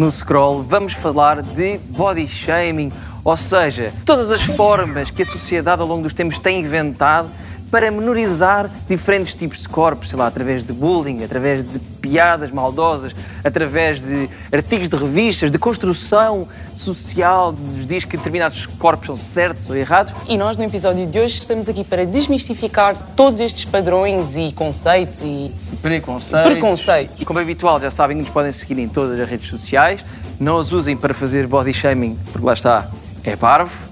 no 0.00 0.10
Scroll 0.10 0.62
vamos 0.62 0.94
falar 0.94 1.42
de 1.42 1.76
body 1.90 2.26
shaming, 2.26 2.90
ou 3.22 3.36
seja, 3.36 3.92
todas 4.06 4.30
as 4.30 4.40
formas 4.40 5.10
que 5.10 5.20
a 5.20 5.26
sociedade 5.26 5.82
ao 5.82 5.86
longo 5.86 6.02
dos 6.02 6.14
tempos 6.14 6.38
tem 6.38 6.60
inventado 6.60 7.28
para 7.70 7.90
menorizar 7.90 8.70
diferentes 8.88 9.34
tipos 9.34 9.60
de 9.60 9.68
corpos, 9.68 10.08
sei 10.08 10.18
lá, 10.18 10.26
através 10.26 10.64
de 10.64 10.72
bullying, 10.72 11.22
através 11.22 11.62
de 11.62 11.78
piadas 12.00 12.50
maldosas, 12.50 13.14
através 13.44 14.02
de 14.02 14.28
artigos 14.52 14.88
de 14.88 14.96
revistas, 14.96 15.50
de 15.50 15.58
construção 15.58 16.48
social, 16.74 17.52
nos 17.52 17.86
diz 17.86 18.04
que 18.04 18.16
determinados 18.16 18.66
corpos 18.66 19.06
são 19.06 19.16
certos 19.16 19.68
ou 19.68 19.76
errados. 19.76 20.12
E 20.28 20.36
nós, 20.36 20.56
no 20.56 20.64
episódio 20.64 21.06
de 21.06 21.18
hoje, 21.18 21.38
estamos 21.38 21.68
aqui 21.68 21.84
para 21.84 22.04
desmistificar 22.06 22.96
todos 23.16 23.40
estes 23.40 23.64
padrões 23.64 24.36
e 24.36 24.52
conceitos 24.52 25.22
e 25.22 25.52
preconceitos. 25.82 26.50
preconceitos. 26.50 27.24
Como 27.24 27.38
é 27.38 27.42
habitual, 27.42 27.80
já 27.80 27.90
sabem 27.90 28.16
que 28.16 28.22
nos 28.22 28.32
podem 28.32 28.52
seguir 28.52 28.78
em 28.78 28.88
todas 28.88 29.18
as 29.18 29.28
redes 29.28 29.48
sociais. 29.48 30.04
Não 30.38 30.56
os 30.56 30.72
usem 30.72 30.96
para 30.96 31.12
fazer 31.12 31.46
body 31.46 31.74
shaming, 31.74 32.18
porque 32.32 32.46
lá 32.46 32.54
está, 32.54 32.88
é 33.24 33.36
parvo 33.36 33.89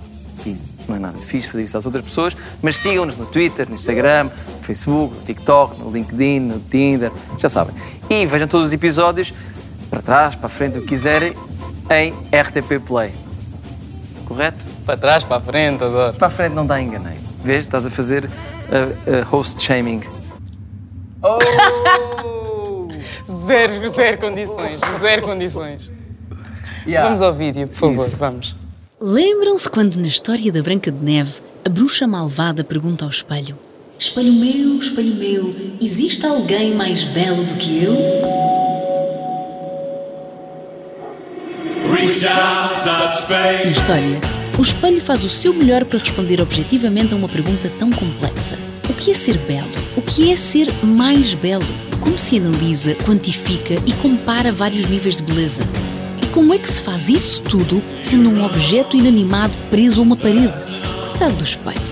não 0.89 0.97
é 0.97 0.99
nada 0.99 1.19
fixe 1.19 1.49
fazer 1.49 1.65
isso 1.65 1.77
às 1.77 1.85
outras 1.87 2.05
pessoas, 2.05 2.37
mas 2.63 2.77
sigam-nos 2.77 3.17
no 3.17 3.27
Twitter, 3.27 3.69
no 3.69 3.75
Instagram, 3.75 4.25
no 4.25 4.63
Facebook, 4.63 5.15
no 5.15 5.21
TikTok, 5.23 5.81
no 5.81 5.91
LinkedIn, 5.91 6.41
no 6.41 6.61
Tinder, 6.61 7.13
já 7.39 7.49
sabem. 7.49 7.75
E 8.09 8.27
vejam 8.27 8.49
todos 8.49 8.69
os 8.69 8.73
episódios 8.73 9.33
para 9.91 10.03
trás, 10.03 10.35
para 10.35 10.47
a 10.47 10.51
frente, 10.51 10.79
o 10.79 10.83
que 10.83 10.89
quiserem, 10.89 11.35
em 11.91 12.13
RTP 12.33 12.85
Play. 12.87 13.13
Correto? 14.25 14.65
Para 14.85 14.97
trás, 14.97 15.25
para 15.25 15.37
a 15.37 15.41
frente, 15.41 15.85
adoro. 15.85 16.15
Para 16.15 16.29
a 16.29 16.31
frente 16.31 16.53
não 16.53 16.67
dá 16.67 16.81
enganei. 16.81 17.19
Vês? 17.43 17.61
Estás 17.61 17.87
a 17.87 17.91
fazer 17.91 18.25
uh, 18.25 18.29
uh, 18.29 19.25
host 19.31 19.63
shaming. 19.63 20.03
Oh! 21.23 21.39
zero, 23.47 23.89
zero 23.89 24.19
condições, 24.19 24.81
zero 25.01 25.23
condições. 25.23 25.93
Yeah. 26.87 27.05
Vamos 27.07 27.23
ao 27.23 27.33
vídeo, 27.33 27.67
por 27.69 27.77
favor, 27.77 28.07
Isso. 28.07 28.19
vamos. 28.19 28.68
Lembram-se 29.01 29.69
quando 29.69 29.95
na 29.95 30.09
história 30.09 30.51
da 30.51 30.61
Branca 30.61 30.91
de 30.91 30.99
Neve 31.05 31.35
a 31.65 31.69
bruxa 31.69 32.05
malvada 32.05 32.65
pergunta 32.65 33.05
ao 33.05 33.11
espelho: 33.13 33.57
Espelho 33.97 34.33
meu, 34.33 34.77
espelho 34.81 35.15
meu, 35.15 35.55
existe 35.81 36.27
alguém 36.27 36.75
mais 36.75 37.05
belo 37.05 37.45
do 37.45 37.55
que 37.55 37.85
eu? 37.85 37.95
Na 43.65 43.71
história, 43.71 44.21
o 44.59 44.63
espelho 44.63 45.01
faz 45.01 45.23
o 45.23 45.31
seu 45.31 45.55
melhor 45.55 45.85
para 45.85 46.01
responder 46.01 46.43
objetivamente 46.43 47.15
a 47.15 47.17
uma 47.17 47.29
pergunta 47.29 47.71
tão 47.79 47.93
complexa. 47.93 48.59
O 48.91 48.95
que 48.95 49.13
é 49.13 49.15
ser 49.15 49.39
belo? 49.39 49.71
O 49.97 50.03
que 50.03 50.33
é 50.33 50.35
ser 50.35 50.67
mais 50.83 51.35
belo? 51.35 51.63
Como 52.01 52.19
se 52.19 52.39
analisa, 52.39 52.97
quantifica 52.97 53.75
e 53.87 53.93
compara 53.93 54.51
vários 54.51 54.89
níveis 54.89 55.19
de 55.19 55.23
beleza? 55.23 55.63
Como 56.33 56.53
é 56.53 56.59
que 56.59 56.71
se 56.71 56.83
faz 56.83 57.09
isso 57.09 57.41
tudo 57.43 57.83
sendo 58.03 58.29
um 58.29 58.45
objeto 58.45 58.97
inanimado 58.97 59.53
preso 59.71 60.01
a 60.01 60.03
uma 60.03 60.17
parede? 60.17 60.53
Coitado 61.09 61.37
do 61.37 61.45
espelho. 61.45 61.89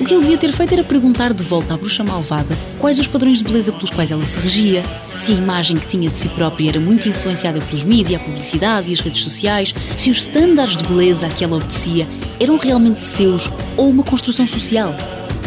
O 0.00 0.04
que 0.04 0.14
ele 0.14 0.22
devia 0.22 0.38
ter 0.38 0.52
feito 0.52 0.72
era 0.72 0.84
perguntar 0.84 1.32
de 1.32 1.42
volta 1.42 1.74
à 1.74 1.76
bruxa 1.76 2.02
malvada 2.02 2.56
quais 2.78 2.98
os 2.98 3.06
padrões 3.06 3.38
de 3.38 3.44
beleza 3.44 3.72
pelos 3.72 3.90
quais 3.90 4.10
ela 4.10 4.24
se 4.24 4.38
regia, 4.38 4.82
se 5.18 5.32
a 5.32 5.36
imagem 5.36 5.76
que 5.76 5.86
tinha 5.86 6.08
de 6.08 6.16
si 6.16 6.28
própria 6.28 6.70
era 6.70 6.80
muito 6.80 7.08
influenciada 7.08 7.60
pelos 7.60 7.84
mídias, 7.84 8.20
a 8.20 8.24
publicidade 8.24 8.90
e 8.90 8.94
as 8.94 9.00
redes 9.00 9.22
sociais, 9.22 9.74
se 9.96 10.10
os 10.10 10.18
estándares 10.18 10.76
de 10.76 10.84
beleza 10.84 11.26
a 11.26 11.30
que 11.30 11.44
ela 11.44 11.56
obedecia 11.56 12.08
eram 12.40 12.56
realmente 12.56 13.04
seus 13.04 13.48
ou 13.76 13.88
uma 13.90 14.02
construção 14.02 14.46
social. 14.46 14.94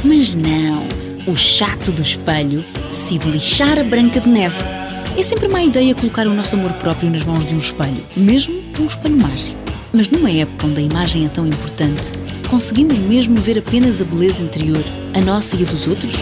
Mas 0.04 0.36
não, 0.36 0.86
o 1.28 1.36
chato 1.36 1.92
do 1.92 2.02
espelho 2.02 2.64
decide 2.90 3.30
lixar 3.30 3.80
a 3.80 3.84
Branca 3.84 4.20
de 4.20 4.30
Neve 4.30 4.85
é 5.18 5.24
sempre 5.24 5.48
má 5.48 5.64
ideia 5.64 5.96
colocar 5.96 6.28
o 6.28 6.34
nosso 6.34 6.56
amor 6.56 6.74
próprio 6.74 7.10
nas 7.10 7.24
mãos 7.24 7.46
de 7.46 7.56
um 7.56 7.60
espelho, 7.60 8.06
mesmo 8.18 8.62
um 8.80 8.86
espelho 8.86 9.16
mágico. 9.16 9.58
Mas 9.94 10.10
numa 10.10 10.30
época 10.30 10.68
onde 10.68 10.80
a 10.80 10.84
imagem 10.84 11.26
é 11.26 11.30
tão 11.30 11.48
importante, 11.48 12.04
conseguimos 12.50 12.98
mesmo 12.98 13.38
ver 13.38 13.58
apenas 13.58 14.02
a 14.02 14.06
beleza 14.06 14.42
interior, 14.42 14.84
a 15.14 15.22
nossa 15.22 15.56
e 15.56 15.64
a 15.64 15.66
dos 15.66 15.88
outros? 15.88 16.16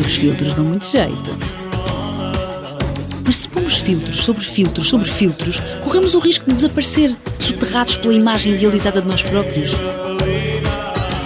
Os 0.00 0.14
filtros 0.14 0.54
dão 0.54 0.64
muito 0.64 0.86
jeito. 0.86 1.36
Mas 3.24 3.36
se 3.36 3.48
pomos 3.48 3.78
filtros 3.78 4.24
sobre 4.24 4.44
filtros 4.44 4.88
sobre 4.88 5.10
filtros, 5.10 5.58
corremos 5.82 6.14
o 6.14 6.20
risco 6.20 6.46
de 6.46 6.54
desaparecer, 6.54 7.16
soterrados 7.40 7.96
pela 7.96 8.14
imagem 8.14 8.54
idealizada 8.54 9.02
de 9.02 9.08
nós 9.08 9.22
próprios. 9.22 9.72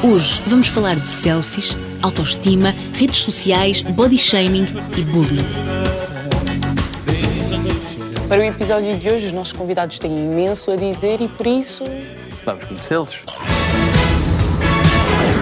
Hoje 0.02 0.40
vamos 0.46 0.68
falar 0.68 0.96
de 0.96 1.06
selfies, 1.06 1.76
autoestima, 2.00 2.74
redes 2.94 3.18
sociais, 3.18 3.82
body 3.82 4.16
shaming 4.16 4.66
e 4.96 5.02
bullying. 5.02 5.79
Para 8.30 8.42
o 8.42 8.44
episódio 8.44 8.96
de 8.96 9.10
hoje, 9.10 9.26
os 9.26 9.32
nossos 9.32 9.52
convidados 9.52 9.98
têm 9.98 10.12
imenso 10.12 10.70
a 10.70 10.76
dizer 10.76 11.20
e 11.20 11.26
por 11.26 11.48
isso. 11.48 11.82
Vamos 12.44 12.64
conhecê-los. 12.64 13.24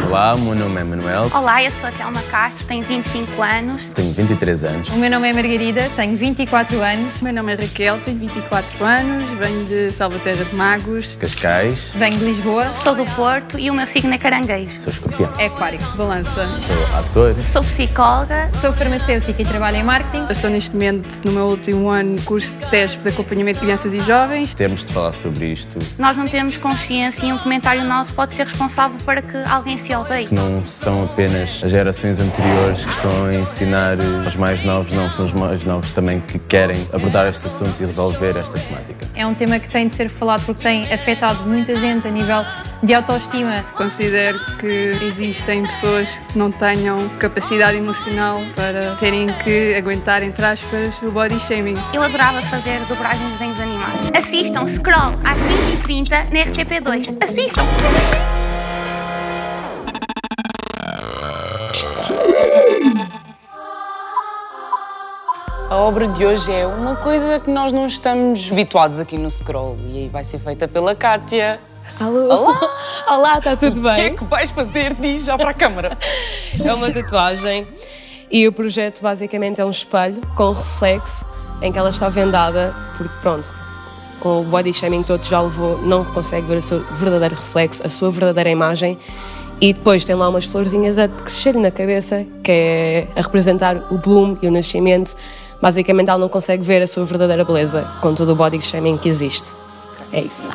Olá, 0.09 0.35
o 0.35 0.41
meu 0.41 0.55
nome 0.55 0.81
é 0.81 0.85
Manuel. 0.85 1.31
Olá, 1.35 1.63
eu 1.63 1.71
sou 1.71 1.87
a 1.87 1.93
Thelma 1.93 2.23
Castro, 2.31 2.67
tenho 2.67 2.83
25 2.83 3.43
anos. 3.43 3.89
Tenho 3.89 4.11
23 4.15 4.65
anos. 4.65 4.89
O 4.89 4.97
meu 4.97 5.11
nome 5.11 5.29
é 5.29 5.35
Margarida, 5.35 5.91
tenho 5.97 6.17
24 6.17 6.81
anos. 6.81 7.21
O 7.21 7.25
meu 7.25 7.35
nome 7.35 7.53
é 7.53 7.57
Raquel, 7.57 7.99
tenho 8.07 8.19
24 8.19 8.85
anos, 8.87 9.29
venho 9.33 9.67
de 9.67 9.91
Salvaterra 9.91 10.47
de 10.47 10.55
Magos. 10.57 11.15
Cascais. 11.17 11.93
Venho 11.95 12.17
de 12.17 12.25
Lisboa. 12.25 12.75
Sou 12.75 12.95
do 12.95 13.05
Porto 13.15 13.59
e 13.59 13.71
o 13.71 13.75
meu 13.75 13.87
signo 13.87 14.15
é 14.15 14.17
caranguejo. 14.17 14.81
Sou 14.81 14.91
escorpião. 14.91 15.31
É 15.39 15.45
aquário. 15.45 15.79
Balança. 15.95 16.47
Sou 16.47 16.97
ator. 16.97 17.37
Sou 17.45 17.63
psicóloga. 17.63 18.51
Sou 18.51 18.73
farmacêutica 18.73 19.43
e 19.43 19.45
trabalho 19.45 19.77
em 19.77 19.83
marketing. 19.83 20.27
estou 20.31 20.49
neste 20.49 20.73
momento 20.73 21.21
no 21.23 21.33
meu 21.33 21.45
último 21.49 21.91
ano 21.91 22.17
de 22.17 22.23
curso 22.23 22.55
de 22.55 22.67
teste 22.71 22.99
de 23.01 23.11
acompanhamento 23.11 23.59
de 23.59 23.67
crianças 23.67 23.93
e 23.93 24.01
jovens. 24.01 24.55
Temos 24.55 24.87
de 24.87 24.91
falar 24.91 25.13
sobre 25.13 25.53
isto. 25.53 25.79
Nós 25.99 26.17
não 26.17 26.27
temos 26.27 26.57
consciência 26.57 27.27
e 27.27 27.33
um 27.33 27.37
comentário 27.37 27.85
nosso 27.85 28.15
pode 28.15 28.33
ser 28.33 28.45
responsável 28.45 28.97
para 29.05 29.21
que 29.21 29.37
alguém 29.47 29.77
se 29.77 29.98
odeie. 30.01 30.29
Não 30.31 30.65
são 30.65 31.05
apenas 31.05 31.63
as 31.65 31.71
gerações 31.71 32.19
anteriores 32.19 32.85
que 32.85 32.93
estão 32.93 33.27
a 33.27 33.35
ensinar 33.35 33.99
os 34.27 34.37
mais 34.37 34.63
novos, 34.63 34.93
não, 34.93 35.09
são 35.09 35.25
os 35.25 35.33
mais 35.33 35.65
novos 35.65 35.91
também 35.91 36.21
que 36.21 36.39
querem 36.39 36.77
abordar 36.93 37.27
estes 37.27 37.47
assuntos 37.47 37.81
e 37.81 37.85
resolver 37.85 38.37
esta 38.37 38.59
temática. 38.59 39.07
É 39.15 39.27
um 39.27 39.35
tema 39.35 39.59
que 39.59 39.69
tem 39.69 39.89
de 39.89 39.95
ser 39.95 40.09
falado 40.09 40.45
porque 40.45 40.63
tem 40.63 40.93
afetado 40.93 41.43
muita 41.45 41.75
gente 41.79 42.07
a 42.07 42.11
nível 42.11 42.45
de 42.83 42.95
autoestima. 42.95 43.65
Considero 43.75 44.39
que 44.59 44.93
existem 45.03 45.63
pessoas 45.65 46.17
que 46.31 46.39
não 46.39 46.51
tenham 46.51 47.09
capacidade 47.19 47.77
emocional 47.77 48.41
para 48.55 48.97
terem 48.97 49.33
que 49.45 49.75
aguentar, 49.75 50.23
entre 50.23 50.45
aspas, 50.45 51.01
o 51.03 51.11
body 51.11 51.39
shaming. 51.41 51.75
Eu 51.93 52.03
adorava 52.03 52.43
fazer 52.43 52.81
dobragens 52.89 53.25
de 53.25 53.33
desenhos 53.33 53.61
animados. 53.61 54.11
Assistam 54.15 54.67
Scroll 54.67 55.15
às 55.25 55.39
20h30 55.83 56.31
na 56.31 56.45
RTP2. 56.45 57.17
Assistam! 57.23 58.48
A 65.71 65.77
obra 65.77 66.09
de 66.09 66.25
hoje 66.25 66.51
é 66.51 66.67
uma 66.67 66.97
coisa 66.97 67.39
que 67.39 67.51
nós 67.51 67.75
não 67.75 67.87
estamos 67.87 68.51
habituados 68.51 68.99
aqui 68.99 69.19
no 69.19 69.31
Scroll 69.31 69.77
e 69.93 69.99
aí 69.99 70.09
vai 70.09 70.25
ser 70.25 70.39
feita 70.39 70.67
pela 70.67 70.95
Kátia. 70.95 71.61
Alô? 72.01 72.25
Olá! 72.25 72.61
Olá, 73.07 73.37
está 73.37 73.55
tudo 73.55 73.83
bem? 73.83 73.93
O 73.93 73.97
que 73.97 74.01
é 74.01 74.11
que 74.13 74.25
vais 74.25 74.51
fazer? 74.51 74.95
Diz 74.95 75.27
já 75.27 75.37
para 75.37 75.51
a 75.51 75.55
câmara. 75.55 75.99
é 76.59 76.73
uma 76.73 76.91
tatuagem 76.91 77.69
e 78.31 78.49
o 78.49 78.53
projeto 78.53 79.03
basicamente 79.03 79.61
é 79.61 79.65
um 79.65 79.69
espelho 79.69 80.23
com 80.35 80.53
reflexo 80.53 81.27
em 81.61 81.71
que 81.71 81.79
ela 81.79 81.91
está 81.91 82.09
vendada, 82.09 82.75
porque 82.97 83.15
pronto, 83.21 83.47
com 84.21 84.41
o 84.41 84.45
body 84.45 84.73
shaming 84.73 85.03
todo 85.03 85.23
já 85.23 85.43
levou, 85.43 85.83
não 85.83 86.03
consegue 86.03 86.47
ver 86.47 86.57
o 86.57 86.63
seu 86.63 86.81
verdadeiro 86.95 87.35
reflexo, 87.35 87.87
a 87.87 87.91
sua 87.91 88.11
verdadeira 88.11 88.49
imagem. 88.49 88.99
E 89.61 89.75
depois 89.75 90.05
tem 90.05 90.15
lá 90.15 90.29
umas 90.29 90.47
florzinhas 90.47 90.99
a 90.99 91.09
crescer 91.09 91.57
na 91.57 91.71
cabeça, 91.71 92.25
que 92.43 92.53
é 92.53 93.09
a 93.17 93.21
representar 93.21 93.77
o 93.91 93.99
bloom 93.99 94.39
e 94.41 94.47
o 94.47 94.53
nascimento 94.53 95.17
basicamente 95.61 96.09
ela 96.09 96.19
não 96.19 96.29
consegue 96.29 96.63
ver 96.63 96.83
a 96.83 96.87
sua 96.87 97.05
verdadeira 97.05 97.45
beleza 97.45 97.87
com 98.01 98.15
todo 98.15 98.33
o 98.33 98.37
body 98.37 98.61
shaming 98.61 98.97
que 98.97 99.09
existe. 99.09 99.51
É 100.13 100.21
isso. 100.21 100.49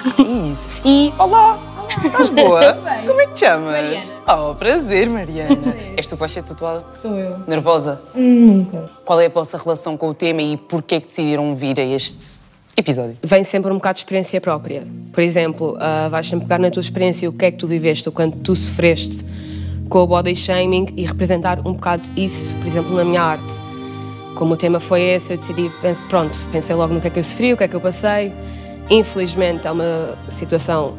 isso. 0.51 0.69
E 0.83 1.13
olá! 1.19 1.59
Estás 2.03 2.29
boa? 2.29 2.73
Como 3.05 3.21
é 3.21 3.27
que 3.27 3.33
te 3.33 3.39
chamas? 3.41 3.65
Mariana. 3.65 4.50
Oh, 4.50 4.55
prazer, 4.55 5.09
Mariana. 5.09 5.75
És 5.95 6.07
tu 6.07 6.15
que 6.15 6.19
vais 6.19 6.31
ser 6.31 6.41
tatuada? 6.41 6.85
Sou 6.91 7.15
eu. 7.17 7.38
Nervosa? 7.47 8.01
Nunca. 8.15 8.89
Qual 9.05 9.19
é 9.19 9.27
a 9.27 9.29
vossa 9.29 9.57
relação 9.57 9.95
com 9.95 10.09
o 10.09 10.13
tema 10.13 10.41
e 10.41 10.57
porquê 10.57 11.00
que 11.00 11.07
decidiram 11.07 11.53
vir 11.53 11.79
a 11.79 11.83
este 11.83 12.41
episódio? 12.75 13.17
Vem 13.21 13.44
sempre 13.44 13.71
um 13.71 13.75
bocado 13.75 13.95
de 13.95 14.00
experiência 14.00 14.41
própria. 14.41 14.88
Por 15.11 15.21
exemplo, 15.21 15.77
uh, 15.77 16.09
vais 16.09 16.25
sempre 16.25 16.45
pegar 16.45 16.59
na 16.59 16.71
tua 16.71 16.81
experiência 16.81 17.29
o 17.29 17.33
que 17.33 17.45
é 17.45 17.51
que 17.51 17.57
tu 17.57 17.67
viveste, 17.67 18.09
o 18.09 18.11
quanto 18.11 18.38
tu 18.38 18.55
sofreste 18.55 19.23
com 19.89 20.00
o 20.00 20.07
body 20.07 20.35
shaming 20.35 20.88
e 20.97 21.05
representar 21.05 21.59
um 21.59 21.73
bocado 21.73 22.09
isso, 22.17 22.55
por 22.55 22.65
exemplo, 22.65 22.95
na 22.95 23.03
minha 23.03 23.21
arte. 23.21 23.73
Como 24.44 24.56
o 24.56 24.57
tema 24.57 24.78
foi 24.78 25.04
esse, 25.04 25.31
eu 25.31 25.38
decidi, 25.38 25.72
pronto, 26.10 26.38
pensei 26.51 26.75
logo 26.75 26.94
no 26.94 27.00
que 27.00 27.07
é 27.07 27.10
que 27.10 27.18
eu 27.18 27.24
sofri, 27.24 27.54
o 27.54 27.56
que 27.56 27.63
é 27.63 27.68
que 27.69 27.78
eu 27.78 27.80
passei. 27.80 28.34
Infelizmente 28.90 29.66
é 29.66 29.72
uma 29.72 30.18
situação 30.28 30.95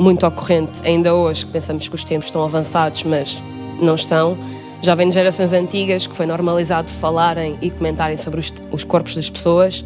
muito 0.00 0.26
ocorrente 0.26 0.80
ainda 0.82 1.14
hoje, 1.14 1.44
que 1.44 1.52
pensamos 1.52 1.86
que 1.86 1.94
os 1.94 2.02
tempos 2.02 2.28
estão 2.28 2.42
avançados, 2.42 3.04
mas 3.04 3.42
não 3.78 3.94
estão. 3.94 4.38
já 4.80 4.94
vem 4.94 5.10
de 5.10 5.12
gerações 5.12 5.52
antigas 5.52 6.06
que 6.06 6.16
foi 6.16 6.24
normalizado 6.24 6.88
falarem 6.88 7.58
e 7.60 7.70
comentarem 7.70 8.16
sobre 8.16 8.40
os, 8.40 8.50
os 8.72 8.84
corpos 8.84 9.14
das 9.14 9.28
pessoas. 9.28 9.84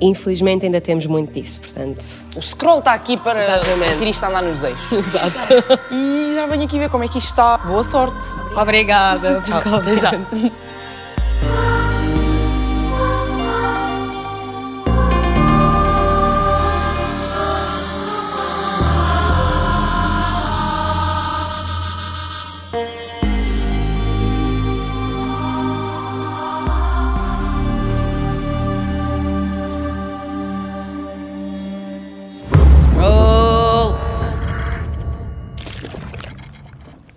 Infelizmente 0.00 0.64
ainda 0.64 0.80
temos 0.80 1.04
muito 1.04 1.34
disso, 1.34 1.60
portanto. 1.60 2.02
O 2.34 2.40
scroll 2.40 2.78
está 2.78 2.94
aqui 2.94 3.20
para 3.20 3.44
Exatamente. 3.44 3.84
conseguir 3.84 4.10
isto 4.12 4.24
a 4.24 4.28
andar 4.30 4.42
nos 4.42 4.64
eixos. 4.64 4.92
Exato. 4.96 5.36
E 5.92 6.32
já 6.34 6.46
venho 6.46 6.64
aqui 6.64 6.78
ver 6.78 6.88
como 6.88 7.04
é 7.04 7.08
que 7.08 7.18
isto 7.18 7.28
está. 7.28 7.58
Boa 7.58 7.82
sorte. 7.82 8.26
Obrigada. 8.56 9.42
Tchau, 9.44 9.74
até 9.74 9.94
já. 9.96 10.12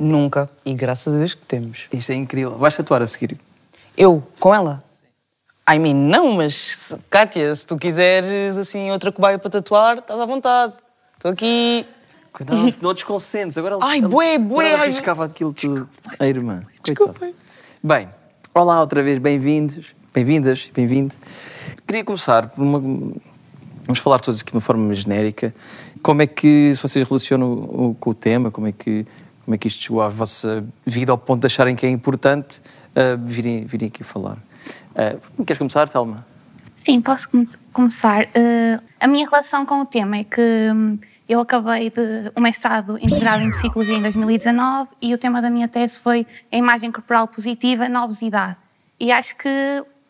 Nunca. 0.04 0.50
E 0.66 0.74
graças 0.74 1.14
a 1.14 1.18
Deus 1.18 1.34
que 1.34 1.46
temos. 1.46 1.88
Isto 1.92 2.12
é 2.12 2.16
incrível. 2.16 2.58
Vais 2.58 2.76
tatuar 2.76 3.02
a 3.02 3.08
seguir. 3.08 3.38
Eu, 3.98 4.22
com 4.40 4.54
ela? 4.54 4.84
I 5.72 5.80
mean, 5.80 5.94
não, 5.96 6.34
mas 6.34 6.94
Kátia, 7.10 7.56
se 7.56 7.66
tu 7.66 7.78
quiseres 7.78 8.58
assim 8.58 8.92
outra 8.92 9.12
cobaia 9.14 9.40
para 9.40 9.50
tatuar, 9.50 10.00
estás 10.00 10.20
à 10.20 10.26
vontade. 10.26 10.74
Estou 11.16 11.32
aqui. 11.32 11.86
Cuidado, 12.34 12.74
não 12.82 12.94
desconcentres. 12.94 13.58
Agora 13.58 13.76
ela- 13.76 13.86
Ai, 13.86 14.00
ela- 14.00 14.10
bué, 14.10 14.38
bué, 14.38 14.72
ela 14.74 14.84
arriscava 14.84 15.24
aquilo 15.26 15.54
tudo. 15.54 15.90
A 16.20 16.28
irmã. 16.28 16.64
Desculpem. 16.84 17.34
Bem, 17.82 18.10
olá 18.54 18.82
outra 18.82 19.02
vez, 19.02 19.20
bem-vindos, 19.20 19.96
bem-vindas, 20.14 20.70
bem-vindo. 20.74 21.16
Queria 21.88 22.04
começar 22.04 22.50
por 22.50 22.62
uma. 22.62 22.80
Vamos 23.86 24.00
falar 24.00 24.20
todos 24.20 24.42
aqui 24.42 24.52
de 24.52 24.58
uma 24.58 24.62
forma 24.62 24.94
genérica. 24.94 25.54
Como 26.02 26.22
é 26.22 26.28
que 26.28 26.74
se 26.76 26.82
vocês 26.82 27.08
relacionam 27.08 27.96
com 28.00 28.10
o 28.10 28.14
tema? 28.14 28.50
Como 28.52 28.68
é 28.68 28.72
que, 28.72 29.06
como 29.46 29.56
é 29.56 29.58
que 29.58 29.68
isto 29.68 29.84
chegou 29.84 30.02
à 30.02 30.10
vossa 30.10 30.66
vida 30.86 31.12
ao 31.12 31.18
ponto 31.18 31.42
de 31.42 31.48
acharem 31.48 31.76
que 31.76 31.86
é 31.86 31.90
importante 31.90 32.62
ah, 32.96 33.18
virem, 33.20 33.66
virem 33.66 33.88
aqui 33.88 34.04
falar? 34.04 34.38
Uh, 34.96 35.44
queres 35.44 35.58
começar, 35.58 35.90
Thelma? 35.90 36.26
Sim, 36.76 37.02
posso 37.02 37.30
come- 37.30 37.48
começar. 37.72 38.28
Eh, 38.34 38.80
a 39.00 39.08
minha 39.08 39.26
relação 39.26 39.66
com 39.66 39.82
o 39.82 39.86
tema 39.86 40.18
é 40.18 40.24
que 40.24 40.42
hum, 40.74 40.98
eu 41.28 41.40
acabei 41.40 41.90
de 41.90 42.32
o 42.36 42.42
mestrado 42.42 42.98
integrado 42.98 43.42
em 43.42 43.50
Psicologia 43.52 43.96
em 43.96 44.02
2019 44.02 44.92
e 45.02 45.14
o 45.14 45.18
tema 45.18 45.42
da 45.42 45.50
minha 45.50 45.68
tese 45.68 46.00
foi 46.00 46.28
a 46.52 46.58
imagem 46.58 46.92
corporal 46.92 47.28
positiva 47.28 47.88
na 47.88 48.04
obesidade. 48.04 48.58
E 49.00 49.12
acho 49.12 49.36
que 49.38 49.50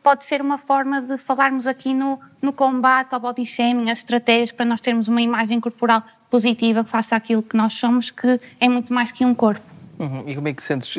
pode 0.02 0.26
ser 0.26 0.42
uma 0.42 0.58
forma 0.58 1.02
de 1.02 1.18
falarmos 1.18 1.68
aqui 1.68 1.94
no, 1.94 2.20
no 2.42 2.52
combate 2.52 3.14
ao 3.14 3.20
body 3.20 3.46
shaming, 3.46 3.90
as 3.90 4.00
estratégias 4.00 4.52
para 4.52 4.66
nós 4.66 4.82
termos 4.82 5.08
uma 5.08 5.22
imagem 5.22 5.60
corporal 5.60 6.04
positiva 6.38 6.84
face 6.84 7.14
àquilo 7.14 7.44
que 7.44 7.56
nós 7.56 7.74
somos, 7.74 8.10
que 8.10 8.40
é 8.60 8.68
muito 8.68 8.92
mais 8.92 9.12
que 9.12 9.24
um 9.24 9.36
corpo. 9.36 9.62
Uhum. 10.00 10.24
E 10.26 10.34
como 10.34 10.48
é 10.48 10.54
que 10.54 10.64
sentes, 10.64 10.98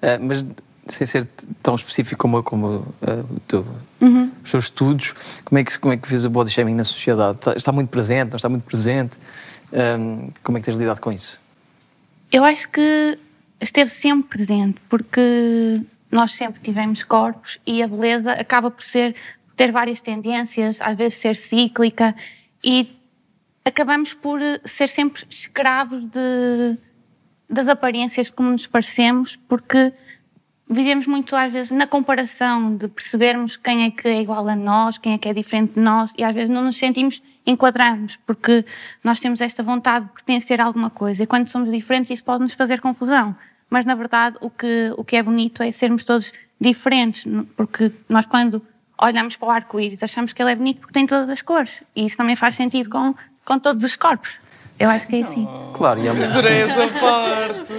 eh, 0.00 0.16
mas 0.18 0.42
sem 0.86 1.06
ser 1.06 1.28
tão 1.62 1.74
específico 1.74 2.18
como, 2.22 2.42
como 2.42 2.66
o 2.66 3.40
teu- 3.46 3.66
os 4.42 4.50
teus 4.50 4.64
estudos, 4.64 5.12
como 5.44 5.58
é, 5.58 5.64
que, 5.64 5.78
como 5.78 5.92
é 5.92 5.98
que 5.98 6.08
vês 6.08 6.24
o 6.24 6.30
body 6.30 6.50
shaming 6.50 6.74
na 6.74 6.84
sociedade? 6.84 7.36
Está, 7.36 7.52
está 7.52 7.72
muito 7.72 7.90
presente, 7.90 8.30
não 8.30 8.36
está 8.36 8.48
muito 8.48 8.62
presente? 8.64 9.18
Ahm, 9.70 10.30
como 10.42 10.56
é 10.56 10.60
que 10.62 10.64
tens 10.64 10.78
lidado 10.78 10.98
com 11.02 11.12
isso? 11.12 11.42
Eu 12.32 12.42
acho 12.42 12.66
que 12.70 13.18
esteve 13.60 13.90
sempre 13.90 14.30
presente, 14.30 14.80
porque 14.88 15.82
nós 16.10 16.32
sempre 16.32 16.58
tivemos 16.62 17.02
corpos 17.02 17.58
e 17.66 17.82
a 17.82 17.86
beleza 17.86 18.32
acaba 18.32 18.70
por 18.70 18.82
ser 18.82 19.14
ter 19.54 19.70
várias 19.70 20.00
tendências, 20.00 20.80
às 20.80 20.96
vezes 20.96 21.18
ser 21.18 21.36
cíclica 21.36 22.16
e 22.64 22.98
acabamos 23.70 24.12
por 24.12 24.42
eh, 24.42 24.60
ser 24.64 24.88
sempre 24.88 25.24
escravos 25.30 26.04
de, 26.06 26.76
das 27.48 27.68
aparências 27.68 28.26
de 28.26 28.32
como 28.34 28.50
nos 28.50 28.66
parecemos, 28.66 29.36
porque 29.48 29.92
vivemos 30.68 31.06
muito 31.06 31.34
às 31.34 31.52
vezes 31.52 31.72
na 31.72 31.86
comparação 31.86 32.76
de 32.76 32.86
percebermos 32.86 33.56
quem 33.56 33.84
é 33.86 33.90
que 33.90 34.06
é 34.06 34.22
igual 34.22 34.46
a 34.48 34.54
nós, 34.54 34.98
quem 34.98 35.14
é 35.14 35.18
que 35.18 35.28
é 35.28 35.32
diferente 35.32 35.74
de 35.74 35.80
nós 35.80 36.14
e 36.16 36.22
às 36.22 36.32
vezes 36.32 36.48
não 36.48 36.62
nos 36.62 36.76
sentimos 36.76 37.20
enquadrados 37.44 38.16
porque 38.24 38.64
nós 39.02 39.18
temos 39.18 39.40
esta 39.40 39.64
vontade 39.64 40.06
de 40.06 40.12
pertencer 40.12 40.60
a 40.60 40.64
alguma 40.64 40.88
coisa 40.88 41.24
e 41.24 41.26
quando 41.26 41.48
somos 41.48 41.72
diferentes 41.72 42.12
isso 42.12 42.22
pode 42.22 42.42
nos 42.42 42.54
fazer 42.54 42.80
confusão. 42.80 43.34
Mas 43.68 43.84
na 43.84 43.96
verdade 43.96 44.36
o 44.40 44.48
que, 44.48 44.94
o 44.96 45.02
que 45.02 45.16
é 45.16 45.22
bonito 45.22 45.60
é 45.60 45.72
sermos 45.72 46.04
todos 46.04 46.32
diferentes 46.60 47.24
porque 47.56 47.90
nós 48.08 48.26
quando 48.26 48.62
olhamos 48.96 49.36
para 49.36 49.48
o 49.48 49.50
arco-íris 49.50 50.04
achamos 50.04 50.32
que 50.32 50.40
ele 50.40 50.52
é 50.52 50.54
bonito 50.54 50.78
porque 50.80 50.92
tem 50.92 51.04
todas 51.04 51.28
as 51.28 51.42
cores 51.42 51.82
e 51.96 52.06
isso 52.06 52.16
também 52.16 52.36
faz 52.36 52.54
sentido 52.54 52.88
com, 52.90 53.12
com 53.44 53.58
todos 53.58 53.82
os 53.84 53.96
corpos. 53.96 54.38
Eu 54.80 54.88
acho 54.88 55.08
que 55.08 55.16
é 55.16 55.20
assim. 55.20 55.46
Claro, 55.74 56.00
e 56.00 56.08
há, 56.08 56.12
Adorei 56.12 56.62
essa 56.62 56.88
parte. 56.98 57.72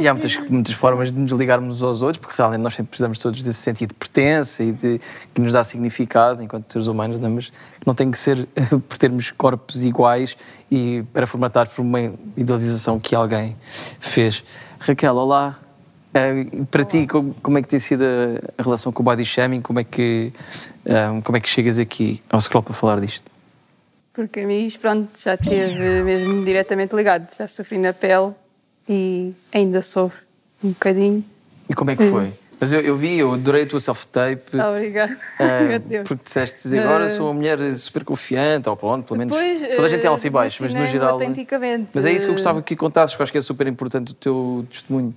e 0.00 0.08
há 0.08 0.12
muitas, 0.12 0.36
muitas 0.50 0.74
formas 0.74 1.12
de 1.12 1.18
nos 1.18 1.30
ligarmos 1.30 1.80
aos 1.80 2.02
outros, 2.02 2.18
porque 2.18 2.34
realmente 2.36 2.60
nós 2.60 2.74
sempre 2.74 2.90
precisamos 2.90 3.18
todos 3.20 3.40
desse 3.44 3.60
sentido 3.60 3.90
de 3.90 3.94
pertença 3.94 4.64
e 4.64 4.72
de, 4.72 5.00
que 5.32 5.40
nos 5.40 5.52
dá 5.52 5.62
significado 5.62 6.42
enquanto 6.42 6.72
seres 6.72 6.88
humanos, 6.88 7.20
não 7.20 7.28
é? 7.28 7.30
mas 7.30 7.52
não 7.86 7.94
tem 7.94 8.10
que 8.10 8.18
ser 8.18 8.48
por 8.88 8.98
termos 8.98 9.30
corpos 9.30 9.84
iguais 9.84 10.36
e 10.70 11.04
para 11.12 11.24
formatados 11.24 11.72
por 11.72 11.82
uma 11.82 12.12
idealização 12.36 12.98
que 12.98 13.14
alguém 13.14 13.56
fez. 14.00 14.42
Raquel, 14.80 15.14
olá. 15.14 15.56
Eh, 16.14 16.46
para 16.68 16.84
ti, 16.84 17.06
como, 17.06 17.32
como 17.42 17.58
é 17.58 17.62
que 17.62 17.68
tem 17.68 17.78
sido 17.78 18.02
a, 18.02 18.60
a 18.60 18.62
relação 18.64 18.90
com 18.90 19.02
o 19.02 19.04
body 19.04 19.24
shaming? 19.24 19.60
Como 19.60 19.78
é 19.78 19.84
que, 19.84 20.32
eh, 20.84 21.20
como 21.22 21.36
é 21.36 21.40
que 21.40 21.48
chegas 21.48 21.78
aqui 21.78 22.20
ao 22.28 22.40
Scroll 22.40 22.64
para 22.64 22.74
falar 22.74 23.00
disto? 23.00 23.35
Porque 24.16 24.40
a 24.40 24.50
isto, 24.50 24.80
pronto, 24.80 25.10
já 25.22 25.34
esteve 25.34 26.02
mesmo 26.02 26.42
diretamente 26.42 26.96
ligado. 26.96 27.28
Já 27.36 27.46
sofri 27.46 27.76
na 27.76 27.92
pele 27.92 28.32
e 28.88 29.34
ainda 29.52 29.82
sofro 29.82 30.18
um 30.64 30.70
bocadinho. 30.70 31.22
E 31.68 31.74
como 31.74 31.90
é 31.90 31.96
que 31.96 32.10
foi? 32.10 32.32
Mas 32.58 32.72
eu, 32.72 32.80
eu 32.80 32.96
vi, 32.96 33.18
eu 33.18 33.34
adorei 33.34 33.64
a 33.64 33.66
tua 33.66 33.78
self-tape. 33.78 34.58
Obrigada. 34.58 35.14
Ah, 35.38 35.78
Deus. 35.78 36.08
porque 36.08 36.24
disseste 36.24 36.78
agora 36.78 37.04
Ah. 37.04 37.10
sou 37.10 37.26
uma 37.26 37.34
mulher 37.34 37.58
super 37.76 38.02
confiante, 38.04 38.66
ou 38.70 38.74
pronto, 38.74 39.04
pelo 39.06 39.18
menos. 39.18 39.36
Pois, 39.36 39.60
toda 39.76 39.86
a 39.86 39.90
gente 39.90 40.04
eh, 40.04 40.08
altos 40.08 40.24
e 40.24 40.30
baixos, 40.30 40.60
mas 40.62 40.74
no 40.74 40.86
geral. 40.86 41.10
autenticamente. 41.10 41.90
Mas 41.94 42.06
é 42.06 42.12
isso 42.12 42.24
que 42.24 42.30
eu 42.30 42.34
gostava 42.36 42.62
que 42.62 42.74
contasses, 42.74 43.14
porque 43.14 43.24
acho 43.24 43.32
que 43.32 43.38
é 43.38 43.42
super 43.42 43.66
importante 43.66 44.12
o 44.12 44.14
teu 44.14 44.66
testemunho. 44.70 45.14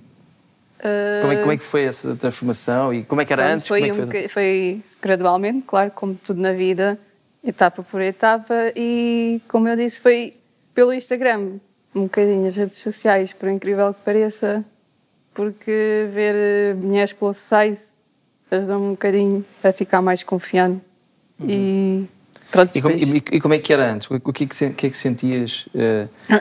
Uh, 0.80 1.20
Como 1.22 1.32
é, 1.32 1.36
como 1.36 1.52
é 1.52 1.56
que 1.56 1.64
foi 1.64 1.84
essa 1.84 2.14
transformação 2.16 2.92
e 2.92 3.04
como 3.04 3.22
é 3.22 3.24
que 3.24 3.32
era 3.32 3.52
antes? 3.52 3.66
Foi, 3.68 3.82
é 3.82 3.90
que 3.90 4.00
um 4.00 4.28
foi 4.28 4.82
gradualmente, 5.00 5.64
claro, 5.66 5.90
como 5.90 6.14
tudo 6.14 6.40
na 6.40 6.52
vida, 6.52 6.98
etapa 7.44 7.82
por 7.82 8.00
etapa, 8.00 8.54
e 8.76 9.40
como 9.48 9.68
eu 9.68 9.76
disse, 9.76 10.00
foi 10.00 10.34
pelo 10.74 10.92
Instagram, 10.92 11.58
um 11.94 12.02
bocadinho 12.02 12.46
as 12.46 12.54
redes 12.54 12.76
sociais, 12.76 13.32
por 13.32 13.48
incrível 13.48 13.92
que 13.94 14.00
pareça, 14.04 14.64
porque 15.34 16.06
ver 16.12 16.34
eh, 16.34 16.74
mulheres 16.74 17.12
plus 17.12 17.38
size 17.38 17.92
ajudou-me 18.50 18.86
um 18.86 18.90
bocadinho 18.90 19.44
a 19.64 19.72
ficar 19.72 20.02
mais 20.02 20.22
confiante. 20.22 20.82
E 21.42 22.04
pronto, 22.50 22.74
Uhum. 22.74 22.78
E 22.78 22.82
como, 22.82 23.16
e- 23.16 23.36
e 23.36 23.40
como 23.40 23.54
é 23.54 23.58
que 23.58 23.72
era 23.72 23.92
antes? 23.92 24.10
O 24.10 24.18
que 24.32 24.44
é 24.44 24.46
que, 24.46 24.70
que, 24.74 24.86
é 24.86 24.90
que 24.90 24.96
sentias? 24.96 25.66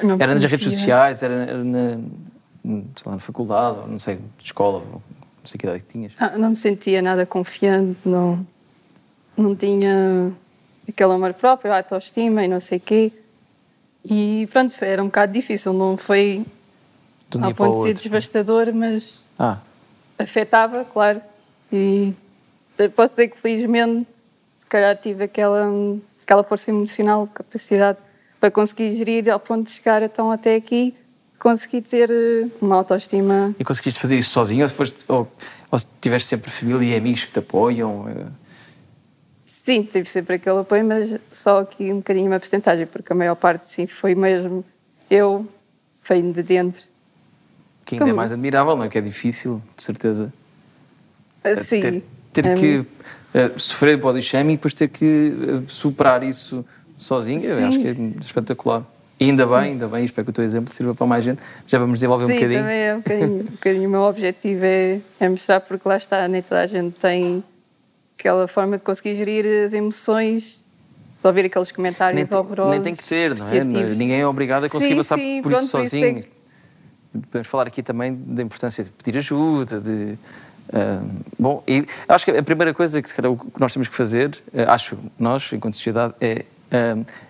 não 0.03 0.17
me 0.17 0.23
era 0.23 0.33
nas 0.35 0.43
redes 0.43 0.73
sociais? 0.73 1.23
Era, 1.23 1.33
era 1.35 1.63
na, 1.63 1.99
sei 2.65 2.83
lá, 3.05 3.13
na 3.13 3.19
faculdade? 3.19 3.79
Ou 3.79 3.87
não 3.87 3.99
sei, 3.99 4.15
de 4.15 4.43
escola? 4.43 4.79
ou 4.79 5.01
Não 5.39 5.45
sei 5.45 5.57
que 5.57 5.65
idade 5.65 5.83
que 5.83 5.91
tinhas. 5.91 6.13
Ah, 6.19 6.37
não 6.37 6.49
me 6.49 6.55
sentia 6.57 7.01
nada 7.01 7.25
confiante, 7.25 7.99
não, 8.05 8.45
não 9.37 9.55
tinha 9.55 10.31
aquele 10.89 11.13
amor 11.13 11.33
próprio, 11.33 11.73
autoestima 11.73 12.43
e 12.43 12.47
não 12.47 12.59
sei 12.59 12.77
o 12.77 12.81
quê. 12.81 13.11
E 14.03 14.47
pronto, 14.51 14.75
foi- 14.77 14.87
era 14.87 15.01
um 15.03 15.07
bocado 15.07 15.33
difícil, 15.33 15.73
não 15.73 15.97
foi 15.97 16.45
De 17.29 17.37
um 17.37 17.45
ao 17.45 17.53
ponto 17.53 17.75
de 17.75 17.99
ser 17.99 18.09
devastador, 18.09 18.73
mas 18.73 19.25
Ah, 19.37 19.57
afetava, 20.17 20.85
claro. 20.85 21.21
E 21.71 22.13
posso 22.95 23.13
dizer 23.15 23.27
que 23.29 23.37
felizmente, 23.37 24.07
se 24.57 24.65
calhar 24.65 24.95
tive 24.97 25.25
aquela, 25.25 25.67
aquela 26.23 26.43
força 26.43 26.71
emocional, 26.71 27.27
capacidade 27.27 27.97
para 28.39 28.49
conseguir 28.49 28.95
gerir 28.95 29.29
ao 29.29 29.39
ponto 29.39 29.65
de 29.65 29.71
chegar 29.71 30.01
então 30.01 30.31
até 30.31 30.55
aqui, 30.55 30.95
conseguir 31.37 31.81
ter 31.81 32.09
eh, 32.09 32.47
uma 32.61 32.77
autoestima 32.77 33.53
e 33.59 33.63
conseguiste 33.65 33.99
fazer 33.99 34.17
isso 34.17 34.29
sozinho? 34.31 34.63
Ou, 34.63 34.69
foste, 34.69 35.03
ou, 35.07 35.27
ou 35.69 35.79
tiveste 36.01 36.27
sempre 36.29 36.49
família 36.49 36.95
e 36.95 36.97
amigos 36.97 37.25
que 37.25 37.31
te 37.33 37.39
apoiam? 37.39 38.05
Sim, 39.49 39.81
tive 39.81 40.07
sempre 40.07 40.35
aquele 40.35 40.59
apoio, 40.59 40.85
mas 40.85 41.15
só 41.31 41.61
aqui 41.61 41.91
um 41.91 41.97
bocadinho 41.97 42.27
uma 42.27 42.39
porcentagem, 42.39 42.85
porque 42.85 43.11
a 43.11 43.15
maior 43.15 43.35
parte 43.35 43.69
sim 43.69 43.87
foi 43.87 44.13
mesmo 44.13 44.63
eu, 45.09 45.47
feio 46.03 46.31
de 46.31 46.43
dentro. 46.43 46.83
Que 47.83 47.95
ainda 47.95 48.05
é 48.05 48.07
Como? 48.09 48.17
mais 48.17 48.31
admirável, 48.31 48.75
não 48.75 48.83
é? 48.83 48.89
Que 48.89 48.99
é 48.99 49.01
difícil, 49.01 49.59
de 49.75 49.81
certeza. 49.81 50.31
Assim, 51.43 51.79
ter 51.79 52.03
ter 52.31 52.45
é 52.45 52.55
que 52.55 52.85
eh, 53.33 53.51
sofrer 53.57 53.97
body 53.97 54.21
shaming 54.21 54.53
e 54.53 54.55
depois 54.55 54.75
ter 54.75 54.87
que 54.87 55.33
eh, 55.41 55.63
superar 55.67 56.21
isso 56.21 56.63
sozinho, 56.95 57.39
Sim. 57.39 57.63
acho 57.63 57.79
que 57.79 57.87
é 57.87 57.91
espetacular. 58.21 58.85
E 59.19 59.25
ainda 59.25 59.47
bem, 59.47 59.71
ainda 59.71 59.87
bem, 59.87 60.05
espero 60.05 60.25
que 60.25 60.29
o 60.29 60.33
teu 60.33 60.43
exemplo 60.43 60.71
sirva 60.71 60.93
para 60.93 61.07
mais 61.07 61.25
gente. 61.25 61.41
Já 61.65 61.79
vamos 61.79 61.95
desenvolver 61.95 62.25
Sim, 62.25 62.31
um 62.31 62.35
bocadinho. 62.35 62.61
também 62.61 62.79
é 62.79 62.93
um 62.93 62.97
bocadinho. 62.99 63.41
um 63.41 63.43
bocadinho. 63.45 63.87
O 63.87 63.91
meu 63.91 64.01
objetivo 64.01 64.63
é, 64.63 64.99
é 65.19 65.27
mostrar, 65.27 65.59
porque 65.59 65.89
lá 65.89 65.97
está, 65.97 66.27
nem 66.27 66.41
toda 66.43 66.61
a 66.61 66.67
gente 66.67 66.99
tem 66.99 67.43
aquela 68.19 68.47
forma 68.47 68.77
de 68.77 68.83
conseguir 68.83 69.15
gerir 69.15 69.45
as 69.65 69.73
emoções, 69.73 70.63
de 71.21 71.27
ouvir 71.27 71.45
aqueles 71.45 71.71
comentários 71.71 72.29
Nem, 72.29 72.39
horrorosos. 72.39 72.71
nem 72.71 72.81
tem 72.81 72.95
que 72.95 73.03
ter, 73.03 73.33
não 73.35 73.47
é? 73.49 73.63
Ninguém 73.63 74.19
é 74.21 74.27
obrigado 74.27 74.65
a 74.65 74.69
conseguir 74.69 74.91
Sim, 74.93 74.97
passar 74.97 75.17
sim, 75.17 75.41
por 75.41 75.51
isso 75.53 75.59
pronto, 75.61 75.71
por 75.71 75.85
isso 75.85 75.95
é 75.95 75.99
sozinho. 75.99 76.23
que- 76.23 76.39
Podemos 77.31 77.47
falar 77.47 77.65
aqui 77.67 77.81
também 77.81 78.13
da 78.13 78.43
importância 78.43 78.83
de 78.83 78.89
pedir 78.91 79.17
ajuda, 79.17 79.79
de. 79.81 80.15
ah, 80.71 81.01
bom, 81.39 81.63
e 81.67 81.83
acho 82.07 82.25
que 82.25 82.31
a 82.31 82.43
primeira 82.43 82.71
coisa 82.73 83.01
que, 83.01 83.09
se 83.09 83.15
calhar, 83.15 83.31
o 83.31 83.37
que 83.37 83.59
nós 83.59 83.73
temos 83.73 83.87
que 83.87 83.95
fazer, 83.95 84.37
ah, 84.55 84.73
acho 84.73 84.95
nós, 85.17 85.49
enquanto 85.51 85.73
sociedade, 85.75 86.13
é, 86.21 86.45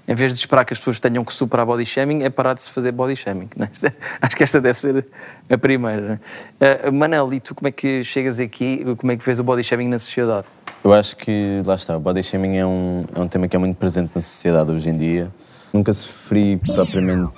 em 0.08 0.16
vez 0.16 0.34
de 0.34 0.40
esperar 0.40 0.66
que 0.66 0.74
as 0.74 0.80
pessoas 0.80 1.00
tenham 1.00 1.24
que 1.24 1.34
superar 1.34 1.66
body 1.66 1.86
shaming, 1.86 2.24
é 2.24 2.30
parar 2.30 2.54
de 2.54 2.62
se 2.62 2.70
fazer 2.70 2.92
body 2.92 3.16
shaming. 3.16 3.50
é? 3.60 3.70
Acho 4.22 4.36
que 4.36 4.44
esta 4.44 4.60
deve 4.60 4.78
ser 4.78 5.06
a 5.50 5.58
primeira. 5.58 6.20
Ah, 6.60 6.92
Manel, 6.92 7.32
e 7.34 7.40
tu 7.40 7.56
como 7.56 7.68
é 7.68 7.72
que 7.72 8.04
chegas 8.04 8.40
aqui, 8.40 8.84
como 8.98 9.12
é 9.12 9.18
que 9.18 9.24
vês 9.24 9.40
o 9.40 9.44
body 9.44 9.64
shaming 9.64 9.88
na 9.88 10.00
sociedade? 10.00 10.48
Eu 10.84 10.94
acho 10.94 11.16
que, 11.18 11.62
lá 11.66 11.76
está, 11.76 11.98
o 11.98 12.00
body 12.00 12.24
shaming 12.24 12.58
é 12.58 12.66
um, 12.66 13.06
é 13.14 13.20
um 13.20 13.28
tema 13.28 13.48
que 13.48 13.56
é 13.56 13.60
muito 13.60 13.76
presente 13.76 14.12
na 14.16 14.22
sociedade 14.22 14.72
hoje 14.72 14.90
em 14.90 14.98
dia. 14.98 15.30
Nunca 15.74 15.92
sofri 15.94 16.58
propriamente 16.58 17.32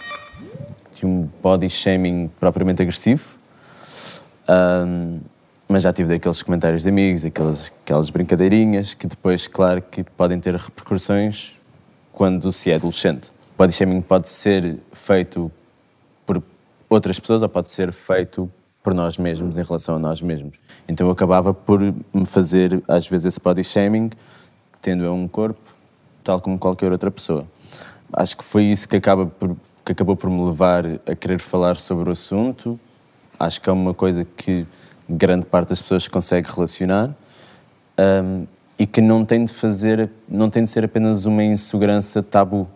de 0.94 1.06
um 1.06 1.28
body 1.42 1.70
shaming 1.70 2.30
propriamente 2.40 2.82
agressivo, 2.82 3.42
Ahm, 4.48 5.20
mas 5.68 5.84
já 5.84 5.94
tive 5.94 6.10
daqueles 6.10 6.42
comentários 6.42 6.84
de 6.84 6.90
amigos, 6.90 7.24
aquelas, 7.24 7.72
aquelas 7.86 8.10
brincadeirinhas 8.10 8.94
que 8.94 9.08
depois, 9.08 9.48
claro, 9.48 9.82
que 9.82 10.04
podem 10.04 10.38
ter 10.38 10.54
repercussões 10.56 11.56
quando 12.12 12.52
se 12.52 12.72
é 12.72 12.76
adolescente. 12.76 13.30
O 13.30 13.58
body 13.58 13.74
shaming 13.74 14.02
pode 14.02 14.28
ser 14.28 14.78
feito 14.92 15.52
por 16.26 16.42
outras 16.90 17.20
pessoas 17.20 17.42
ou 17.42 17.50
pode 17.50 17.70
ser 17.70 17.92
feito 17.92 18.50
por 18.84 18.94
nós 18.94 19.18
mesmos 19.18 19.58
em 19.58 19.64
relação 19.64 19.96
a 19.96 20.00
nós 20.00 20.22
mesmos. 20.22 20.58
Então 20.88 21.08
eu 21.08 21.12
acabava 21.12 21.54
por 21.54 21.80
me 21.82 22.26
fazer 22.26 22.84
às 22.88 23.08
vezes 23.08 23.26
esse 23.28 23.40
body 23.40 23.64
shaming, 23.64 24.10
tendo 24.82 25.04
eu 25.04 25.14
um 25.14 25.28
corpo 25.28 25.60
tal 26.24 26.40
como 26.40 26.58
qualquer 26.58 26.92
outra 26.92 27.12
pessoa. 27.12 27.46
Acho 28.14 28.38
que 28.38 28.44
foi 28.44 28.66
isso 28.66 28.88
que 28.88 28.96
acaba 28.96 29.26
por 29.26 29.56
que 29.84 29.92
acabou 29.94 30.16
por 30.16 30.30
me 30.30 30.46
levar 30.46 30.86
a 31.08 31.16
querer 31.16 31.40
falar 31.40 31.78
sobre 31.78 32.08
o 32.08 32.12
assunto. 32.12 32.80
Acho 33.40 33.60
que 33.60 33.70
é 33.70 33.74
uma 33.74 33.94
coisa 33.94 34.24
que 34.24 34.66
grande 35.10 35.46
parte 35.46 35.70
das 35.70 35.82
pessoas 35.82 36.08
consegue 36.08 36.48
relacionar 36.50 37.10
hum, 37.98 38.46
e 38.82 38.88
que 38.88 39.00
não 39.00 39.24
tem 39.24 39.46
de 39.46 39.54
fazer, 39.54 40.10
não 40.28 40.50
tem 40.50 40.64
de 40.64 40.70
ser 40.72 40.84
apenas 40.84 41.28
uma 41.28 41.44
insegurança 41.44 42.24
tabu. 42.24 42.68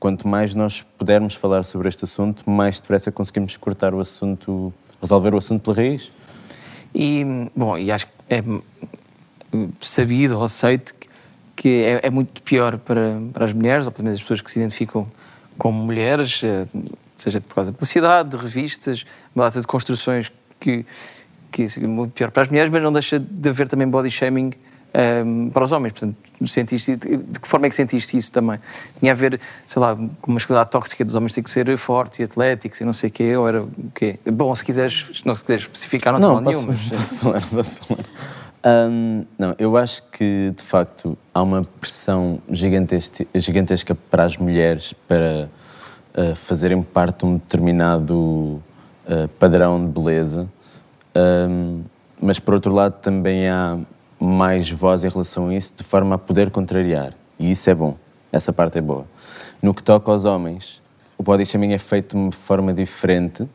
Quanto 0.00 0.26
mais 0.26 0.54
nós 0.54 0.80
pudermos 0.96 1.34
falar 1.34 1.62
sobre 1.64 1.90
este 1.90 2.04
assunto, 2.06 2.48
mais 2.48 2.80
depressa 2.80 3.12
conseguimos 3.12 3.54
cortar 3.58 3.92
o 3.92 4.00
assunto, 4.00 4.72
resolver 4.98 5.34
o 5.34 5.36
assunto 5.36 5.60
pela 5.62 5.76
raiz. 5.76 6.10
E, 6.94 7.22
bom, 7.54 7.76
e 7.76 7.92
acho 7.92 8.06
que 8.06 8.12
é 8.30 8.42
sabido 9.78 10.38
ou 10.38 10.44
aceito 10.44 10.94
que- 10.94 11.08
que 11.54 11.68
é, 11.84 12.06
é 12.06 12.10
muito 12.10 12.42
pior 12.42 12.78
para, 12.78 13.20
para 13.30 13.44
as 13.44 13.52
mulheres, 13.52 13.84
ou 13.84 13.92
pelo 13.92 14.04
menos 14.04 14.16
as 14.16 14.22
pessoas 14.22 14.40
que 14.40 14.50
se 14.50 14.58
identificam 14.58 15.06
como 15.58 15.84
mulheres, 15.84 16.40
eh, 16.42 16.66
seja 17.14 17.42
por 17.42 17.56
causa 17.56 17.70
da 17.72 17.76
publicidade, 17.76 18.30
de 18.30 18.38
revistas, 18.38 19.04
uma 19.34 19.44
data 19.44 19.60
de 19.60 19.66
construções 19.66 20.32
que, 20.58 20.86
que 21.52 21.66
é 21.78 21.86
muito 21.86 22.12
pior 22.12 22.30
para 22.30 22.44
as 22.44 22.48
mulheres, 22.48 22.70
mas 22.70 22.82
não 22.82 22.90
deixa 22.90 23.18
de 23.18 23.48
haver 23.50 23.68
também 23.68 23.86
body 23.86 24.10
shaming 24.10 24.54
hum, 25.24 25.50
para 25.50 25.64
os 25.64 25.72
homens. 25.72 25.92
Portanto, 25.92 26.16
sentiste, 26.46 26.96
de 26.96 27.40
que 27.40 27.48
forma 27.48 27.66
é 27.66 27.68
que 27.68 27.74
sentiste 27.74 28.16
isso 28.16 28.30
também? 28.30 28.58
Tinha 28.98 29.12
a 29.12 29.14
ver, 29.14 29.40
sei 29.66 29.80
lá, 29.80 29.94
com 29.94 30.30
uma 30.30 30.34
masculinidade 30.34 30.70
tóxica 30.70 31.04
dos 31.04 31.14
homens 31.14 31.34
ter 31.34 31.42
que 31.42 31.50
ser 31.50 31.76
fortes 31.76 32.20
e 32.20 32.22
atléticos 32.22 32.80
e 32.80 32.84
não 32.84 32.92
sei 32.92 33.08
o 33.08 33.12
quê, 33.12 33.36
ou 33.36 33.48
era 33.48 33.62
o 33.62 33.70
quê? 33.94 34.18
Bom, 34.30 34.54
se 34.54 34.64
quiseres, 34.64 35.10
se 35.14 35.26
não 35.26 35.34
se 35.34 35.42
quiseres 35.42 35.64
especificar, 35.64 36.12
não, 36.18 36.20
Não, 36.20 36.34
tem 36.36 36.44
mal 36.44 36.52
posso, 36.52 36.66
nenhum, 36.66 36.78
mas... 36.90 36.98
posso 36.98 37.14
falar, 37.16 37.42
posso 37.48 37.80
falar. 37.84 38.04
Hum, 38.64 39.24
não, 39.38 39.54
eu 39.58 39.76
acho 39.76 40.02
que, 40.10 40.52
de 40.56 40.62
facto, 40.62 41.16
há 41.32 41.42
uma 41.42 41.64
pressão 41.80 42.40
gigantesca, 42.50 43.24
gigantesca 43.34 43.94
para 43.94 44.24
as 44.24 44.36
mulheres 44.36 44.92
para 44.92 45.48
uh, 46.16 46.34
fazerem 46.34 46.82
parte 46.82 47.20
de 47.20 47.26
um 47.26 47.34
determinado 47.34 48.14
uh, 48.14 49.28
padrão 49.38 49.84
de 49.84 49.92
beleza. 49.92 50.48
Hum, 51.16 51.82
mas, 52.20 52.38
por 52.40 52.54
outro 52.54 52.72
lado, 52.72 52.94
também 53.00 53.48
há 53.48 53.78
mais 54.20 54.70
voz 54.70 55.04
em 55.04 55.08
relação 55.08 55.48
a 55.48 55.54
isso, 55.54 55.72
de 55.76 55.84
forma 55.84 56.14
a 56.16 56.18
poder 56.18 56.50
contrariar. 56.50 57.12
E 57.38 57.50
isso 57.50 57.68
é 57.70 57.74
bom. 57.74 57.96
Essa 58.32 58.52
parte 58.52 58.78
é 58.78 58.80
boa. 58.80 59.06
No 59.62 59.72
que 59.72 59.82
toca 59.82 60.10
aos 60.10 60.24
homens, 60.24 60.82
o 61.16 61.22
body 61.22 61.44
shaming 61.46 61.72
é 61.72 61.78
feito 61.78 62.16
de 62.16 62.22
uma 62.22 62.32
forma 62.32 62.72
diferente 62.72 63.46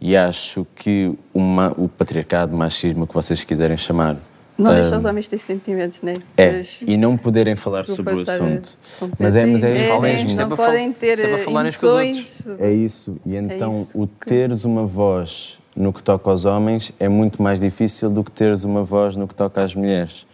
e 0.00 0.16
acho 0.16 0.66
que 0.74 1.12
uma- 1.32 1.72
o 1.76 1.88
patriarcado, 1.88 2.54
o 2.54 2.58
machismo, 2.58 3.06
que 3.06 3.14
vocês 3.14 3.44
quiserem 3.44 3.76
chamar, 3.76 4.16
Não 4.56 4.72
deixa 4.72 4.94
hum, 4.94 4.98
os 4.98 5.04
homens 5.04 5.26
ter 5.28 5.38
sentimentos, 5.38 6.00
né? 6.02 6.14
é, 6.36 6.52
Mas- 6.52 6.80
e 6.86 6.96
não 6.96 7.16
poderem 7.16 7.56
falar 7.56 7.86
sobre 7.88 8.14
o 8.14 8.20
assunto. 8.20 8.76
Mas 9.18 9.34
é, 9.34 9.46
mas 9.46 9.64
é 9.64 9.76
Sim, 9.76 9.82
isso 9.84 9.92
é, 9.94 10.00
mesmo. 10.00 10.30
É 10.30 10.34
Não 10.34 10.48
para 10.48 10.56
fal- 10.56 10.66
podem 10.66 10.92
ter 10.92 11.18
é 11.18 11.38
falarem 11.38 11.72
com 11.72 11.76
os 11.78 11.92
emoções. 11.92 12.42
É 12.58 12.70
isso. 12.70 13.16
E 13.26 13.34
então 13.36 13.72
isso 13.72 13.90
o 14.00 14.06
teres 14.06 14.64
uma 14.64 14.84
voz 14.84 15.58
no 15.76 15.92
que 15.92 16.02
toca 16.02 16.30
aos 16.30 16.44
homens 16.44 16.92
é 17.00 17.08
muito 17.08 17.42
mais 17.42 17.60
difícil 17.60 18.08
do 18.08 18.22
que 18.22 18.30
teres 18.30 18.64
uma 18.64 18.82
voz 18.82 19.16
no 19.16 19.26
que 19.26 19.34
toca 19.34 19.62
às 19.62 19.74
mulheres. 19.74 20.26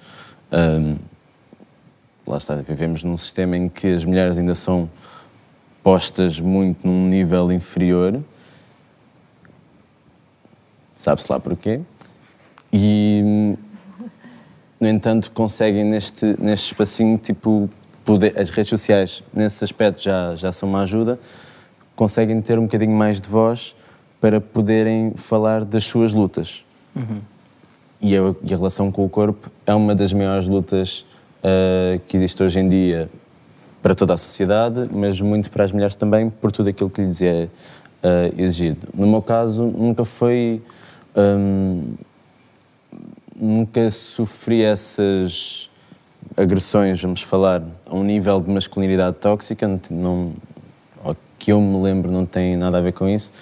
Hum, 0.52 0.97
lá 2.26 2.37
está, 2.37 2.54
vivemos 2.56 3.02
num 3.02 3.16
sistema 3.16 3.56
em 3.56 3.68
que 3.68 3.88
as 3.88 4.04
mulheres 4.04 4.38
ainda 4.38 4.54
são 4.54 4.88
postas 5.82 6.38
muito 6.38 6.87
num 6.87 7.09
nível 7.09 7.50
inferior. 7.50 8.20
Sabe-se 10.94 11.32
lá 11.32 11.40
porquê. 11.40 11.80
E, 12.73 13.56
no 14.78 14.88
entanto, 14.88 15.30
conseguem 15.32 15.85
neste, 15.85 16.37
neste 16.38 16.66
espacinho, 16.73 17.16
tipo, 17.16 17.70
poder, 18.04 18.38
as 18.38 18.50
redes 18.50 18.68
sociais, 18.68 19.23
nesse 19.32 19.64
aspecto, 19.64 20.02
já, 20.02 20.35
já 20.37 20.52
são 20.52 20.68
uma 20.68 20.82
ajuda, 20.82 21.18
conseguem 21.97 22.40
ter 22.42 22.59
um 22.59 22.64
bocadinho 22.64 22.92
mais 22.92 23.20
de 23.20 23.28
voz 23.28 23.75
para 24.20 24.40
poderem 24.40 25.12
falar 25.16 25.64
das 25.64 25.84
suas 25.84 26.12
lutas. 26.12 26.64
E, 28.00 28.16
a, 28.16 28.34
e 28.42 28.54
a 28.54 28.56
relação 28.56 28.90
com 28.90 29.04
o 29.04 29.08
corpo 29.08 29.50
é 29.66 29.74
uma 29.74 29.94
das 29.94 30.12
maiores 30.12 30.46
lutas 30.46 31.04
ah, 31.42 31.98
que 32.08 32.16
existe 32.16 32.42
hoje 32.42 32.60
em 32.60 32.68
dia 32.68 33.08
para 33.82 33.94
toda 33.94 34.12
a 34.14 34.16
sociedade, 34.16 34.88
mas 34.92 35.20
muito 35.20 35.50
para 35.50 35.64
as 35.64 35.72
mulheres 35.72 35.96
também, 35.96 36.28
por 36.28 36.52
tudo 36.52 36.68
aquilo 36.68 36.90
que 36.90 37.00
lhes 37.00 37.22
é 37.22 37.48
ah, 38.02 38.30
exigido. 38.36 38.88
No 38.94 39.06
meu 39.06 39.22
caso, 39.22 39.64
nunca 39.64 40.04
foi. 40.04 40.62
hum, 41.16 41.94
nunca 43.40 43.90
sofri 43.90 44.62
essas 44.62 45.70
agressões, 46.36 47.00
vamos 47.00 47.22
falar, 47.22 47.62
a 47.86 47.94
um 47.94 48.04
nível 48.04 48.38
de 48.38 48.50
masculinidade 48.50 49.16
tóxica, 49.16 49.66
não, 49.66 49.80
não, 49.90 51.16
que 51.38 51.50
eu 51.50 51.60
me 51.60 51.82
lembro 51.82 52.10
não 52.12 52.26
tem 52.26 52.56
nada 52.56 52.76
a 52.76 52.80
ver 52.80 52.92
com 52.92 53.08
isso. 53.08 53.32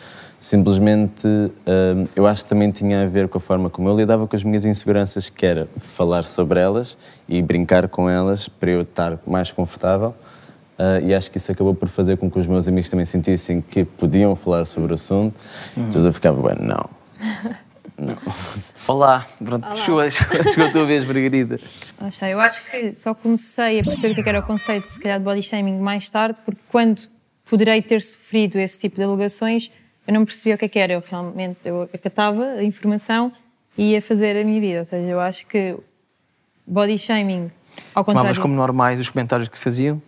Simplesmente, 0.40 1.26
hum, 1.26 2.06
eu 2.14 2.26
acho 2.26 2.44
que 2.44 2.48
também 2.48 2.70
tinha 2.70 3.02
a 3.02 3.06
ver 3.06 3.28
com 3.28 3.38
a 3.38 3.40
forma 3.40 3.68
como 3.68 3.88
eu 3.88 3.96
lidava 3.96 4.26
com 4.26 4.36
as 4.36 4.44
minhas 4.44 4.64
inseguranças, 4.64 5.28
que 5.28 5.44
era 5.44 5.68
falar 5.78 6.22
sobre 6.24 6.60
elas 6.60 6.96
e 7.28 7.42
brincar 7.42 7.88
com 7.88 8.08
elas 8.08 8.48
para 8.48 8.70
eu 8.70 8.82
estar 8.82 9.18
mais 9.26 9.50
confortável. 9.50 10.14
Ah, 10.78 11.00
e 11.00 11.12
acho 11.12 11.30
que 11.30 11.38
isso 11.38 11.50
acabou 11.50 11.74
por 11.74 11.88
fazer 11.88 12.16
com 12.16 12.30
que 12.30 12.38
os 12.38 12.46
meus 12.46 12.68
amigos 12.68 12.88
também 12.88 13.04
sentissem 13.04 13.60
que 13.60 13.84
podiam 13.84 14.34
falar 14.36 14.64
sobre 14.64 14.92
o 14.92 14.94
assunto. 14.94 15.34
Então 15.76 16.04
eu 16.04 16.12
ficava, 16.12 16.54
bem, 16.54 16.64
não. 16.64 16.88
Olá, 18.86 19.26
pronto, 19.44 19.76
Chegou, 19.78 20.08
chegou 20.08 20.66
a 20.66 20.70
tua 20.70 20.84
vez, 20.84 21.04
Margarida. 21.04 21.58
Eu 22.30 22.38
acho 22.38 22.62
que 22.70 22.94
só 22.94 23.12
comecei 23.12 23.80
a 23.80 23.82
perceber 23.82 24.12
o 24.12 24.14
que 24.14 24.20
é 24.20 24.22
que 24.22 24.28
era 24.28 24.38
o 24.38 24.42
conceito, 24.44 24.88
se 24.88 25.00
calhar, 25.00 25.18
de 25.18 25.24
body 25.24 25.42
shaming 25.42 25.80
mais 25.80 26.08
tarde, 26.08 26.38
porque 26.44 26.60
quando 26.68 27.02
poderei 27.44 27.82
ter 27.82 28.00
sofrido 28.00 28.56
esse 28.56 28.78
tipo 28.78 28.96
de 28.96 29.02
alegações, 29.02 29.72
eu 30.08 30.14
não 30.14 30.24
percebia 30.24 30.54
o 30.54 30.58
que 30.58 30.64
é 30.64 30.68
que 30.68 30.78
era. 30.78 30.94
Eu 30.94 31.04
realmente 31.08 31.58
eu 31.64 31.82
acatava 31.94 32.42
a 32.44 32.64
informação 32.64 33.30
e 33.76 33.92
ia 33.92 34.00
fazer 34.02 34.36
a 34.40 34.42
minha 34.44 34.60
vida. 34.60 34.78
Ou 34.80 34.84
seja, 34.84 35.06
eu 35.06 35.20
acho 35.20 35.46
que 35.46 35.76
body 36.66 36.98
shaming, 36.98 37.50
ao 37.94 38.02
Tomavas 38.02 38.22
contrário, 38.30 38.40
como 38.42 38.54
normais 38.54 38.98
os 38.98 39.10
comentários 39.10 39.48
que 39.48 39.58
faziam? 39.58 40.00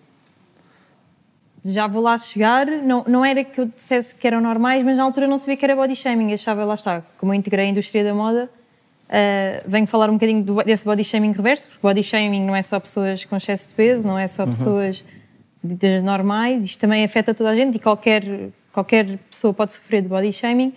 já 1.62 1.86
vou 1.86 2.00
lá 2.02 2.16
chegar, 2.16 2.66
não, 2.66 3.04
não 3.06 3.22
era 3.22 3.44
que 3.44 3.60
eu 3.60 3.66
dissesse 3.66 4.14
que 4.14 4.26
eram 4.26 4.40
normais, 4.40 4.82
mas 4.82 4.96
na 4.96 5.02
altura 5.02 5.26
não 5.26 5.36
sabia 5.36 5.58
que 5.58 5.64
era 5.66 5.76
body 5.76 5.94
shaming, 5.94 6.32
achava, 6.32 6.64
lá 6.64 6.74
está, 6.74 7.02
como 7.18 7.34
eu 7.34 7.36
integrei 7.36 7.66
a 7.66 7.68
indústria 7.68 8.02
da 8.02 8.14
moda, 8.14 8.48
ah, 9.10 9.62
venho 9.66 9.86
falar 9.86 10.08
um 10.08 10.14
bocadinho 10.14 10.42
do- 10.42 10.62
desse 10.62 10.86
body 10.86 11.04
shaming 11.04 11.32
reverso, 11.32 11.68
porque 11.68 11.82
body 11.82 12.02
shaming 12.02 12.46
não 12.46 12.56
é 12.56 12.62
só 12.62 12.80
pessoas 12.80 13.26
com 13.26 13.36
excesso 13.36 13.68
de 13.68 13.74
peso, 13.74 14.08
não 14.08 14.18
é 14.18 14.26
só 14.26 14.46
pessoas 14.46 15.04
ditas 15.62 16.02
normais, 16.02 16.64
isto 16.64 16.80
também 16.80 17.04
afeta 17.04 17.34
toda 17.34 17.50
a 17.50 17.54
gente 17.54 17.74
e 17.76 17.78
qualquer, 17.78 18.24
qualquer 18.72 19.18
pessoa 19.30 19.52
pode 19.52 19.72
sofrer 19.72 20.02
de 20.02 20.08
body 20.08 20.32
shaming. 20.32 20.72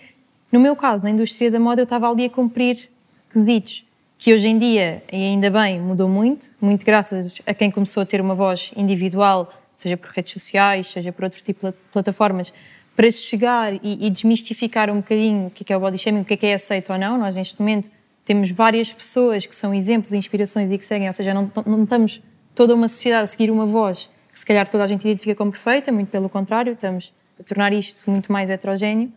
No 0.50 0.60
meu 0.60 0.76
caso, 0.76 1.04
na 1.04 1.10
indústria 1.10 1.50
da 1.50 1.58
moda, 1.58 1.80
eu 1.80 1.84
estava 1.84 2.10
ali 2.10 2.24
a 2.24 2.30
cumprir 2.30 2.88
quesitos 3.32 3.84
que 4.16 4.32
hoje 4.32 4.48
em 4.48 4.56
dia, 4.56 5.02
e 5.12 5.16
ainda 5.16 5.50
bem, 5.50 5.80
mudou 5.80 6.08
muito, 6.08 6.54
muito 6.60 6.84
graças 6.84 7.34
a 7.44 7.52
quem 7.52 7.70
começou 7.70 8.02
a 8.02 8.06
ter 8.06 8.20
uma 8.20 8.34
voz 8.34 8.72
individual 8.76 9.52
seja 9.76 9.96
por 9.96 10.10
redes 10.10 10.32
sociais, 10.32 10.86
seja 10.86 11.12
por 11.12 11.24
outro 11.24 11.42
tipo 11.42 11.66
de 11.66 11.76
plataformas, 11.92 12.52
para 12.96 13.10
chegar 13.10 13.74
e, 13.74 14.06
e 14.06 14.10
desmistificar 14.10 14.90
um 14.90 14.96
bocadinho 14.96 15.46
o 15.48 15.50
que 15.50 15.72
é, 15.72 15.74
é 15.74 15.76
o 15.76 15.80
body 15.80 15.98
shaming, 15.98 16.20
o 16.20 16.24
que 16.24 16.34
é 16.34 16.36
que 16.36 16.46
é 16.46 16.54
aceito 16.54 16.92
ou 16.92 16.98
não. 16.98 17.18
Nós, 17.18 17.34
neste 17.34 17.58
momento, 17.60 17.90
temos 18.24 18.50
várias 18.50 18.92
pessoas 18.92 19.46
que 19.46 19.54
são 19.54 19.74
exemplos 19.74 20.12
e 20.12 20.16
inspirações 20.16 20.70
e 20.70 20.78
que 20.78 20.86
seguem, 20.86 21.08
ou 21.08 21.12
seja, 21.12 21.34
não, 21.34 21.50
não 21.66 21.82
estamos 21.82 22.22
toda 22.54 22.74
uma 22.74 22.88
sociedade 22.88 23.24
a 23.24 23.26
seguir 23.26 23.50
uma 23.50 23.66
voz 23.66 24.08
que 24.32 24.38
se 24.38 24.46
calhar 24.46 24.68
toda 24.68 24.82
a 24.82 24.86
gente 24.86 25.02
identifica 25.02 25.34
como 25.34 25.52
perfeita, 25.52 25.92
muito 25.92 26.08
pelo 26.08 26.28
contrário, 26.28 26.72
estamos 26.72 27.12
tornar 27.42 27.72
isto 27.72 28.08
muito 28.10 28.30
mais 28.32 28.50
heterogéneo. 28.50 29.12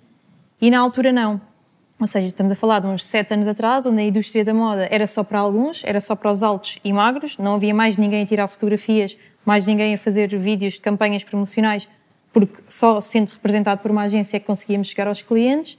E 0.59 0.71
na 0.71 0.79
altura 0.79 1.12
não. 1.12 1.39
Ou 2.00 2.05
seja, 2.05 2.27
estamos 2.27 2.51
a 2.51 2.55
falar 2.55 2.79
de 2.79 2.88
uns 2.88 3.03
sete 3.03 3.33
anos 3.33 3.47
atrás, 3.47 3.86
onde 3.86 4.01
a 4.01 4.05
indústria 4.05 4.45
da 4.45 4.53
moda 4.53 4.88
era 4.91 5.07
só 5.07 5.24
para 5.24 5.39
alguns, 5.39 5.83
era 5.83 6.00
só 6.00 6.15
para 6.15 6.29
os 6.29 6.43
altos 6.43 6.77
e 6.83 6.93
magros, 6.93 7.38
não 7.38 7.55
havia 7.55 7.74
mais 7.74 7.97
ninguém 7.97 8.21
a 8.21 8.25
tirar 8.25 8.47
fotografias, 8.47 9.17
mais 9.43 9.65
ninguém 9.65 9.95
a 9.95 9.97
fazer 9.97 10.27
vídeos 10.38 10.74
de 10.74 10.81
campanhas 10.81 11.24
promocionais, 11.24 11.89
porque 12.31 12.62
só 12.67 13.01
sendo 13.01 13.29
representado 13.29 13.81
por 13.81 13.89
uma 13.89 14.03
agência 14.03 14.38
é 14.38 14.39
que 14.39 14.45
conseguíamos 14.45 14.89
chegar 14.89 15.07
aos 15.07 15.24
clientes. 15.24 15.77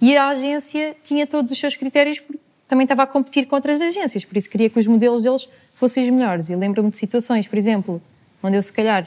E 0.00 0.16
a 0.16 0.28
agência 0.28 0.96
tinha 1.04 1.26
todos 1.26 1.50
os 1.50 1.58
seus 1.58 1.76
critérios, 1.76 2.18
porque 2.20 2.40
também 2.66 2.84
estava 2.84 3.02
a 3.02 3.06
competir 3.06 3.46
com 3.46 3.56
outras 3.56 3.82
agências, 3.82 4.24
por 4.24 4.36
isso 4.38 4.48
queria 4.48 4.70
que 4.70 4.78
os 4.78 4.86
modelos 4.86 5.22
deles 5.22 5.48
fossem 5.74 6.04
os 6.04 6.10
melhores. 6.10 6.48
E 6.48 6.56
lembro-me 6.56 6.90
de 6.90 6.96
situações, 6.96 7.46
por 7.46 7.58
exemplo, 7.58 8.00
onde 8.42 8.56
eu 8.56 8.62
se 8.62 8.72
calhar, 8.72 9.06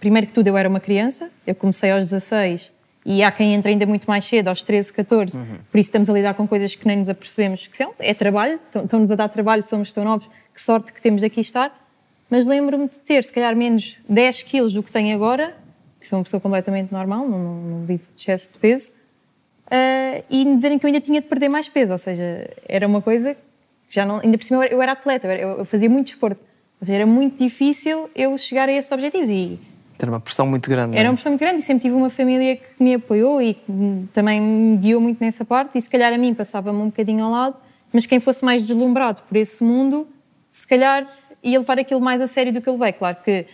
primeiro 0.00 0.26
que 0.26 0.32
tudo 0.32 0.46
eu 0.48 0.56
era 0.56 0.68
uma 0.68 0.80
criança, 0.80 1.30
eu 1.46 1.54
comecei 1.54 1.90
aos 1.90 2.04
16 2.04 2.70
e 3.04 3.22
há 3.22 3.30
quem 3.30 3.54
entre 3.54 3.72
ainda 3.72 3.86
muito 3.86 4.04
mais 4.06 4.24
cedo, 4.24 4.48
aos 4.48 4.60
13, 4.60 4.92
14, 4.92 5.38
uhum. 5.38 5.46
por 5.70 5.78
isso 5.78 5.88
estamos 5.88 6.10
a 6.10 6.12
lidar 6.12 6.34
com 6.34 6.46
coisas 6.46 6.74
que 6.74 6.86
nem 6.86 6.98
nos 6.98 7.08
apercebemos 7.08 7.66
que 7.66 7.76
são, 7.76 7.94
é 7.98 8.12
trabalho, 8.12 8.60
estão-nos 8.74 9.10
a 9.10 9.14
dar 9.14 9.28
trabalho, 9.28 9.62
somos 9.62 9.92
tão 9.92 10.04
novos, 10.04 10.28
que 10.52 10.60
sorte 10.60 10.92
que 10.92 11.00
temos 11.00 11.20
de 11.20 11.26
aqui 11.26 11.40
estar, 11.40 11.72
mas 12.28 12.44
lembro-me 12.44 12.86
de 12.88 12.98
ter 13.00 13.24
se 13.24 13.32
calhar 13.32 13.56
menos 13.56 13.96
10 14.08 14.42
quilos 14.42 14.74
do 14.74 14.82
que 14.82 14.92
tenho 14.92 15.14
agora, 15.14 15.56
que 15.98 16.06
sou 16.06 16.18
uma 16.18 16.24
pessoa 16.24 16.40
completamente 16.40 16.92
normal, 16.92 17.26
não, 17.26 17.38
não, 17.38 17.54
não 17.54 17.86
vivo 17.86 18.04
de 18.14 18.20
excesso 18.20 18.52
de 18.52 18.58
peso, 18.58 18.92
uh, 19.66 20.24
e 20.28 20.44
me 20.44 20.54
dizerem 20.54 20.78
que 20.78 20.84
eu 20.84 20.88
ainda 20.88 21.00
tinha 21.00 21.20
de 21.20 21.28
perder 21.28 21.48
mais 21.48 21.68
peso, 21.68 21.92
ou 21.92 21.98
seja, 21.98 22.50
era 22.68 22.86
uma 22.86 23.00
coisa 23.00 23.34
que 23.34 23.94
já 23.94 24.04
não, 24.04 24.20
ainda 24.20 24.36
por 24.36 24.44
cima 24.44 24.66
eu 24.66 24.82
era 24.82 24.92
atleta, 24.92 25.28
eu, 25.28 25.58
eu 25.58 25.64
fazia 25.64 25.88
muito 25.88 26.08
desporto, 26.08 26.42
ou 26.80 26.86
seja, 26.86 26.98
era 26.98 27.06
muito 27.06 27.38
difícil 27.38 28.10
eu 28.14 28.36
chegar 28.36 28.68
a 28.68 28.72
esses 28.72 28.92
objetivos 28.92 29.30
e... 29.30 29.58
Era 30.00 30.10
uma 30.10 30.20
pressão 30.20 30.46
muito 30.46 30.70
grande. 30.70 30.96
Era 30.96 31.06
é? 31.06 31.10
uma 31.10 31.14
pressão 31.14 31.32
muito 31.32 31.40
grande 31.40 31.58
e 31.58 31.62
sempre 31.62 31.82
tive 31.82 31.94
uma 31.94 32.10
família 32.10 32.56
que 32.56 32.82
me 32.82 32.94
apoiou 32.94 33.42
e 33.42 33.56
também 34.12 34.40
me 34.40 34.76
guiou 34.76 35.00
muito 35.00 35.22
nessa 35.22 35.44
parte 35.44 35.76
e 35.76 35.80
se 35.80 35.90
calhar 35.90 36.12
a 36.12 36.18
mim 36.18 36.34
passava-me 36.34 36.78
um 36.80 36.86
bocadinho 36.86 37.24
ao 37.24 37.30
lado, 37.30 37.58
mas 37.92 38.06
quem 38.06 38.20
fosse 38.20 38.44
mais 38.44 38.62
deslumbrado 38.62 39.22
por 39.28 39.36
esse 39.36 39.62
mundo, 39.64 40.06
se 40.52 40.66
calhar 40.66 41.06
ia 41.42 41.58
levar 41.58 41.78
aquilo 41.78 42.00
mais 42.00 42.20
a 42.20 42.26
sério 42.26 42.52
do 42.52 42.60
que 42.60 42.68
eu 42.68 42.74
levei. 42.74 42.92
Claro 42.92 43.16
que 43.24 43.46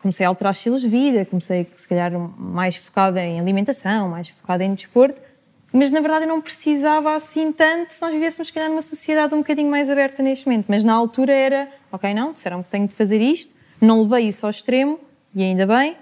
comecei 0.00 0.24
a 0.24 0.28
alterar 0.28 0.52
estilos 0.52 0.82
de 0.82 0.88
vida, 0.88 1.24
comecei 1.24 1.66
se 1.76 1.88
calhar 1.88 2.12
mais 2.38 2.76
focada 2.76 3.20
em 3.20 3.40
alimentação, 3.40 4.08
mais 4.08 4.28
focada 4.28 4.62
em 4.62 4.74
desporto, 4.74 5.20
mas 5.72 5.90
na 5.90 6.00
verdade 6.00 6.24
eu 6.24 6.28
não 6.28 6.40
precisava 6.40 7.16
assim 7.16 7.50
tanto 7.50 7.92
se 7.92 8.00
nós 8.00 8.12
vivêssemos, 8.12 8.48
se 8.48 8.54
calhar, 8.54 8.68
numa 8.68 8.82
sociedade 8.82 9.34
um 9.34 9.38
bocadinho 9.38 9.70
mais 9.70 9.90
aberta 9.90 10.22
neste 10.22 10.46
momento. 10.46 10.66
Mas 10.68 10.84
na 10.84 10.92
altura 10.92 11.32
era, 11.32 11.68
ok, 11.90 12.14
não, 12.14 12.32
disseram 12.32 12.62
que 12.62 12.68
tenho 12.68 12.86
de 12.86 12.94
fazer 12.94 13.20
isto, 13.20 13.52
não 13.80 14.02
levei 14.02 14.28
isso 14.28 14.46
ao 14.46 14.50
extremo, 14.50 15.00
e 15.34 15.42
ainda 15.42 15.66
bem, 15.66 15.96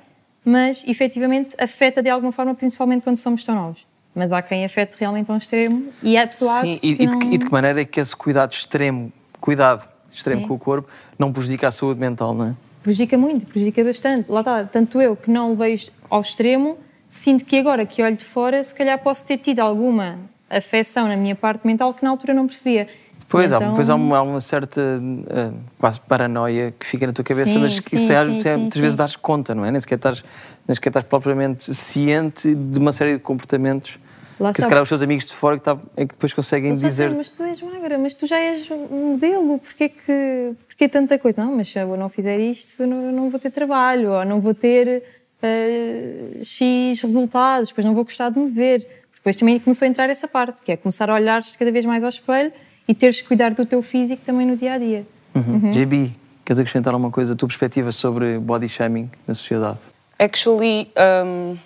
mas 0.45 0.85
efetivamente 0.87 1.55
afeta 1.59 2.03
de 2.03 2.11
alguma 2.11 2.33
forma, 2.33 2.55
principalmente 2.55 3.03
quando 3.03 3.17
somos 3.17 3.45
tão 3.45 3.55
novos. 3.55 3.87
Mas 4.15 4.33
há 4.33 4.43
quem 4.43 4.65
afete 4.65 4.97
realmente 4.99 5.31
ao 5.31 5.37
extremo 5.39 5.87
e 6.03 6.19
há 6.19 6.27
pessoas. 6.27 6.69
Sim, 6.69 6.79
e, 6.83 6.97
que 6.97 7.07
não... 7.07 7.23
e 7.33 7.39
de 7.39 7.47
que 7.47 7.53
maneira 7.53 7.81
é 7.81 7.85
que 7.85 7.99
esse 7.99 8.15
cuidado 8.15 8.53
extremo, 8.53 9.11
cuidado 9.41 9.89
extremo 10.11 10.43
Sim. 10.43 10.49
com 10.49 10.55
o 10.55 10.59
corpo, 10.59 10.89
não 11.19 11.33
prejudica 11.33 11.69
a 11.69 11.73
saúde 11.73 11.99
mental, 11.99 12.35
não 12.35 12.49
é? 12.49 12.55
Prejudica 12.83 13.17
muito, 13.17 13.47
prejudica 13.47 13.83
bastante. 13.83 14.31
Lá 14.31 14.41
está, 14.41 14.65
tanto 14.65 15.01
eu 15.01 15.17
que 15.17 15.31
não 15.31 15.51
levei 15.51 15.81
ao 16.11 16.21
extremo, 16.21 16.77
sinto 17.11 17.45
que 17.45 17.57
agora 17.59 17.87
que 17.87 18.03
olho 18.03 18.17
de 18.17 18.25
fora, 18.25 18.63
se 18.63 18.75
calhar 18.75 18.99
posso 18.99 19.25
ter 19.25 19.39
tido 19.39 19.61
alguma 19.61 20.19
afecção 20.51 21.09
na 21.09 21.17
minha 21.17 21.35
parte 21.35 21.67
mental 21.67 21.95
que 21.95 22.05
na 22.05 22.11
altura 22.11 22.35
não 22.35 22.47
percebia. 22.47 22.87
Pois, 23.33 23.51
então... 23.51 23.67
há, 23.67 23.71
depois 23.71 23.89
há 23.89 23.95
uma, 23.95 24.19
há 24.19 24.23
uma 24.23 24.41
certa 24.43 24.81
uh, 24.81 25.55
quase 25.79 25.99
paranoia 25.99 26.75
que 26.79 26.85
fica 26.85 27.07
na 27.07 27.15
tua 27.15 27.25
cabeça, 27.25 27.53
sim, 27.53 27.59
mas 27.61 27.81
que 27.81 27.89
sim, 27.89 28.07
serve 28.07 28.43
sim, 28.43 28.57
muitas 28.57 28.79
vezes 28.79 28.95
dar 28.95 29.11
conta, 29.17 29.55
não 29.55 29.65
é? 29.65 29.71
Nem 29.71 29.81
sequer, 29.81 29.95
estás, 29.95 30.23
nem 30.69 30.75
sequer 30.75 30.91
estás 30.91 31.07
propriamente 31.07 31.73
ciente 31.75 32.55
de 32.55 32.79
uma 32.79 32.93
série 32.93 33.15
de 33.15 33.21
comportamentos 33.21 33.99
Lá 34.39 34.53
que 34.53 34.61
se 34.61 34.69
calhar 34.69 34.83
os 34.83 34.89
teus 34.89 35.01
amigos 35.01 35.27
de 35.27 35.33
fora 35.33 35.57
que, 35.57 35.65
tá, 35.65 35.79
é 35.97 36.05
que 36.05 36.15
depois 36.15 36.35
conseguem 36.35 36.75
dizer. 36.75 37.07
Assim, 37.07 37.17
mas 37.17 37.29
tu 37.31 37.43
és 37.43 37.63
magra, 37.63 37.97
mas 37.97 38.13
tu 38.13 38.27
já 38.27 38.39
és 38.39 38.71
um 38.71 39.13
modelo, 39.13 39.59
porquê 39.59 39.89
que 39.89 40.53
porquê 40.69 40.89
tanta 40.89 41.19
coisa? 41.19 41.43
Não, 41.43 41.57
mas 41.57 41.69
se 41.69 41.79
eu 41.79 41.97
não 41.97 42.11
fizer 42.11 42.39
isto, 42.39 42.83
eu 42.83 42.87
não, 42.87 43.03
eu 43.05 43.13
não 43.13 43.31
vou 43.31 43.41
ter 43.41 43.51
trabalho, 43.51 44.11
ou 44.11 44.25
não 44.27 44.41
vou 44.41 44.53
ter 44.53 45.03
uh, 45.43 46.45
X 46.45 47.01
resultados, 47.01 47.71
depois 47.71 47.85
não 47.87 47.95
vou 47.95 48.05
gostar 48.05 48.29
de 48.29 48.39
me 48.39 48.51
ver. 48.51 48.87
Depois 49.15 49.37
também 49.37 49.59
começou 49.59 49.87
a 49.87 49.89
entrar 49.89 50.11
essa 50.11 50.29
parte, 50.29 50.61
que 50.61 50.73
é 50.73 50.77
começar 50.77 51.09
a 51.09 51.15
olhar 51.15 51.41
cada 51.59 51.73
vez 51.73 51.87
mais 51.87 52.03
ao 52.03 52.11
espelho 52.11 52.53
e 52.87 52.95
teres 52.95 53.21
que 53.21 53.29
cuidar 53.29 53.55
do 53.55 53.65
teu 53.65 53.83
físico 53.83 54.23
também 54.25 54.47
no 54.47 54.57
dia 54.57 54.75
a 54.75 54.79
dia. 54.79 55.07
Uhum. 55.35 55.55
Uhum. 55.55 55.71
JB, 55.71 56.13
queres 56.45 56.59
acrescentar 56.59 56.93
alguma 56.93 57.11
coisa, 57.11 57.33
a 57.33 57.37
tua 57.37 57.49
perspectiva 57.49 57.93
sobre 57.93 58.39
body 58.39 58.69
shaming 58.69 59.11
na 59.27 59.35
sociedade? 59.35 59.79
Actually, 60.19 60.91
um, 61.27 61.57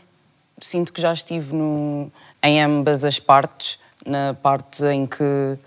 sinto 0.61 0.93
que 0.93 1.01
já 1.01 1.13
estive 1.13 1.55
no, 1.55 2.11
em 2.43 2.63
ambas 2.63 3.05
as 3.05 3.19
partes, 3.19 3.79
na 4.07 4.35
parte 4.35 4.85
em 4.85 5.07
que 5.07 5.59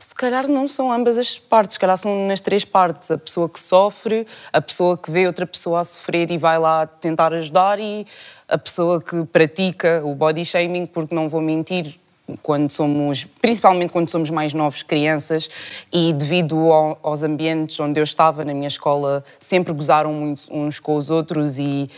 se 0.00 0.14
calhar 0.14 0.48
não 0.48 0.66
são 0.66 0.90
ambas 0.90 1.18
as 1.18 1.38
partes, 1.38 1.74
se 1.74 1.80
calhar 1.80 1.96
são 1.98 2.26
nas 2.26 2.40
três 2.40 2.64
partes. 2.64 3.10
A 3.10 3.18
pessoa 3.18 3.48
que 3.48 3.60
sofre, 3.60 4.26
a 4.50 4.60
pessoa 4.60 4.96
que 4.96 5.10
vê 5.10 5.26
outra 5.26 5.46
pessoa 5.46 5.80
a 5.80 5.84
sofrer 5.84 6.30
e 6.30 6.38
vai 6.38 6.58
lá 6.58 6.86
tentar 6.86 7.34
ajudar 7.34 7.78
e 7.78 8.06
a 8.48 8.56
pessoa 8.56 9.00
que 9.00 9.24
pratica 9.26 10.00
o 10.02 10.14
body 10.14 10.44
shaming, 10.44 10.86
porque 10.86 11.14
não 11.14 11.28
vou 11.28 11.42
mentir, 11.42 11.99
quando 12.42 12.70
somos, 12.70 13.24
principalmente 13.24 13.90
quando 13.90 14.08
somos 14.10 14.30
mais 14.30 14.52
novos, 14.52 14.82
crianças, 14.82 15.48
e 15.92 16.12
devido 16.12 16.56
ao, 16.72 16.98
aos 17.02 17.22
ambientes 17.22 17.78
onde 17.80 17.98
eu 18.00 18.04
estava 18.04 18.44
na 18.44 18.54
minha 18.54 18.68
escola, 18.68 19.24
sempre 19.38 19.72
gozaram 19.72 20.12
muito 20.12 20.42
uns 20.50 20.78
com 20.80 20.96
os 20.96 21.10
outros 21.10 21.58
e 21.58 21.88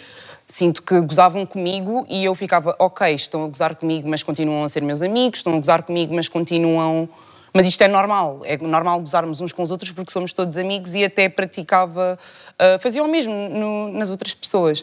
sinto 0.46 0.82
que 0.82 1.00
gozavam 1.00 1.46
comigo 1.46 2.06
e 2.08 2.24
eu 2.24 2.34
ficava, 2.34 2.76
ok, 2.78 3.14
estão 3.14 3.44
a 3.44 3.48
gozar 3.48 3.74
comigo, 3.74 4.08
mas 4.08 4.22
continuam 4.22 4.64
a 4.64 4.68
ser 4.68 4.82
meus 4.82 5.02
amigos, 5.02 5.38
estão 5.38 5.54
a 5.54 5.56
gozar 5.56 5.82
comigo, 5.82 6.14
mas 6.14 6.28
continuam 6.28 7.08
mas 7.54 7.66
isto 7.66 7.82
é 7.82 7.88
normal, 7.88 8.40
é 8.44 8.56
normal 8.56 8.98
gozarmos 9.00 9.40
uns 9.40 9.52
com 9.52 9.62
os 9.62 9.70
outros 9.70 9.92
porque 9.92 10.10
somos 10.10 10.32
todos 10.32 10.56
amigos 10.56 10.94
e 10.94 11.04
até 11.04 11.28
praticava, 11.28 12.18
uh, 12.54 12.78
fazia 12.80 13.02
o 13.02 13.08
mesmo 13.08 13.34
no, 13.34 13.92
nas 13.92 14.08
outras 14.08 14.32
pessoas. 14.32 14.82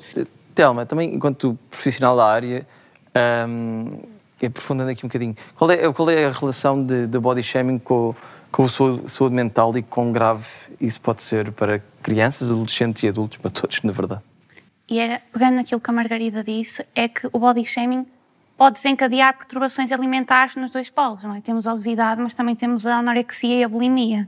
Telma, 0.53 0.85
também 0.85 1.15
enquanto 1.15 1.57
profissional 1.69 2.15
da 2.15 2.25
área, 2.25 2.67
um, 3.47 3.97
aprofundando 4.45 4.91
aqui 4.91 5.06
um 5.06 5.10
bocadinho, 5.10 5.36
qual 5.56 5.71
é, 5.71 5.91
qual 5.93 6.10
é 6.10 6.25
a 6.25 6.32
relação 6.32 6.84
de 6.84 7.08
body 7.19 7.43
shaming 7.43 7.80
com, 7.80 8.15
com 8.52 8.65
a 8.65 8.69
saúde, 8.69 9.36
mental 9.36 9.78
e 9.78 9.82
quão 9.82 10.12
grave 10.12 10.45
isso 10.80 10.99
pode 11.02 11.21
ser 11.21 11.52
para 11.52 11.80
crianças, 12.02 12.49
adolescentes 12.49 13.04
e 13.04 13.08
adultos, 13.08 13.38
para 13.38 13.52
todos, 13.52 13.82
na 13.84 13.91
verdade? 13.91 14.21
E 14.89 14.99
era, 14.99 15.21
pegando 15.32 15.56
naquilo 15.56 15.80
que 15.80 15.89
a 15.89 15.93
Margarida 15.93 16.43
disse, 16.43 16.86
é 16.95 17.08
que 17.08 17.28
o 17.32 17.39
body 17.39 17.63
shaming 17.63 18.08
pode 18.58 18.73
desencadear 18.73 19.38
perturbações 19.38 19.91
alimentares 19.91 20.56
nos 20.56 20.71
dois 20.71 20.89
polos. 20.89 21.23
Não 21.23 21.36
é? 21.36 21.41
Temos 21.41 21.67
a 21.67 21.73
obesidade, 21.73 22.19
mas 22.21 22.34
também 22.34 22.56
temos 22.56 22.86
a 22.86 22.97
anorexia 22.97 23.60
e 23.60 23.63
a 23.63 23.69
bulimia. 23.69 24.21
Ou 24.21 24.28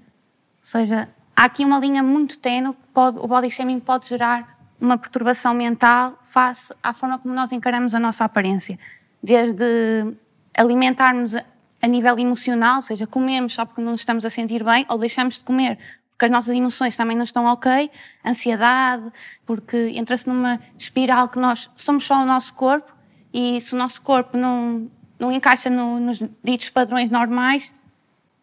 seja, 0.61 1.09
há 1.35 1.45
aqui 1.45 1.65
uma 1.65 1.79
linha 1.79 2.03
muito 2.03 2.37
tenue, 2.37 2.75
pode, 2.93 3.17
o 3.17 3.27
body 3.27 3.49
shaming 3.49 3.79
pode 3.79 4.07
gerar 4.07 4.57
uma 4.79 4.97
perturbação 4.97 5.53
mental 5.53 6.17
face 6.23 6.73
à 6.81 6.93
forma 6.93 7.19
como 7.19 7.33
nós 7.33 7.51
encaramos 7.51 7.93
a 7.93 7.99
nossa 7.99 8.23
aparência. 8.23 8.79
Desde 9.21 10.13
alimentarmos 10.57 11.35
a 11.35 11.87
nível 11.87 12.17
emocional, 12.19 12.77
ou 12.77 12.81
seja, 12.81 13.07
comemos 13.07 13.53
só 13.53 13.65
porque 13.65 13.81
não 13.81 13.91
nos 13.91 14.01
estamos 14.01 14.25
a 14.25 14.29
sentir 14.29 14.63
bem, 14.63 14.85
ou 14.89 14.97
deixamos 14.97 15.39
de 15.39 15.43
comer 15.43 15.77
porque 16.21 16.25
as 16.25 16.31
nossas 16.31 16.55
emoções 16.55 16.95
também 16.95 17.17
não 17.17 17.23
estão 17.23 17.45
ok, 17.45 17.89
ansiedade, 18.23 19.11
porque 19.43 19.91
entra-se 19.95 20.29
numa 20.29 20.59
espiral 20.77 21.27
que 21.27 21.39
nós 21.39 21.67
somos 21.75 22.03
só 22.03 22.21
o 22.21 22.25
nosso 22.25 22.53
corpo 22.53 22.91
e 23.33 23.59
se 23.59 23.73
o 23.73 23.77
nosso 23.77 24.03
corpo 24.03 24.37
não, 24.37 24.87
não 25.17 25.31
encaixa 25.31 25.67
no, 25.67 25.99
nos 25.99 26.21
ditos 26.43 26.69
padrões 26.69 27.09
normais, 27.09 27.73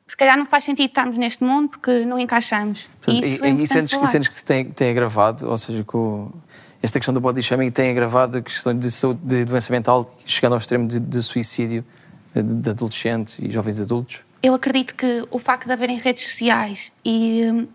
se 0.09 0.17
calhar 0.17 0.37
não 0.37 0.45
faz 0.45 0.64
sentido 0.64 0.88
estarmos 0.88 1.17
neste 1.19 1.45
mundo 1.45 1.69
porque 1.69 2.05
não 2.05 2.19
encaixamos. 2.19 2.91
Portanto, 3.01 3.25
e, 3.25 3.35
isso 3.35 3.45
é 3.45 3.51
e, 3.51 3.62
e 3.62 3.67
sentes, 3.69 3.97
que, 3.97 4.07
sentes 4.09 4.29
que 4.29 4.35
se 4.35 4.45
tem, 4.45 4.64
tem 4.64 4.91
agravado, 4.91 5.49
ou 5.49 5.57
seja, 5.57 5.85
com 5.85 6.33
esta 6.83 6.99
questão 6.99 7.12
do 7.12 7.21
body 7.21 7.43
shaming 7.43 7.71
tem 7.71 7.91
agravado 7.91 8.38
a 8.38 8.43
questão 8.43 8.77
de, 8.77 8.91
saúde, 8.91 9.21
de 9.23 9.45
doença 9.45 9.73
mental, 9.73 10.14
chegando 10.25 10.53
ao 10.53 10.59
extremo 10.59 10.87
de, 10.87 11.01
de 11.01 11.23
suicídio 11.23 11.85
de, 12.35 12.43
de 12.43 12.71
adolescentes 12.71 13.38
e 13.41 13.51
jovens 13.51 13.81
adultos? 13.81 14.21
Eu 14.43 14.55
acredito 14.55 14.95
que 14.95 15.27
o 15.31 15.38
facto 15.38 15.67
de 15.67 15.73
haverem 15.73 15.99
redes 15.99 16.25
sociais 16.25 16.93
e 17.05 17.43
hum, 17.53 17.67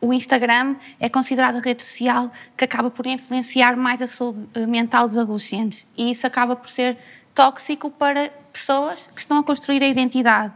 o 0.00 0.12
Instagram 0.12 0.76
é 1.00 1.08
considerado 1.08 1.56
a 1.56 1.60
rede 1.60 1.82
social 1.82 2.30
que 2.56 2.64
acaba 2.64 2.90
por 2.90 3.06
influenciar 3.06 3.76
mais 3.76 4.00
a 4.00 4.06
saúde 4.06 4.46
eh, 4.54 4.66
mental 4.66 5.06
dos 5.06 5.18
adolescentes. 5.18 5.86
E 5.96 6.10
isso 6.10 6.26
acaba 6.26 6.54
por 6.54 6.68
ser 6.68 6.96
tóxico 7.34 7.90
para 7.90 8.30
pessoas 8.52 9.08
que 9.12 9.18
estão 9.18 9.38
a 9.38 9.42
construir 9.42 9.82
a 9.82 9.88
identidade. 9.88 10.52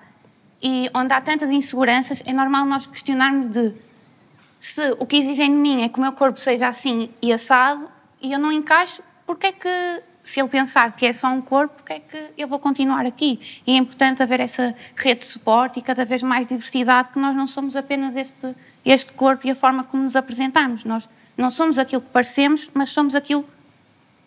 E 0.62 0.90
onde 0.94 1.12
há 1.12 1.20
tantas 1.20 1.50
inseguranças, 1.50 2.22
é 2.26 2.32
normal 2.32 2.66
nós 2.66 2.86
questionarmos 2.86 3.48
de 3.48 3.72
Se 4.58 4.96
o 4.98 5.06
que 5.06 5.16
exigem 5.16 5.50
de 5.50 5.56
mim 5.56 5.82
é 5.82 5.88
que 5.88 5.98
o 5.98 6.02
meu 6.02 6.12
corpo 6.12 6.38
seja 6.40 6.68
assim 6.68 7.10
e 7.22 7.32
assado 7.32 7.88
e 8.20 8.32
eu 8.32 8.38
não 8.38 8.50
encaixo, 8.50 9.02
porque 9.26 9.48
é 9.48 9.52
que, 9.52 10.02
se 10.22 10.40
ele 10.40 10.48
pensar 10.48 10.96
que 10.96 11.06
é 11.06 11.12
só 11.12 11.28
um 11.28 11.40
corpo, 11.40 11.74
porque 11.76 11.92
é 11.92 12.00
que 12.00 12.30
eu 12.36 12.48
vou 12.48 12.58
continuar 12.58 13.06
aqui? 13.06 13.38
E 13.66 13.72
é 13.72 13.76
importante 13.76 14.22
haver 14.22 14.40
essa 14.40 14.74
rede 14.96 15.20
de 15.20 15.26
suporte 15.26 15.78
e 15.78 15.82
cada 15.82 16.04
vez 16.04 16.22
mais 16.22 16.46
diversidade, 16.46 17.10
que 17.10 17.18
nós 17.18 17.36
não 17.36 17.46
somos 17.46 17.76
apenas 17.76 18.16
este, 18.16 18.54
este 18.84 19.12
corpo 19.12 19.46
e 19.46 19.50
a 19.50 19.54
forma 19.54 19.84
como 19.84 20.02
nos 20.02 20.16
apresentamos. 20.16 20.84
Nós 20.84 21.08
não 21.36 21.50
somos 21.50 21.78
aquilo 21.78 22.02
que 22.02 22.10
parecemos, 22.10 22.68
mas 22.74 22.90
somos 22.90 23.14
aquilo 23.14 23.44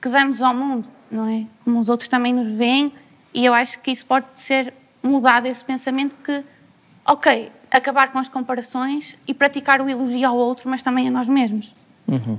que 0.01 0.07
damos 0.07 0.41
ao 0.41 0.55
mundo, 0.55 0.87
não 1.11 1.27
é? 1.27 1.45
Como 1.63 1.77
os 1.77 1.89
outros 1.89 2.07
também 2.07 2.33
nos 2.33 2.47
veem, 2.47 2.91
e 3.33 3.45
eu 3.45 3.53
acho 3.53 3.79
que 3.79 3.91
isso 3.91 4.05
pode 4.05 4.27
ser 4.35 4.73
mudado, 5.03 5.45
esse 5.45 5.63
pensamento 5.63 6.15
que, 6.23 6.43
ok, 7.05 7.51
acabar 7.71 8.11
com 8.11 8.19
as 8.19 8.27
comparações 8.27 9.17
e 9.27 9.33
praticar 9.33 9.81
o 9.81 9.89
elogio 9.89 10.27
ao 10.27 10.35
outro, 10.35 10.69
mas 10.69 10.83
também 10.83 11.07
a 11.07 11.11
nós 11.11 11.29
mesmos. 11.29 11.73
Uhum. 12.07 12.37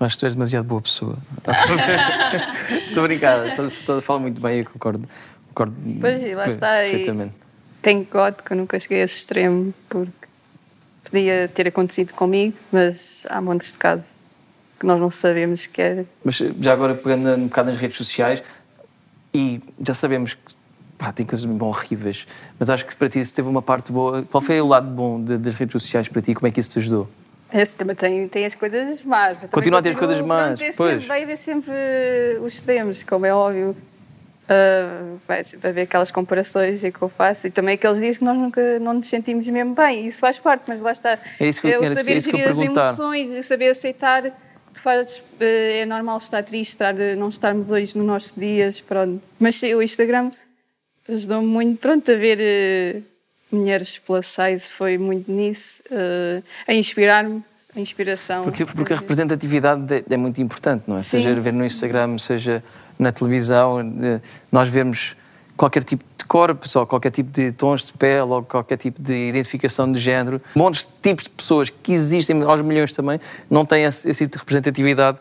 Acho 0.00 0.16
que 0.16 0.20
tu 0.20 0.26
és 0.26 0.34
demasiado 0.34 0.64
boa 0.64 0.82
pessoa. 0.82 1.16
Estou 2.88 3.04
brincada, 3.04 3.46
estou 3.46 3.98
a 3.98 4.02
falar 4.02 4.18
muito 4.18 4.40
bem, 4.40 4.58
eu 4.58 4.64
concordo. 4.64 5.08
concordo 5.48 5.74
pois, 6.00 6.34
lá 6.34 6.48
está. 6.48 6.68
Perfeitamente. 6.78 7.34
Tenho 7.80 8.04
God 8.10 8.34
que 8.44 8.52
eu 8.52 8.56
nunca 8.56 8.78
cheguei 8.80 9.02
a 9.02 9.04
esse 9.04 9.20
extremo, 9.20 9.72
porque 9.88 10.26
podia 11.04 11.48
ter 11.54 11.68
acontecido 11.68 12.12
comigo, 12.12 12.56
mas 12.72 13.22
há 13.28 13.40
montes 13.40 13.72
de 13.72 13.78
casos 13.78 14.06
que 14.80 14.86
nós 14.86 15.00
não 15.00 15.10
sabemos 15.10 15.66
que 15.66 15.80
era. 15.80 16.06
Mas 16.24 16.36
já 16.36 16.72
agora, 16.72 16.94
pegando 16.94 17.30
um 17.34 17.46
bocado 17.46 17.70
nas 17.70 17.80
redes 17.80 17.96
sociais, 17.96 18.42
e 19.32 19.60
já 19.80 19.94
sabemos 19.94 20.34
que 20.34 20.54
pá, 20.98 21.12
tem 21.12 21.26
coisas 21.26 21.44
bem 21.44 21.58
horríveis, 21.60 22.26
mas 22.58 22.70
acho 22.70 22.84
que 22.84 22.94
para 22.94 23.08
ti 23.08 23.20
isso 23.20 23.34
teve 23.34 23.48
uma 23.48 23.62
parte 23.62 23.92
boa. 23.92 24.22
Qual 24.30 24.42
foi 24.42 24.60
o 24.60 24.66
lado 24.66 24.88
bom 24.88 25.22
de, 25.22 25.36
das 25.38 25.54
redes 25.54 25.72
sociais 25.72 26.08
para 26.08 26.22
ti? 26.22 26.34
Como 26.34 26.46
é 26.46 26.50
que 26.50 26.60
isso 26.60 26.70
te 26.70 26.78
ajudou? 26.78 27.08
Esse 27.52 27.76
também 27.76 27.94
tem, 27.94 28.28
tem 28.28 28.44
as 28.44 28.54
coisas 28.54 29.02
más. 29.02 29.38
Continua 29.50 29.78
a 29.78 29.82
ter 29.82 29.90
as 29.90 29.96
coisas 29.96 30.20
más, 30.20 30.60
pois. 30.76 30.94
Sempre, 30.94 31.06
vai 31.06 31.22
haver 31.22 31.38
sempre 31.38 31.72
os 32.40 32.54
extremos, 32.54 33.04
como 33.04 33.26
é 33.26 33.34
óbvio. 33.34 33.76
Uh, 34.44 35.18
vai 35.26 35.42
sempre 35.42 35.70
haver 35.70 35.82
aquelas 35.82 36.10
comparações 36.10 36.80
que 36.80 37.00
eu 37.00 37.08
faço 37.08 37.46
e 37.46 37.50
também 37.50 37.76
aqueles 37.76 37.98
dias 37.98 38.18
que 38.18 38.24
nós 38.24 38.36
nunca 38.36 38.78
não 38.78 38.94
nos 38.94 39.06
sentimos 39.06 39.46
mesmo 39.48 39.74
bem. 39.74 40.06
Isso 40.06 40.18
faz 40.18 40.38
parte, 40.38 40.64
mas 40.66 40.80
lá 40.80 40.92
está. 40.92 41.18
É 41.40 41.46
isso 41.46 41.60
que 41.60 41.68
eu, 41.68 41.82
é 41.82 41.86
o 41.86 41.94
saber 41.94 42.20
gerir 42.20 42.48
as 42.48 42.58
emoções, 42.58 43.46
saber 43.46 43.70
aceitar 43.70 44.32
faz, 44.84 45.24
eh, 45.40 45.80
é 45.80 45.86
normal 45.86 46.18
estar 46.18 46.42
triste, 46.42 46.72
estar, 46.72 46.98
eh, 47.00 47.14
não 47.14 47.30
estarmos 47.30 47.70
hoje 47.70 47.96
nos 47.96 48.06
nossos 48.06 48.34
dias, 48.34 48.82
pronto. 48.82 49.22
Mas 49.40 49.62
o 49.62 49.80
Instagram 49.80 50.30
ajudou-me 51.08 51.46
muito, 51.46 51.80
pronto, 51.80 52.10
a 52.10 52.14
ver 52.14 52.38
uh, 52.38 53.56
mulheres 53.56 53.98
plus 53.98 54.26
size, 54.28 54.70
foi 54.70 54.98
muito 54.98 55.30
nisso, 55.30 55.82
uh, 55.90 56.42
a 56.66 56.74
inspirar-me, 56.74 57.42
a 57.76 57.80
inspiração. 57.80 58.44
Porque, 58.44 58.64
porque 58.64 58.92
a 58.92 58.96
representatividade 58.96 60.04
é, 60.08 60.16
muito 60.16 60.40
importante, 60.40 60.84
não 60.86 60.96
é? 60.96 61.00
Sim. 61.00 61.22
Seja 61.22 61.34
ver 61.34 61.52
no 61.52 61.64
Instagram, 61.64 62.18
seja 62.18 62.62
na 62.98 63.10
televisão, 63.10 63.78
nós 64.52 64.68
vemos 64.68 65.16
qualquer 65.56 65.82
tipo 65.82 66.04
de 66.04 66.13
corpos, 66.26 66.74
ou 66.76 66.86
qualquer 66.86 67.10
tipo 67.10 67.30
de 67.30 67.52
tons 67.52 67.86
de 67.86 67.92
pele, 67.92 68.22
ou 68.22 68.42
qualquer 68.42 68.76
tipo 68.76 69.00
de 69.00 69.28
identificação 69.28 69.90
de 69.90 69.98
género. 69.98 70.40
Montes 70.54 70.86
de 70.86 71.00
tipos 71.00 71.24
de 71.24 71.30
pessoas 71.30 71.70
que 71.70 71.92
existem, 71.92 72.42
aos 72.42 72.62
milhões 72.62 72.92
também, 72.92 73.20
não 73.50 73.64
têm 73.64 73.84
esse, 73.84 74.08
esse 74.08 74.24
tipo 74.24 74.36
de 74.36 74.38
representatividade 74.38 75.18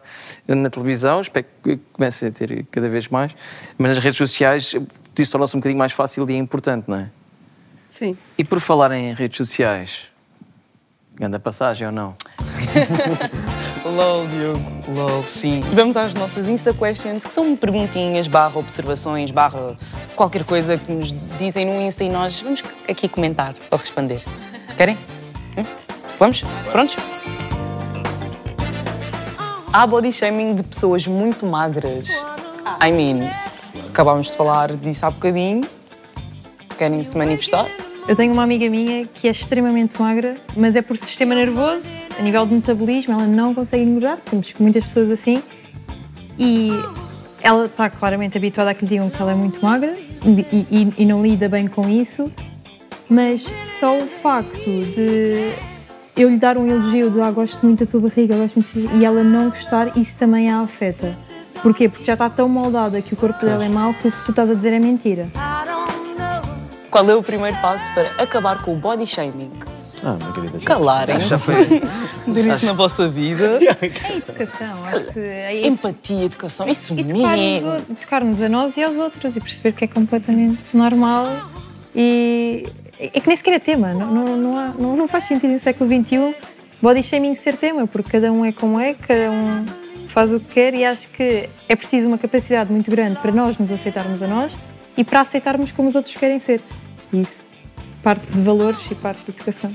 na 0.47 0.69
televisão. 0.69 1.21
Espero 1.21 1.45
que 1.63 1.79
comece 1.93 2.25
a 2.27 2.31
ter 2.31 2.65
cada 2.71 2.89
vez 2.89 3.07
mais. 3.07 3.35
Mas 3.77 3.95
nas 3.95 4.03
redes 4.03 4.17
sociais 4.17 4.75
isso 5.21 5.31
torna-se 5.31 5.55
um 5.55 5.59
bocadinho 5.59 5.79
mais 5.79 5.91
fácil 5.91 6.29
e 6.29 6.33
é 6.33 6.37
importante, 6.37 6.85
não 6.87 6.97
é? 6.97 7.09
Sim. 7.87 8.17
E 8.37 8.43
por 8.43 8.59
falar 8.59 8.91
em 8.91 9.13
redes 9.13 9.37
sociais, 9.37 10.11
Ganda 11.15 11.39
passagem 11.39 11.87
ou 11.87 11.93
não? 11.93 12.15
LOL, 13.93 14.25
Diogo. 14.27 14.61
LOL, 14.87 15.23
sim. 15.23 15.61
Vamos 15.71 15.95
às 15.95 16.15
nossas 16.15 16.47
Insta 16.47 16.73
Questions, 16.73 17.23
que 17.23 17.31
são 17.31 17.55
perguntinhas, 17.55 18.27
barra 18.27 18.57
observações, 18.57 19.29
barra 19.29 19.77
qualquer 20.15 20.43
coisa 20.43 20.77
que 20.77 20.91
nos 20.91 21.13
dizem 21.37 21.65
no 21.65 21.79
Insta 21.79 22.03
e 22.03 22.09
nós 22.09 22.41
vamos 22.41 22.63
aqui 22.89 23.07
comentar 23.07 23.53
ou 23.69 23.77
responder. 23.77 24.21
Querem? 24.75 24.97
Hum? 25.57 25.65
Vamos? 26.17 26.43
Prontos? 26.71 26.97
Há 29.71 29.85
body 29.85 30.11
shaming 30.11 30.55
de 30.55 30.63
pessoas 30.63 31.07
muito 31.07 31.45
magras. 31.45 32.09
I 32.81 32.91
mean, 32.91 33.29
acabámos 33.87 34.31
de 34.31 34.37
falar 34.37 34.75
disso 34.75 35.05
há 35.05 35.11
bocadinho. 35.11 35.67
Querem 36.77 37.03
se 37.03 37.15
manifestar? 37.15 37.67
Eu 38.07 38.15
tenho 38.17 38.33
uma 38.33 38.43
amiga 38.43 38.69
minha 38.69 39.05
que 39.05 39.27
é 39.27 39.31
extremamente 39.31 39.99
magra, 39.99 40.35
mas 40.57 40.75
é 40.75 40.81
por 40.81 40.97
sistema 40.97 41.33
nervoso, 41.33 41.97
a 42.19 42.21
nível 42.21 42.45
de 42.45 42.53
metabolismo, 42.55 43.13
ela 43.13 43.25
não 43.25 43.53
consegue 43.53 43.83
engordar. 43.83 44.17
Temos 44.29 44.53
muitas 44.59 44.83
pessoas 44.83 45.09
assim. 45.09 45.41
E 46.37 46.69
ela 47.41 47.65
está 47.65 47.89
claramente 47.89 48.37
habituada 48.37 48.71
a 48.71 48.73
que 48.73 48.81
lhe 48.81 48.89
digam 48.89 49.09
que 49.09 49.21
ela 49.21 49.31
é 49.31 49.35
muito 49.35 49.63
magra 49.63 49.95
e, 50.25 50.65
e, 50.69 50.93
e 50.97 51.05
não 51.05 51.23
lida 51.23 51.47
bem 51.47 51.67
com 51.67 51.87
isso. 51.87 52.29
Mas 53.09 53.53
só 53.63 53.97
o 53.97 54.05
facto 54.05 54.65
de 54.65 55.53
eu 56.17 56.29
lhe 56.29 56.37
dar 56.37 56.57
um 56.57 56.67
elogio 56.67 57.09
de 57.09 57.21
ah, 57.21 57.31
gosto 57.31 57.65
muito 57.65 57.85
da 57.85 57.91
tua 57.91 58.01
barriga, 58.01 58.35
gosto 58.35 58.55
muito 58.55 58.97
e 58.97 59.05
ela 59.05 59.23
não 59.23 59.49
gostar, 59.49 59.97
isso 59.97 60.15
também 60.17 60.49
a 60.49 60.59
afeta. 60.59 61.17
Porquê? 61.61 61.87
Porque 61.87 62.03
já 62.03 62.13
está 62.13 62.29
tão 62.29 62.49
moldada 62.49 63.01
que 63.01 63.13
o 63.13 63.17
corpo 63.17 63.45
dela 63.45 63.63
é 63.63 63.69
mau 63.69 63.93
que 63.93 64.09
o 64.09 64.11
que 64.11 64.25
tu 64.25 64.31
estás 64.31 64.51
a 64.51 64.53
dizer 64.53 64.73
é 64.73 64.79
mentira. 64.79 65.29
Qual 66.93 67.09
é 67.09 67.15
o 67.15 67.23
primeiro 67.23 67.57
passo 67.57 67.91
para 67.95 68.21
acabar 68.21 68.61
com 68.61 68.73
o 68.73 68.75
body 68.75 69.07
shaming? 69.07 69.49
Ah, 70.03 70.13
minha 70.13 70.31
querida. 70.31 70.59
Calarem-se. 70.63 71.27
Já 71.27 71.39
foi. 71.39 71.81
Ter 72.31 72.45
isso 72.45 72.67
na 72.67 72.73
vossa 72.73 73.07
vida. 73.07 73.59
É 73.81 74.17
educação, 74.17 74.85
acho 74.85 75.05
que. 75.05 75.19
É... 75.19 75.65
Empatia, 75.65 76.25
educação, 76.25 76.67
isso 76.69 76.93
e 76.93 77.03
mesmo. 77.03 77.81
Tocar-nos 77.99 78.39
a 78.43 78.47
nós 78.47 78.77
e 78.77 78.83
aos 78.83 78.99
outros 78.99 79.35
e 79.35 79.39
perceber 79.39 79.71
que 79.71 79.85
é 79.85 79.87
completamente 79.87 80.59
normal 80.71 81.25
e. 81.95 82.69
É 82.99 83.19
que 83.19 83.27
nem 83.27 83.35
sequer 83.35 83.53
é 83.53 83.59
tema, 83.59 83.91
não, 83.95 84.13
não, 84.13 84.37
não, 84.37 84.57
há, 84.57 84.67
não, 84.77 84.95
não 84.95 85.07
faz 85.07 85.23
sentido 85.23 85.51
no 85.51 85.59
século 85.59 85.89
XXI 85.89 86.35
body 86.79 87.01
shaming 87.01 87.33
ser 87.33 87.57
tema, 87.57 87.87
porque 87.87 88.11
cada 88.11 88.31
um 88.31 88.45
é 88.45 88.51
como 88.51 88.79
é, 88.79 88.93
cada 88.93 89.31
um 89.31 89.65
faz 90.09 90.31
o 90.31 90.39
que 90.39 90.53
quer 90.53 90.75
e 90.75 90.85
acho 90.85 91.09
que 91.09 91.49
é 91.67 91.75
preciso 91.75 92.07
uma 92.07 92.19
capacidade 92.19 92.71
muito 92.71 92.91
grande 92.91 93.19
para 93.19 93.31
nós 93.31 93.57
nos 93.57 93.71
aceitarmos 93.71 94.21
a 94.21 94.27
nós 94.27 94.55
e 94.95 95.03
para 95.03 95.21
aceitarmos 95.21 95.71
como 95.71 95.89
os 95.89 95.95
outros 95.95 96.15
querem 96.15 96.37
ser. 96.37 96.61
Isso. 97.13 97.45
Parte 98.01 98.25
de 98.25 98.41
valores 98.41 98.89
e 98.89 98.95
parte 98.95 99.23
de 99.23 99.31
educação. 99.31 99.73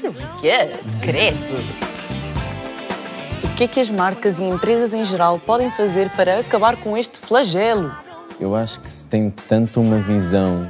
Good, 0.00 0.96
credo. 1.02 1.38
O 3.44 3.54
que 3.56 3.64
é 3.64 3.68
que 3.68 3.80
as 3.80 3.90
marcas 3.90 4.38
e 4.38 4.44
empresas 4.44 4.94
em 4.94 5.04
geral 5.04 5.38
podem 5.38 5.70
fazer 5.72 6.08
para 6.10 6.38
acabar 6.38 6.76
com 6.76 6.96
este 6.96 7.20
flagelo? 7.20 7.92
Eu 8.38 8.54
acho 8.54 8.80
que 8.80 8.88
se 8.88 9.06
tem 9.06 9.28
tanto 9.46 9.80
uma 9.80 9.98
visão 9.98 10.66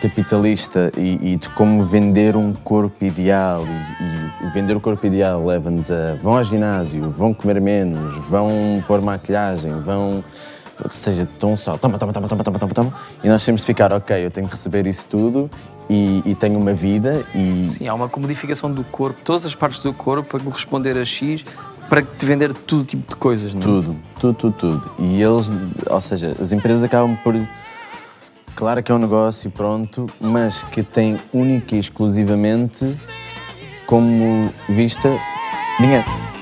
capitalista 0.00 0.90
e, 0.96 1.32
e, 1.32 1.36
de 1.36 1.48
como 1.50 1.82
vender 1.82 2.36
um 2.36 2.52
corpo 2.52 3.04
ideal 3.04 3.64
e, 3.64 4.46
e 4.46 4.50
vender 4.50 4.76
o 4.76 4.80
corpo 4.80 5.06
ideal 5.06 5.44
leva-nos 5.44 5.90
a 5.90 6.16
vão 6.20 6.36
ao 6.36 6.44
ginásio, 6.44 7.08
vão 7.10 7.32
comer 7.32 7.60
menos, 7.60 8.16
vão 8.28 8.82
pôr 8.86 9.00
maquilhagem, 9.00 9.72
vão 9.80 10.22
seja 10.90 11.28
tão 11.38 11.56
sal, 11.56 11.78
toma, 11.78 11.98
toma, 11.98 12.12
toma, 12.12 12.28
toma, 12.28 12.44
toma, 12.44 12.58
toma, 12.58 12.74
toma, 12.74 12.94
e 13.22 13.28
nós 13.28 13.44
temos 13.44 13.62
de 13.62 13.66
ficar, 13.66 13.92
ok, 13.92 14.24
eu 14.24 14.30
tenho 14.30 14.46
que 14.46 14.54
receber 14.54 14.86
isso 14.86 15.06
tudo 15.08 15.50
e, 15.88 16.22
e, 16.24 16.34
tenho 16.34 16.58
uma 16.58 16.74
vida 16.74 17.24
e... 17.34 17.66
Sim, 17.66 17.88
há 17.88 17.94
uma 17.94 18.08
comodificação 18.08 18.70
do 18.70 18.84
corpo, 18.84 19.20
todas 19.24 19.46
as 19.46 19.54
partes 19.54 19.82
do 19.82 19.92
corpo 19.92 20.28
para 20.28 20.40
corresponder 20.40 20.96
a 20.96 21.04
X, 21.04 21.44
para 21.88 22.02
te 22.02 22.26
vender 22.26 22.52
todo 22.52 22.84
tipo 22.84 23.08
de 23.08 23.16
coisas, 23.16 23.54
não 23.54 23.60
é? 23.60 23.64
Tudo, 23.64 23.96
tudo, 24.18 24.34
tudo, 24.34 24.56
tudo. 24.58 24.90
E 24.98 25.22
eles, 25.22 25.50
ou 25.88 26.00
seja, 26.00 26.36
as 26.40 26.52
empresas 26.52 26.82
acabam 26.82 27.16
por... 27.22 27.34
Claro 28.54 28.82
que 28.82 28.90
é 28.90 28.94
um 28.94 28.98
negócio 28.98 29.50
pronto, 29.50 30.06
mas 30.20 30.62
que 30.64 30.82
tem 30.82 31.18
única 31.32 31.76
e 31.76 31.78
exclusivamente 31.78 32.96
como 33.86 34.50
vista 34.68 35.08
dinheiro. 35.78 36.35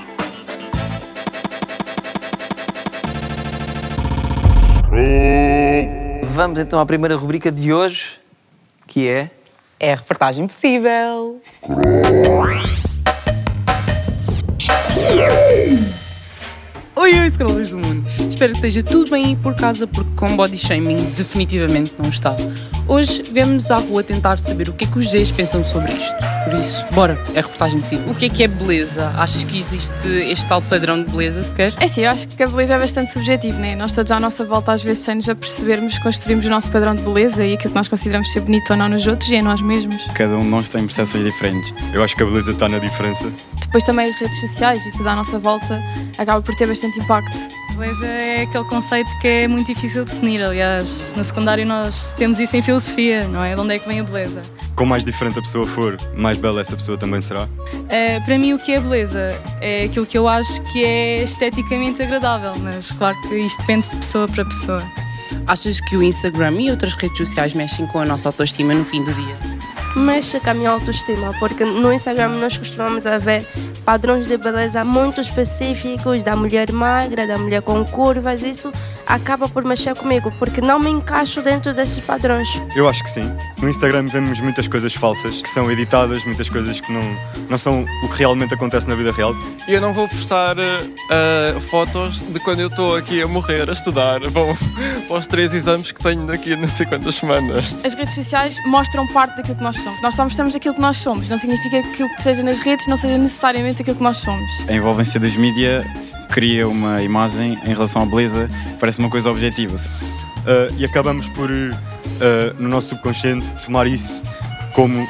Vamos 6.23 6.59
então 6.59 6.79
à 6.79 6.85
primeira 6.85 7.15
rubrica 7.15 7.51
de 7.51 7.73
hoje, 7.73 8.19
que 8.87 9.07
é. 9.07 9.29
É 9.79 9.93
a 9.93 9.95
reportagem 9.95 10.45
possível. 10.47 11.39
Oi, 17.05 17.19
oi, 17.19 17.29
scrollers 17.29 17.69
do 17.69 17.77
mundo. 17.77 18.03
Espero 18.27 18.51
que 18.53 18.65
esteja 18.65 18.81
tudo 18.81 19.11
bem 19.11 19.25
aí 19.25 19.35
por 19.35 19.53
casa, 19.53 19.85
porque 19.85 20.09
com 20.15 20.35
body 20.35 20.57
shaming 20.57 20.95
definitivamente 21.15 21.93
não 21.99 22.09
está. 22.09 22.35
Hoje 22.87 23.21
vemos 23.31 23.69
à 23.69 23.77
rua 23.77 24.01
tentar 24.01 24.39
saber 24.39 24.69
o 24.69 24.73
que 24.73 24.85
é 24.85 24.87
que 24.87 24.97
os 24.97 25.11
Zs 25.11 25.29
pensam 25.29 25.63
sobre 25.63 25.93
isto. 25.93 26.15
Por 26.43 26.59
isso, 26.59 26.83
bora, 26.93 27.13
é 27.35 27.39
a 27.39 27.41
reportagem 27.43 27.79
de 27.79 27.89
si. 27.89 27.95
O 28.07 28.15
que 28.15 28.25
é 28.25 28.29
que 28.29 28.43
é 28.43 28.47
beleza? 28.47 29.13
Achas 29.17 29.43
que 29.43 29.55
existe 29.55 30.07
este 30.07 30.47
tal 30.47 30.63
padrão 30.63 31.03
de 31.03 31.11
beleza 31.11 31.43
sequer? 31.43 31.75
É 31.79 31.87
sim, 31.87 32.01
eu 32.01 32.09
acho 32.09 32.27
que 32.27 32.41
a 32.41 32.47
beleza 32.47 32.73
é 32.73 32.79
bastante 32.79 33.11
subjetiva, 33.11 33.59
né? 33.59 33.75
Nós 33.75 33.91
todos 33.91 34.11
à 34.11 34.19
nossa 34.19 34.43
volta, 34.43 34.71
às 34.71 34.81
vezes, 34.81 35.03
sem 35.03 35.13
nos 35.13 35.29
apercebermos, 35.29 35.99
construímos 35.99 36.43
o 36.47 36.49
nosso 36.49 36.71
padrão 36.71 36.95
de 36.95 37.03
beleza 37.03 37.45
e 37.45 37.53
aquilo 37.53 37.69
que 37.69 37.77
nós 37.77 37.87
consideramos 37.87 38.31
ser 38.31 38.39
bonito 38.39 38.71
ou 38.71 38.77
não 38.77 38.89
nos 38.89 39.05
outros 39.05 39.29
e 39.29 39.35
em 39.35 39.43
nós 39.43 39.61
mesmos. 39.61 40.03
Cada 40.15 40.35
um 40.35 40.41
de 40.41 40.47
nós 40.47 40.69
tem 40.69 40.81
percepções 40.81 41.23
diferentes. 41.23 41.71
Eu 41.93 42.03
acho 42.03 42.15
que 42.15 42.23
a 42.23 42.25
beleza 42.25 42.49
está 42.49 42.67
na 42.67 42.79
diferença. 42.79 43.31
Depois 43.75 43.83
também 43.83 44.07
as 44.07 44.15
redes 44.15 44.39
sociais 44.39 44.85
e 44.85 44.91
tudo 44.93 45.09
à 45.09 45.15
nossa 45.17 45.37
volta 45.37 45.83
acaba 46.17 46.41
por 46.41 46.55
ter 46.55 46.65
bastante 46.65 46.97
impacto. 46.97 47.37
Beleza 47.73 48.07
é 48.07 48.43
aquele 48.43 48.63
conceito 48.63 49.09
que 49.19 49.27
é 49.27 49.47
muito 49.49 49.67
difícil 49.67 50.05
de 50.05 50.13
definir. 50.13 50.41
Aliás, 50.41 51.13
no 51.13 51.21
secundário 51.21 51.65
nós 51.65 52.13
temos 52.13 52.39
isso 52.39 52.55
em 52.55 52.61
filosofia, 52.61 53.27
não 53.27 53.43
é? 53.43 53.53
De 53.53 53.59
onde 53.59 53.75
é 53.75 53.79
que 53.79 53.85
vem 53.85 53.99
a 53.99 54.03
beleza? 54.05 54.43
Quanto 54.77 54.87
mais 54.87 55.03
diferente 55.03 55.39
a 55.39 55.41
pessoa 55.41 55.67
for, 55.67 55.97
mais 56.15 56.37
bela 56.37 56.61
essa 56.61 56.73
pessoa 56.73 56.97
também 56.97 57.19
será. 57.19 57.49
É, 57.89 58.21
para 58.21 58.37
mim, 58.37 58.53
o 58.53 58.59
que 58.59 58.71
é 58.71 58.79
beleza 58.79 59.37
é 59.59 59.83
aquilo 59.83 60.05
que 60.05 60.17
eu 60.17 60.25
acho 60.25 60.61
que 60.71 60.85
é 60.85 61.23
esteticamente 61.23 62.01
agradável, 62.01 62.53
mas 62.57 62.93
claro 62.93 63.19
que 63.23 63.35
isto 63.35 63.59
depende 63.59 63.89
de 63.89 63.97
pessoa 63.97 64.25
para 64.25 64.45
pessoa. 64.45 64.81
Achas 65.47 65.81
que 65.81 65.97
o 65.97 66.01
Instagram 66.01 66.61
e 66.61 66.71
outras 66.71 66.93
redes 66.93 67.17
sociais 67.17 67.53
mexem 67.53 67.85
com 67.87 67.99
a 67.99 68.05
nossa 68.05 68.29
autoestima 68.29 68.73
no 68.73 68.85
fim 68.85 69.03
do 69.03 69.13
dia? 69.13 69.37
Mexe 69.95 70.39
com 70.39 70.49
a 70.49 70.53
minha 70.53 70.69
autoestima, 70.71 71.33
porque 71.39 71.63
no 71.63 71.93
Instagram 71.93 72.29
nós 72.29 72.57
costumamos 72.57 73.03
ver 73.21 73.47
padrões 73.85 74.27
de 74.27 74.37
beleza 74.37 74.83
muito 74.83 75.21
específicos 75.21 76.23
da 76.23 76.35
mulher 76.35 76.71
magra, 76.71 77.27
da 77.27 77.37
mulher 77.37 77.61
com 77.61 77.85
curvas. 77.85 78.41
Isso 78.41 78.71
acaba 79.05 79.47
por 79.47 79.63
mexer 79.63 79.95
comigo, 79.95 80.31
porque 80.37 80.59
não 80.59 80.79
me 80.79 80.89
encaixo 80.89 81.41
dentro 81.41 81.73
desses 81.73 81.99
padrões. 81.99 82.47
Eu 82.75 82.89
acho 82.89 83.03
que 83.03 83.09
sim. 83.09 83.31
No 83.61 83.69
Instagram 83.69 84.07
vemos 84.07 84.39
muitas 84.41 84.67
coisas 84.67 84.93
falsas 84.93 85.41
que 85.41 85.49
são 85.49 85.71
editadas, 85.71 86.25
muitas 86.25 86.49
coisas 86.49 86.79
que 86.81 86.91
não, 86.91 87.03
não 87.49 87.57
são 87.57 87.85
o 88.03 88.09
que 88.09 88.19
realmente 88.19 88.53
acontece 88.53 88.87
na 88.87 88.95
vida 88.95 89.11
real. 89.11 89.33
E 89.67 89.73
eu 89.73 89.81
não 89.81 89.93
vou 89.93 90.07
postar 90.09 90.57
uh, 90.57 91.61
fotos 91.61 92.19
de 92.21 92.39
quando 92.39 92.59
eu 92.59 92.67
estou 92.67 92.95
aqui 92.95 93.21
a 93.21 93.27
morrer, 93.27 93.69
a 93.69 93.73
estudar. 93.73 94.19
Vou 94.29 94.57
para 95.07 95.17
os 95.17 95.27
três 95.27 95.53
exames 95.53 95.91
que 95.91 96.01
tenho 96.01 96.25
daqui 96.25 96.53
a 96.53 96.57
não 96.57 96.67
sei 96.67 96.85
quantas 96.85 97.15
semanas. 97.15 97.73
As 97.83 97.93
redes 97.93 98.15
sociais 98.15 98.57
mostram 98.65 99.07
parte 99.07 99.37
daquilo 99.37 99.57
que 99.57 99.63
nós 99.63 99.77
somos. 99.85 100.01
Nós 100.01 100.15
só 100.15 100.23
mostramos 100.23 100.55
aquilo 100.55 100.73
que 100.73 100.81
nós 100.81 100.97
somos. 100.97 101.29
Não 101.29 101.37
significa 101.37 101.81
que 101.83 102.03
o 102.03 102.09
que 102.15 102.21
seja 102.21 102.43
nas 102.43 102.59
redes 102.59 102.87
não 102.87 102.97
seja 102.97 103.17
necessariamente 103.17 103.81
aquilo 103.81 103.95
que 103.95 104.03
nós 104.03 104.17
somos. 104.17 104.49
A 104.67 104.73
envolvência 104.73 105.19
dos 105.19 105.35
mídias 105.35 105.85
cria 106.29 106.67
uma 106.67 107.01
imagem 107.01 107.59
em 107.63 107.73
relação 107.73 108.01
à 108.01 108.05
beleza 108.05 108.49
que 108.67 108.79
parece 108.79 108.99
uma 108.99 109.09
coisa 109.09 109.29
objetiva. 109.29 109.75
Uh, 109.75 110.73
e 110.77 110.85
acabamos 110.85 111.29
por, 111.29 111.49
uh, 111.49 111.73
no 112.59 112.69
nosso 112.69 112.89
subconsciente, 112.89 113.55
tomar 113.63 113.87
isso 113.87 114.23
como 114.73 115.07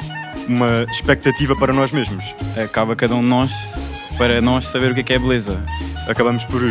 uma 0.48 0.86
expectativa 0.90 1.56
para 1.56 1.72
nós 1.72 1.90
mesmos. 1.90 2.34
Acaba 2.62 2.94
cada 2.94 3.14
um 3.14 3.22
de 3.22 3.28
nós 3.28 3.92
para 4.16 4.40
nós 4.40 4.64
saber 4.64 4.92
o 4.92 4.94
que 4.94 5.00
é, 5.00 5.02
que 5.02 5.12
é 5.14 5.18
beleza. 5.18 5.60
Acabamos 6.08 6.44
por 6.44 6.62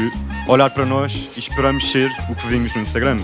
olhar 0.47 0.69
para 0.69 0.85
nós 0.85 1.29
e 1.35 1.39
esperamos 1.39 1.91
ser 1.91 2.09
o 2.29 2.35
que 2.35 2.47
vimos 2.47 2.73
no 2.75 2.81
Instagram. 2.81 3.19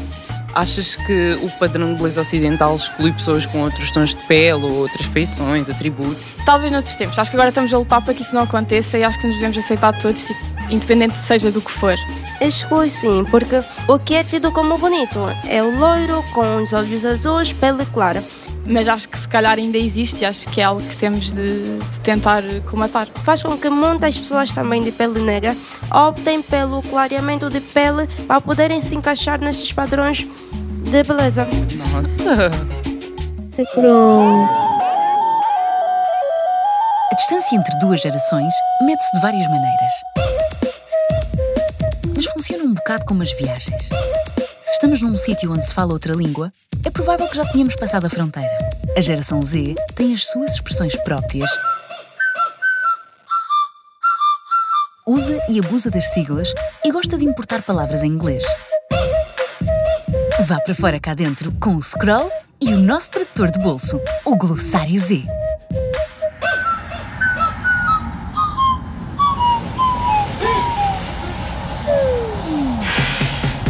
Achas 0.53 0.95
que 0.95 1.39
o 1.41 1.49
padrão 1.51 1.93
de 1.93 1.97
beleza 1.97 2.21
ocidental 2.21 2.75
exclui 2.75 3.11
pessoas 3.11 3.45
com 3.45 3.59
outros 3.61 3.89
tons 3.91 4.09
de 4.15 4.17
pele 4.27 4.63
ou 4.63 4.71
outras 4.71 5.05
feições, 5.05 5.69
atributos? 5.69 6.23
Talvez 6.45 6.71
noutros 6.71 6.95
tempos. 6.95 7.17
Acho 7.17 7.29
que 7.29 7.37
agora 7.37 7.49
estamos 7.49 7.73
a 7.73 7.77
lutar 7.77 8.01
para 8.01 8.13
que 8.13 8.21
isso 8.21 8.35
não 8.35 8.43
aconteça 8.43 8.97
e 8.97 9.03
acho 9.03 9.19
que 9.19 9.27
nos 9.27 9.35
devemos 9.35 9.57
aceitar 9.57 9.97
todos, 9.97 10.23
tipo, 10.23 10.39
independente 10.71 11.15
seja 11.17 11.51
do 11.51 11.61
que 11.61 11.71
for. 11.71 11.95
Exclui 12.39 12.89
sim, 12.89 13.23
porque 13.29 13.61
o 13.87 13.99
que 13.99 14.15
é 14.15 14.23
tido 14.23 14.51
como 14.51 14.77
bonito 14.77 15.19
é 15.47 15.61
o 15.61 15.77
loiro 15.77 16.23
com 16.33 16.63
os 16.63 16.73
olhos 16.73 17.05
azuis, 17.05 17.53
pele 17.53 17.85
clara 17.87 18.23
mas 18.65 18.87
acho 18.87 19.09
que 19.09 19.17
se 19.17 19.27
calhar 19.27 19.57
ainda 19.57 19.77
existe 19.77 20.21
e 20.21 20.25
acho 20.25 20.47
que 20.49 20.61
é 20.61 20.63
algo 20.63 20.81
que 20.81 20.95
temos 20.95 21.31
de, 21.31 21.79
de, 21.79 22.01
tentar 22.01 22.43
colmatar. 22.69 23.07
Faz 23.23 23.43
com 23.43 23.57
que 23.57 23.69
muitas 23.69 24.17
pessoas 24.17 24.53
também 24.53 24.81
de 24.81 24.91
pele 24.91 25.19
negra 25.21 25.55
optem 25.91 26.41
pelo 26.41 26.81
clareamento 26.83 27.49
de 27.49 27.59
pele 27.59 28.07
para 28.27 28.39
poderem 28.39 28.81
se 28.81 28.95
encaixar 28.95 29.39
nesses 29.39 29.71
padrões 29.71 30.27
de 30.83 31.03
beleza. 31.03 31.47
Nossa! 31.93 32.51
Sacrou! 33.55 34.45
A 37.11 37.15
distância 37.15 37.55
entre 37.55 37.77
duas 37.79 38.01
gerações 38.01 38.53
mede-se 38.81 39.11
de 39.15 39.21
várias 39.21 39.45
maneiras. 39.47 40.40
Mas 42.23 42.33
funciona 42.33 42.65
um 42.65 42.73
bocado 42.75 43.03
como 43.05 43.23
as 43.23 43.31
viagens. 43.31 43.89
Se 44.37 44.73
estamos 44.73 45.01
num 45.01 45.17
sítio 45.17 45.51
onde 45.51 45.65
se 45.65 45.73
fala 45.73 45.91
outra 45.91 46.13
língua, 46.13 46.51
é 46.85 46.91
provável 46.91 47.27
que 47.27 47.35
já 47.35 47.43
tenhamos 47.45 47.75
passado 47.75 48.05
a 48.05 48.09
fronteira. 48.11 48.55
A 48.95 49.01
geração 49.01 49.41
Z 49.41 49.73
tem 49.95 50.13
as 50.13 50.27
suas 50.27 50.53
expressões 50.53 50.95
próprias, 50.97 51.49
usa 55.07 55.41
e 55.49 55.57
abusa 55.57 55.89
das 55.89 56.11
siglas 56.13 56.53
e 56.85 56.91
gosta 56.91 57.17
de 57.17 57.25
importar 57.25 57.63
palavras 57.63 58.03
em 58.03 58.11
inglês. 58.11 58.43
Vá 60.45 60.59
para 60.59 60.75
fora 60.75 60.99
cá 60.99 61.15
dentro 61.15 61.51
com 61.53 61.75
o 61.75 61.81
Scroll 61.81 62.31
e 62.61 62.71
o 62.71 62.77
nosso 62.77 63.09
tradutor 63.09 63.49
de 63.49 63.59
bolso, 63.59 63.99
o 64.23 64.35
Glossário 64.35 64.99
Z. 64.99 65.40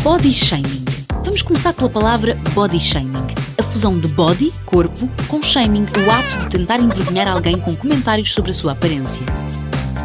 Body 0.03 0.33
shaming. 0.33 0.83
Vamos 1.23 1.43
começar 1.43 1.73
pela 1.73 1.87
palavra 1.87 2.35
body 2.55 2.79
shaming. 2.79 3.27
A 3.59 3.61
fusão 3.61 3.99
de 3.99 4.07
body, 4.07 4.51
corpo, 4.65 5.07
com 5.27 5.43
shaming, 5.43 5.85
o 5.85 6.11
ato 6.11 6.39
de 6.39 6.47
tentar 6.47 6.79
envergonhar 6.79 7.27
alguém 7.27 7.59
com 7.59 7.75
comentários 7.75 8.33
sobre 8.33 8.49
a 8.49 8.53
sua 8.53 8.71
aparência. 8.71 9.23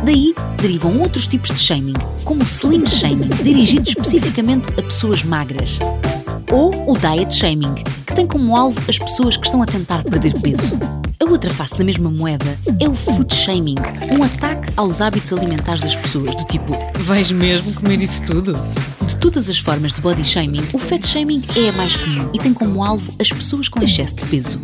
Daí 0.05 0.35
derivam 0.61 0.99
outros 1.01 1.27
tipos 1.27 1.51
de 1.51 1.59
shaming, 1.59 1.95
como 2.25 2.43
o 2.43 2.45
slim 2.45 2.85
shaming, 2.85 3.31
dirigido 3.43 3.89
especificamente 3.89 4.69
a 4.79 4.83
pessoas 4.83 5.23
magras. 5.23 5.79
Ou 6.53 6.93
o 6.93 6.99
diet 6.99 7.35
shaming, 7.35 7.75
que 8.07 8.15
tem 8.15 8.27
como 8.27 8.55
alvo 8.55 8.79
as 8.87 8.99
pessoas 8.99 9.39
que 9.39 9.47
estão 9.47 9.63
a 9.63 9.67
tentar 9.67 10.05
perder 10.05 10.39
peso. 10.43 10.79
A 11.19 11.25
outra 11.25 11.51
face 11.51 11.75
da 11.75 11.85
mesma 11.85 12.11
moeda 12.11 12.59
é 12.79 12.87
o 12.87 12.95
food 12.95 13.35
shaming, 13.35 13.77
um 14.13 14.23
ataque 14.23 14.75
aos 14.77 15.01
hábitos 15.01 15.33
alimentares 15.33 15.81
das 15.81 15.97
pessoas, 15.97 16.35
do 16.35 16.45
tipo: 16.45 16.75
Vais 17.01 17.33
mesmo 17.33 17.73
comer 17.73 18.03
isso 18.03 18.23
tudo? 18.27 18.55
De 19.07 19.15
todas 19.17 19.49
as 19.49 19.59
formas 19.59 19.95
de 19.95 20.01
body 20.01 20.25
shaming, 20.25 20.67
o 20.73 20.79
fat 20.79 21.07
shaming 21.07 21.43
é 21.55 21.69
a 21.69 21.73
mais 21.75 21.95
comum 21.97 22.29
e 22.35 22.39
tem 22.39 22.53
como 22.53 22.83
alvo 22.83 23.15
as 23.21 23.31
pessoas 23.31 23.69
com 23.69 23.83
excesso 23.83 24.17
de 24.17 24.27
peso. 24.27 24.61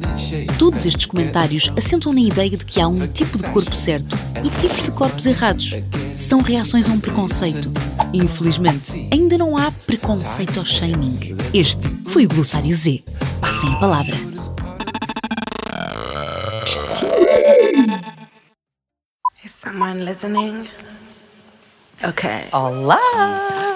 Todos 0.58 0.84
estes 0.84 1.06
comentários 1.06 1.70
assentam 1.76 2.12
na 2.12 2.20
ideia 2.20 2.50
de 2.50 2.64
que 2.64 2.80
há 2.80 2.88
um 2.88 3.06
tipo 3.06 3.38
de 3.38 3.44
corpo 3.44 3.74
certo 3.76 4.16
e 4.44 4.50
tipos 4.60 4.84
de 4.84 4.90
corpos 4.90 5.26
errados. 5.26 5.72
São 6.18 6.40
reações 6.40 6.88
a 6.88 6.92
um 6.92 6.98
preconceito. 6.98 7.70
Infelizmente, 8.12 9.08
ainda 9.12 9.38
não 9.38 9.56
há 9.56 9.70
preconceito 9.70 10.58
ao 10.58 10.64
shaming. 10.64 11.36
Este 11.54 11.88
foi 12.06 12.24
o 12.24 12.28
Glossário 12.28 12.72
Z. 12.72 13.02
Passem 13.40 13.72
a 13.72 13.76
palavra. 13.76 14.16
Is 19.44 19.52
someone 19.52 20.04
listening? 20.04 20.68
Okay. 22.04 22.46
Olá! 22.50 22.98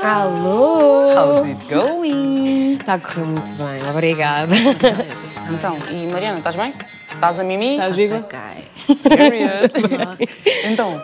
Alô! 0.03 1.15
How's 1.15 1.45
it 1.45 1.65
going? 1.73 2.73
Está 2.73 2.95
a 2.95 2.99
correr 2.99 3.25
muito 3.25 3.49
bem, 3.51 3.89
obrigada. 3.89 4.53
Então, 5.49 5.77
e 5.89 6.09
Mariana, 6.09 6.39
estás 6.39 6.57
bem? 6.57 6.75
Estás 7.15 7.39
a 7.39 7.45
mimir? 7.45 7.75
Estás 7.75 7.95
viva? 7.95 8.27
então, 10.65 11.01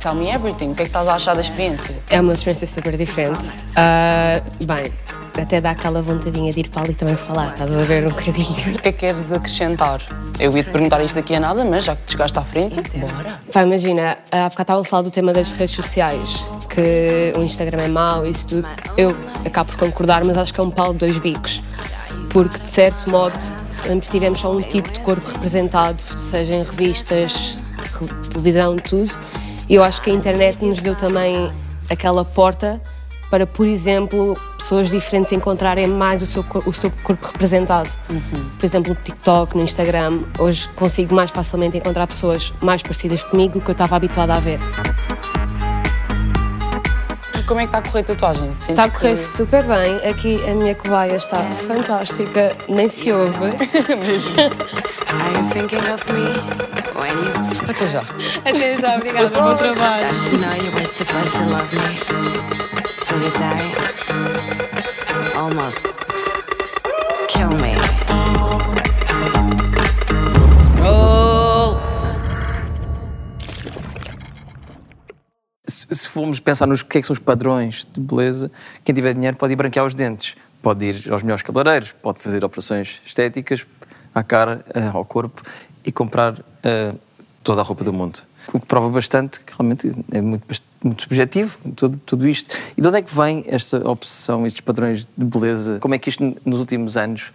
tell 0.00 0.14
me 0.14 0.30
everything. 0.30 0.70
O 0.70 0.74
que 0.74 0.80
é 0.80 0.84
que 0.86 0.88
estás 0.88 1.06
a 1.08 1.14
achar 1.14 1.34
da 1.34 1.42
experiência? 1.42 1.94
É 2.08 2.18
uma 2.22 2.32
experiência 2.32 2.66
super 2.66 2.96
diferente. 2.96 3.46
Uh, 3.76 4.64
bem, 4.64 4.90
até 5.38 5.60
dá 5.60 5.70
aquela 5.70 6.00
vontadinha 6.00 6.52
de 6.52 6.60
ir 6.60 6.68
para 6.68 6.82
ali 6.82 6.94
também 6.94 7.16
falar, 7.16 7.48
estás 7.48 7.74
a 7.74 7.82
ver 7.82 8.06
um 8.06 8.10
bocadinho. 8.10 8.76
O 8.76 8.78
que 8.80 8.88
é 8.88 8.92
que 8.92 8.98
queres 8.98 9.32
acrescentar? 9.32 10.00
Eu 10.38 10.56
ia 10.56 10.62
te 10.62 10.70
perguntar 10.70 11.02
isto 11.02 11.16
daqui 11.16 11.34
a 11.34 11.40
nada, 11.40 11.64
mas 11.64 11.84
já 11.84 11.96
que 11.96 12.06
te 12.06 12.12
chegaste 12.12 12.38
à 12.38 12.42
frente, 12.42 12.80
bora. 12.96 13.40
Vai, 13.52 13.64
imagina, 13.64 14.18
há 14.30 14.48
bocado 14.48 14.62
estava 14.62 14.80
a 14.80 14.84
falar 14.84 15.02
do 15.02 15.10
tema 15.10 15.32
das 15.32 15.50
redes 15.52 15.74
sociais, 15.74 16.48
que 16.68 17.32
o 17.36 17.42
Instagram 17.42 17.82
é 17.82 17.88
mau 17.88 18.26
e 18.26 18.30
isso 18.30 18.46
tudo. 18.48 18.68
Eu 18.96 19.16
acabo 19.44 19.72
por 19.72 19.78
concordar, 19.78 20.24
mas 20.24 20.36
acho 20.36 20.52
que 20.52 20.60
é 20.60 20.62
um 20.62 20.70
pau 20.70 20.92
de 20.92 21.00
dois 21.00 21.18
bicos. 21.18 21.62
Porque, 22.30 22.58
de 22.58 22.66
certo 22.66 23.08
modo, 23.10 23.38
sempre 23.70 24.08
tivemos 24.08 24.40
só 24.40 24.52
um 24.52 24.60
tipo 24.60 24.90
de 24.90 25.00
corpo 25.00 25.24
representado, 25.28 26.00
seja 26.00 26.54
em 26.54 26.64
revistas, 26.64 27.58
televisão, 28.28 28.76
tudo. 28.76 29.16
E 29.68 29.74
eu 29.76 29.84
acho 29.84 30.00
que 30.02 30.10
a 30.10 30.12
internet 30.12 30.64
nos 30.64 30.78
deu 30.78 30.94
também 30.94 31.52
aquela 31.88 32.24
porta 32.24 32.80
para, 33.34 33.48
por 33.48 33.66
exemplo, 33.66 34.38
pessoas 34.56 34.90
diferentes 34.90 35.32
encontrarem 35.32 35.88
mais 35.88 36.22
o 36.22 36.26
seu, 36.26 36.44
o 36.66 36.72
seu 36.72 36.88
corpo 37.02 37.26
representado. 37.26 37.90
Uhum. 38.08 38.48
Por 38.56 38.64
exemplo, 38.64 38.90
no 38.94 39.00
TikTok, 39.02 39.56
no 39.56 39.64
Instagram, 39.64 40.20
hoje 40.38 40.68
consigo 40.76 41.12
mais 41.12 41.32
facilmente 41.32 41.76
encontrar 41.76 42.06
pessoas 42.06 42.52
mais 42.62 42.80
parecidas 42.80 43.24
comigo 43.24 43.58
do 43.58 43.64
que 43.64 43.68
eu 43.68 43.72
estava 43.72 43.96
habituada 43.96 44.34
a 44.34 44.38
ver. 44.38 44.60
como 47.48 47.58
é 47.60 47.64
que 47.64 47.70
está 47.76 47.78
a 47.78 47.82
correr 47.82 48.00
a 48.00 48.04
tatuagem? 48.04 48.50
Sentes 48.52 48.68
Está 48.70 48.84
a 48.84 48.88
correr 48.90 49.10
que- 49.10 49.16
super 49.16 49.64
bem. 49.64 49.96
Aqui 50.08 50.40
a 50.48 50.54
minha 50.54 50.74
cobaia 50.76 51.16
está 51.16 51.42
fantástica, 51.42 52.56
nem 52.68 52.88
se 52.88 53.10
ouve. 53.10 53.46
Are 55.08 55.36
you 55.36 55.44
thinking 55.50 55.92
of 55.92 56.12
me 56.12 56.22
when 56.98 57.18
you 57.18 57.32
Até 57.68 57.86
já. 57.88 58.00
Até 58.44 58.76
já, 58.76 58.94
obrigada. 58.96 59.28
Bom 59.28 59.54
trabalho. 59.56 60.06
Almost 65.36 66.10
kill 67.28 67.50
me. 67.50 67.74
Se, 75.66 75.94
se 75.94 76.08
formos 76.08 76.40
pensar 76.40 76.66
nos 76.66 76.82
que 76.82 76.96
é 76.96 77.00
que 77.02 77.06
são 77.06 77.12
os 77.12 77.18
padrões 77.18 77.86
de 77.92 78.00
beleza, 78.00 78.50
quem 78.82 78.94
tiver 78.94 79.12
dinheiro 79.12 79.36
pode 79.36 79.52
ir 79.52 79.56
branquear 79.56 79.84
os 79.84 79.92
dentes, 79.92 80.34
pode 80.62 80.86
ir 80.86 81.12
aos 81.12 81.22
melhores 81.22 81.42
cabeleireiros, 81.42 81.92
pode 81.92 82.20
fazer 82.20 82.42
operações 82.42 83.02
estéticas 83.04 83.66
à 84.14 84.22
cara, 84.22 84.64
eh, 84.74 84.90
ao 84.92 85.04
corpo 85.04 85.42
e 85.84 85.92
comprar 85.92 86.42
eh, 86.62 86.94
toda 87.42 87.60
a 87.60 87.64
roupa 87.64 87.84
do 87.84 87.92
mundo. 87.92 88.20
O 88.52 88.60
que 88.60 88.66
prova 88.66 88.88
bastante 88.88 89.40
que 89.40 89.52
realmente 89.56 89.92
é 90.12 90.20
muito, 90.20 90.44
muito 90.82 91.02
subjetivo 91.02 91.58
tudo, 91.74 92.00
tudo 92.04 92.28
isto. 92.28 92.54
E 92.76 92.80
de 92.80 92.88
onde 92.88 92.98
é 92.98 93.02
que 93.02 93.14
vem 93.14 93.44
esta 93.46 93.78
obsessão, 93.88 94.46
estes 94.46 94.60
padrões 94.60 95.06
de 95.16 95.24
beleza? 95.24 95.78
Como 95.80 95.94
é 95.94 95.98
que 95.98 96.08
isto 96.08 96.36
nos 96.44 96.58
últimos 96.58 96.96
anos 96.96 97.32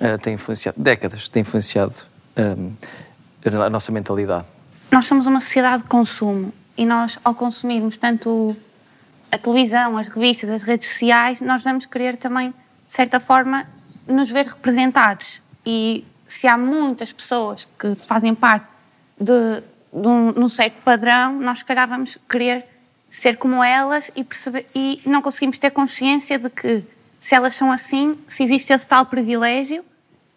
eh, 0.00 0.18
tem 0.18 0.34
influenciado, 0.34 0.80
décadas, 0.80 1.28
tem 1.28 1.42
influenciado 1.42 1.94
eh, 2.36 2.56
a 3.44 3.70
nossa 3.70 3.90
mentalidade? 3.90 4.44
Nós 4.90 5.06
somos 5.06 5.26
uma 5.26 5.40
sociedade 5.40 5.82
de 5.82 5.88
consumo 5.88 6.52
e 6.76 6.84
nós, 6.84 7.18
ao 7.24 7.34
consumirmos 7.34 7.96
tanto 7.96 8.56
a 9.30 9.38
televisão, 9.38 9.96
as 9.96 10.08
revistas, 10.08 10.50
as 10.50 10.62
redes 10.62 10.88
sociais, 10.88 11.40
nós 11.40 11.62
vamos 11.62 11.86
querer 11.86 12.16
também, 12.16 12.50
de 12.50 12.54
certa 12.92 13.20
forma, 13.20 13.66
nos 14.06 14.30
ver 14.30 14.46
representados. 14.46 15.40
E 15.64 16.04
se 16.26 16.46
há 16.48 16.56
muitas 16.56 17.12
pessoas 17.12 17.68
que 17.78 17.94
fazem 17.94 18.34
parte 18.34 18.66
de, 19.20 19.62
de 19.92 20.08
um, 20.08 20.32
de 20.32 20.40
um 20.40 20.48
certo 20.48 20.76
padrão, 20.84 21.40
nós, 21.40 21.58
se 21.58 21.64
calhar, 21.64 21.88
vamos 21.88 22.18
querer 22.28 22.66
ser 23.10 23.36
como 23.36 23.62
elas 23.62 24.10
e, 24.14 24.22
perceber, 24.22 24.66
e 24.74 25.00
não 25.04 25.20
conseguimos 25.20 25.58
ter 25.58 25.70
consciência 25.70 26.38
de 26.38 26.48
que, 26.48 26.84
se 27.18 27.34
elas 27.34 27.54
são 27.54 27.72
assim, 27.72 28.16
se 28.28 28.44
existe 28.44 28.72
esse 28.72 28.86
tal 28.86 29.04
privilégio 29.06 29.84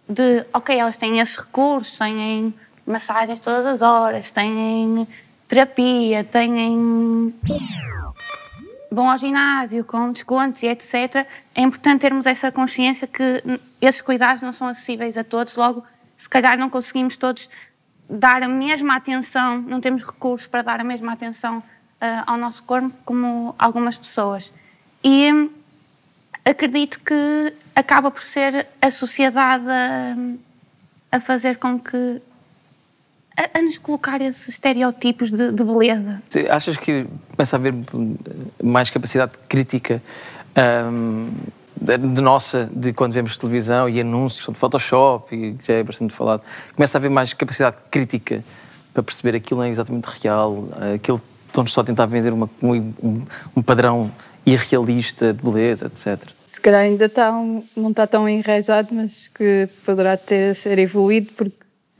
de, 0.09 0.45
ok, 0.53 0.77
elas 0.77 0.97
têm 0.97 1.19
esses 1.19 1.37
recursos, 1.37 1.97
têm 1.97 2.53
massagens 2.85 3.39
todas 3.39 3.65
as 3.65 3.81
horas, 3.81 4.31
têm 4.31 5.07
terapia, 5.47 6.23
têm 6.23 7.33
vão 8.91 9.09
ao 9.09 9.17
ginásio 9.17 9.83
com 9.83 10.11
descontos 10.11 10.61
e 10.61 10.67
etc. 10.67 11.25
É 11.55 11.61
importante 11.61 12.01
termos 12.01 12.27
essa 12.27 12.51
consciência 12.51 13.07
que 13.07 13.41
esses 13.81 14.01
cuidados 14.01 14.43
não 14.43 14.53
são 14.53 14.67
acessíveis 14.67 15.17
a 15.17 15.23
todos, 15.23 15.55
logo, 15.55 15.83
se 16.15 16.29
calhar 16.29 16.57
não 16.57 16.69
conseguimos 16.69 17.17
todos 17.17 17.49
dar 18.09 18.43
a 18.43 18.47
mesma 18.47 18.95
atenção, 18.95 19.61
não 19.61 19.79
temos 19.79 20.03
recursos 20.03 20.47
para 20.47 20.61
dar 20.61 20.79
a 20.79 20.83
mesma 20.83 21.13
atenção 21.13 21.63
ah, 21.99 22.23
ao 22.27 22.37
nosso 22.37 22.63
corpo 22.63 22.91
como 23.05 23.55
algumas 23.57 23.97
pessoas. 23.97 24.53
E 25.03 25.49
acredito 26.45 26.99
que 26.99 27.53
acaba 27.75 28.11
por 28.11 28.21
ser 28.21 28.67
a 28.81 28.91
sociedade 28.91 29.65
a, 29.69 31.17
a 31.17 31.19
fazer 31.19 31.57
com 31.57 31.79
que. 31.79 32.21
A, 33.35 33.57
a 33.57 33.61
nos 33.61 33.79
colocar 33.79 34.21
esses 34.21 34.47
estereótipos 34.47 35.31
de, 35.31 35.51
de 35.51 35.63
beleza. 35.63 36.21
Achas 36.51 36.77
que 36.77 37.07
começa 37.35 37.55
a 37.55 37.57
haver 37.57 37.73
mais 38.61 38.91
capacidade 38.91 39.31
crítica 39.49 40.03
hum, 40.91 41.31
de 41.83 42.21
nossa, 42.21 42.69
de 42.73 42.93
quando 42.93 43.13
vemos 43.13 43.37
televisão 43.37 43.89
e 43.89 43.99
anúncios 43.99 44.47
de 44.47 44.57
Photoshop, 44.57 45.35
e 45.35 45.55
já 45.65 45.73
é 45.75 45.83
bastante 45.83 46.13
falado, 46.13 46.41
começa 46.75 46.97
a 46.97 46.99
haver 46.99 47.09
mais 47.09 47.33
capacidade 47.33 47.77
crítica 47.91 48.43
para 48.93 49.03
perceber 49.03 49.35
aquilo 49.37 49.59
não 49.59 49.67
é 49.67 49.69
exatamente 49.69 50.05
real, 50.05 50.69
aquilo 50.95 51.21
estão-nos 51.47 51.71
só 51.73 51.81
a 51.81 51.83
tentar 51.83 52.05
vender 52.05 52.31
uma- 52.33 52.49
um, 52.61 53.25
um- 53.55 53.61
padrão 53.61 54.11
irrealista 54.45 55.33
de 55.33 55.41
beleza, 55.43 55.85
etc. 55.87 56.29
Se 56.45 56.59
calhar 56.61 56.81
ainda 56.81 57.05
está 57.05 57.31
um- 57.31 57.63
não 57.75 57.89
está 57.89 58.07
tão 58.07 58.27
enraizado, 58.29 58.89
mas 58.93 59.27
que 59.27 59.67
poderá 59.85 60.15
ter 60.17 60.55
ser 60.55 60.79
evoluído, 60.79 61.31
porque 61.35 61.55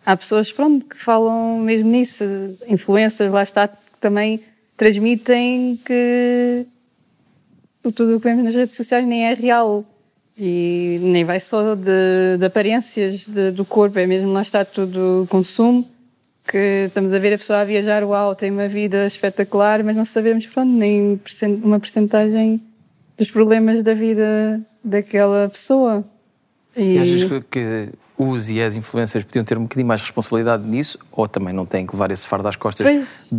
há 0.06 0.16
pessoas 0.16 0.52
pronto, 0.52 0.86
que 0.86 0.98
falam 0.98 1.60
mesmo 1.60 1.90
nisso, 1.90 2.24
influências, 2.68 3.32
lá 3.32 3.44
está, 3.44 3.68
que 3.68 3.76
também 4.00 4.40
transmitem 4.78 5.80
que 5.86 6.66
tudo 7.92 8.16
o 8.16 8.20
que 8.20 8.28
vemos 8.28 8.44
nas 8.44 8.56
redes 8.56 8.76
sociais 8.76 9.06
nem 9.06 9.26
é 9.26 9.34
real. 9.34 9.84
E 10.38 10.98
nem 11.02 11.24
vai 11.24 11.40
só 11.40 11.76
de, 11.76 12.38
de 12.40 12.46
aparências 12.46 13.28
de- 13.28 13.52
do 13.52 13.64
corpo, 13.64 14.00
é 14.00 14.08
mesmo 14.08 14.32
lá 14.32 14.42
está 14.42 14.66
tudo 14.66 15.28
consumo, 15.30 15.88
que 16.48 16.86
estamos 16.88 17.14
a 17.14 17.20
ver 17.20 17.34
a 17.34 17.38
pessoa 17.38 17.60
a 17.60 17.64
viajar, 17.64 18.04
uau, 18.04 18.34
tem 18.36 18.50
uma 18.50 18.68
vida 18.68 19.06
espetacular, 19.06 19.84
mas 19.84 19.96
não 19.96 20.04
sabemos, 20.06 20.46
pronto, 20.48 20.72
nem 20.72 21.20
uma 21.64 21.80
percentagem 21.80 22.60
dos 23.16 23.30
problemas 23.30 23.84
da 23.84 23.94
vida 23.94 24.60
daquela 24.84 25.48
pessoa. 25.50 26.04
E 26.76 26.98
achas 26.98 27.26
que, 27.26 27.42
que 27.42 27.90
os 28.18 28.50
e 28.50 28.60
as 28.60 28.76
influencers 28.76 29.24
podiam 29.26 29.46
ter 29.46 29.58
um 29.58 29.64
bocadinho 29.64 29.88
mais 29.88 30.02
responsabilidade 30.02 30.64
nisso 30.68 30.98
ou 31.12 31.28
também 31.28 31.54
não 31.54 31.66
têm 31.66 31.86
que 31.86 31.94
levar 31.94 32.10
esse 32.10 32.28
fardo 32.28 32.48
às 32.48 32.56
costas? 32.56 32.88
Pois, 32.88 33.30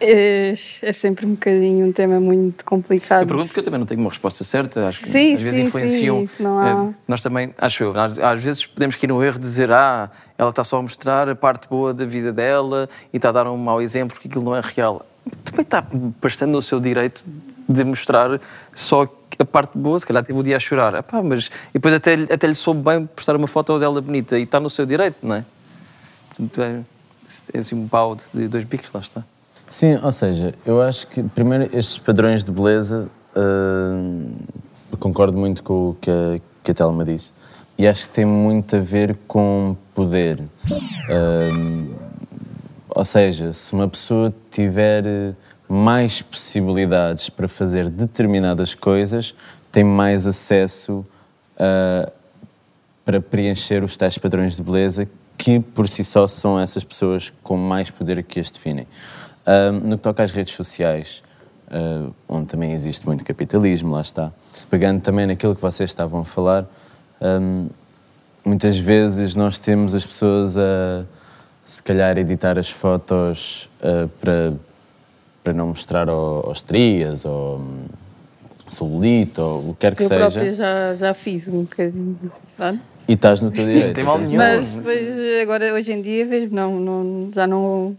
é, 0.00 0.54
é 0.82 0.92
sempre 0.92 1.24
um 1.26 1.30
bocadinho 1.30 1.86
um 1.86 1.92
tema 1.92 2.20
muito 2.20 2.64
complicado. 2.64 3.22
Eu 3.22 3.26
pergunto 3.26 3.48
porque 3.48 3.60
eu 3.60 3.64
também 3.64 3.78
não 3.80 3.86
tenho 3.86 4.00
uma 4.00 4.10
resposta 4.10 4.44
certa. 4.44 4.86
Acho 4.88 5.02
que 5.04 5.08
Sim, 5.08 5.34
às 5.34 5.40
vezes 5.40 5.56
sim, 5.56 5.62
influenciam. 5.62 6.26
sim, 6.26 6.42
não 6.42 6.58
há- 6.58 6.68
eh, 6.90 6.94
Nós 7.08 7.22
também, 7.22 7.54
acho 7.58 7.82
eu, 7.84 7.98
às, 7.98 8.18
às 8.18 8.42
vezes 8.42 8.66
podemos 8.66 8.96
cair 8.96 9.08
no 9.08 9.22
erro 9.24 9.38
de 9.38 9.44
dizer 9.46 9.70
ah, 9.72 10.10
ela 10.36 10.50
está 10.50 10.62
só 10.64 10.78
a 10.78 10.82
mostrar 10.82 11.28
a 11.28 11.34
parte 11.34 11.68
boa 11.68 11.94
da 11.94 12.04
vida 12.04 12.32
dela 12.32 12.88
e 13.12 13.16
está 13.16 13.30
a 13.30 13.32
dar 13.32 13.46
um 13.48 13.56
mau 13.56 13.80
exemplo 13.80 14.14
porque 14.14 14.28
aquilo 14.28 14.44
não 14.44 14.54
é 14.56 14.60
real. 14.60 15.04
Também 15.44 15.62
está 15.62 15.84
bastante 16.22 16.50
no 16.50 16.62
seu 16.62 16.78
direito 16.78 17.24
de 17.68 17.82
mostrar 17.84 18.40
só 18.74 19.08
a 19.38 19.44
parte 19.44 19.76
boa, 19.76 19.98
se 19.98 20.06
calhar 20.06 20.22
teve 20.22 20.38
o 20.38 20.42
dia 20.42 20.56
a 20.56 20.60
chorar. 20.60 20.94
Epá, 20.94 21.20
mas 21.22 21.46
e 21.70 21.74
depois 21.74 21.92
até, 21.94 22.14
lhe- 22.16 22.32
até 22.32 22.46
lhe 22.46 22.54
soube 22.54 22.80
bem 22.82 23.06
postar 23.06 23.34
uma 23.34 23.46
foto 23.48 23.78
dela 23.78 24.00
bonita 24.00 24.38
e 24.38 24.42
está 24.44 24.60
no 24.60 24.70
seu 24.70 24.86
direito, 24.86 25.16
não 25.22 25.34
é? 25.36 25.44
Portanto, 26.28 26.62
é, 26.62 26.80
é 27.54 27.58
assim 27.58 27.74
um 27.74 27.86
balde 27.86 28.22
de 28.32 28.46
dois 28.46 28.62
bicos, 28.64 28.92
lá 28.92 29.00
está. 29.00 29.24
Sim, 29.66 29.98
ou 30.02 30.12
seja, 30.12 30.54
eu 30.64 30.80
acho 30.80 31.06
que, 31.08 31.22
primeiro, 31.22 31.64
estes 31.76 31.98
padrões 31.98 32.44
de 32.44 32.50
beleza, 32.50 33.10
eu 33.34 34.98
concordo 34.98 35.36
muito 35.36 35.62
com 35.62 35.90
o 35.90 35.94
que 36.00 36.10
a, 36.10 36.40
que 36.62 36.70
a 36.70 36.74
Telma 36.74 37.04
disse. 37.04 37.32
E 37.78 37.86
acho 37.86 38.08
que 38.08 38.14
tem 38.14 38.24
muito 38.24 38.76
a 38.76 38.80
ver 38.80 39.16
com 39.26 39.76
poder. 39.94 40.40
Hum, 41.10 41.94
ou 42.88 43.04
seja, 43.04 43.52
se 43.52 43.72
uma 43.74 43.86
pessoa 43.86 44.32
tiver 44.50 45.34
mais 45.68 46.22
possibilidades 46.22 47.28
para 47.28 47.48
fazer 47.48 47.90
determinadas 47.90 48.74
coisas, 48.74 49.34
tem 49.70 49.84
mais 49.84 50.26
acesso 50.26 51.04
a 51.58 52.10
para 53.06 53.20
preencher 53.20 53.84
os 53.84 53.96
tais 53.96 54.18
padrões 54.18 54.56
de 54.56 54.62
beleza 54.64 55.08
que 55.38 55.60
por 55.60 55.88
si 55.88 56.02
só 56.02 56.26
são 56.26 56.58
essas 56.58 56.82
pessoas 56.82 57.32
com 57.40 57.56
mais 57.56 57.88
poder 57.88 58.20
que 58.24 58.40
as 58.40 58.50
definem. 58.50 58.84
Ahm, 59.46 59.80
no 59.88 59.96
que 59.96 60.02
toca 60.02 60.22
às 60.22 60.32
redes 60.32 60.54
sociais, 60.54 61.22
ah, 61.70 62.08
onde 62.28 62.46
também 62.46 62.72
existe 62.72 63.06
muito 63.06 63.24
capitalismo, 63.24 63.92
lá 63.94 64.00
está. 64.00 64.32
Pegando 64.70 65.00
também 65.00 65.26
naquilo 65.26 65.54
que 65.54 65.60
vocês 65.62 65.88
estavam 65.90 66.20
a 66.20 66.24
falar, 66.24 66.66
ahm, 67.20 67.66
muitas 68.44 68.76
vezes 68.78 69.36
nós 69.36 69.58
temos 69.58 69.94
as 69.94 70.04
pessoas 70.04 70.56
a, 70.56 71.04
se 71.64 71.82
calhar, 71.82 72.18
editar 72.18 72.58
as 72.58 72.70
fotos 72.70 73.68
ah, 73.82 74.08
para, 74.20 74.52
para 75.44 75.52
não 75.52 75.68
mostrar 75.68 76.08
ao- 76.08 76.46
aos 76.48 76.60
trias 76.62 77.24
ou 77.24 77.60
celulite 78.68 79.40
ou 79.40 79.70
o 79.70 79.74
que 79.74 79.80
quer 79.80 79.94
que 79.94 80.02
eu 80.02 80.08
seja. 80.08 80.20
própria 80.30 80.54
já, 80.54 80.94
já 80.96 81.14
fiz 81.14 81.46
um 81.46 81.62
bocadinho. 81.62 82.18
sabe? 82.58 82.80
E 83.08 83.12
estás 83.12 83.40
no 83.40 83.52
teu 83.52 83.64
direito. 83.64 83.94
tem 83.94 84.02
mal 84.04 84.18
nenhum. 84.18 84.36
Mas 84.36 84.72
depois, 84.72 85.40
agora, 85.40 85.72
hoje 85.72 85.92
em 85.92 86.02
dia, 86.02 86.26
vejo, 86.26 86.48
não, 86.52 86.80
não, 86.80 87.30
já 87.32 87.46
não. 87.46 87.96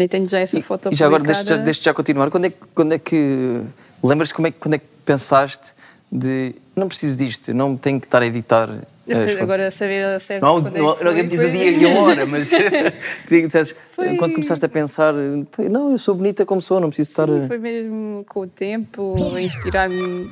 Nem 0.00 0.08
tenho 0.08 0.26
já 0.26 0.38
essa 0.38 0.58
foto 0.62 0.88
E 0.90 0.96
já 0.96 1.04
agora, 1.04 1.22
deixa, 1.22 1.44
já- 1.44 1.56
deixa 1.58 1.82
já 1.82 1.92
continuar. 1.92 2.30
Quando 2.30 2.46
é, 2.46 2.50
que- 2.50 2.56
quando 2.74 2.92
é 2.94 2.98
que. 2.98 3.60
Lembras-te 4.02 4.32
como 4.32 4.46
é, 4.46 4.50
que- 4.50 4.58
quando 4.58 4.74
é 4.74 4.78
que 4.78 4.86
pensaste 5.04 5.74
de. 6.10 6.54
Não 6.74 6.88
preciso 6.88 7.18
disto, 7.18 7.52
não 7.52 7.76
tenho 7.76 8.00
que 8.00 8.06
estar 8.06 8.22
a 8.22 8.26
editar 8.26 8.70
as 8.70 9.30
fotos. 9.32 9.40
agora 9.42 9.70
saber 9.70 10.06
a 10.06 10.18
certo. 10.18 10.40
Não, 10.42 10.56
é 10.56 10.60
não, 10.62 10.70
que 10.72 10.78
não 10.80 10.96
foi, 10.96 11.14
que 11.16 11.22
diz 11.24 11.40
o 11.40 11.42
foi- 11.42 11.50
dia 11.52 11.70
e 11.72 11.84
a 11.84 12.00
hora, 12.00 12.24
mas 12.24 12.48
queria 13.28 13.42
que 13.42 13.46
dissesses, 13.48 13.74
quando 13.94 14.32
começaste 14.34 14.64
a 14.64 14.68
pensar, 14.70 15.12
"Pá, 15.54 15.64
não, 15.64 15.92
eu 15.92 15.98
sou 15.98 16.14
bonita 16.14 16.46
como 16.46 16.62
sou, 16.62 16.80
não 16.80 16.88
preciso 16.88 17.10
estar. 17.10 17.28
a-" 17.28 17.46
Foi 17.46 17.58
mesmo 17.58 18.24
com 18.26 18.40
o 18.40 18.46
tempo, 18.46 19.16
a 19.34 19.38
inspirar-me 19.42 20.30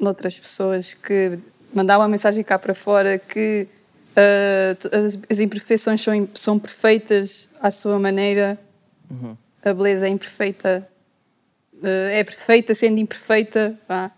noutras 0.00 0.36
pessoas 0.40 0.94
que 0.94 1.38
mandavam 1.72 2.02
uma 2.04 2.10
mensagem 2.10 2.42
cá 2.42 2.58
para 2.58 2.74
fora 2.74 3.16
que 3.18 3.68
t- 4.78 4.88
as, 4.96 5.16
as 5.30 5.38
imperfeições 5.38 6.00
são, 6.00 6.28
são 6.34 6.58
perfeitas 6.58 7.48
à 7.62 7.70
sua 7.70 7.96
maneira, 8.00 8.58
Uhum. 9.10 9.36
a 9.64 9.74
beleza 9.74 10.06
é 10.06 10.08
imperfeita 10.08 10.88
eh, 11.82 12.20
é 12.20 12.24
perfeita 12.24 12.74
sendo 12.74 12.98
imperfeita. 13.00 13.74
Pá. 13.88 14.10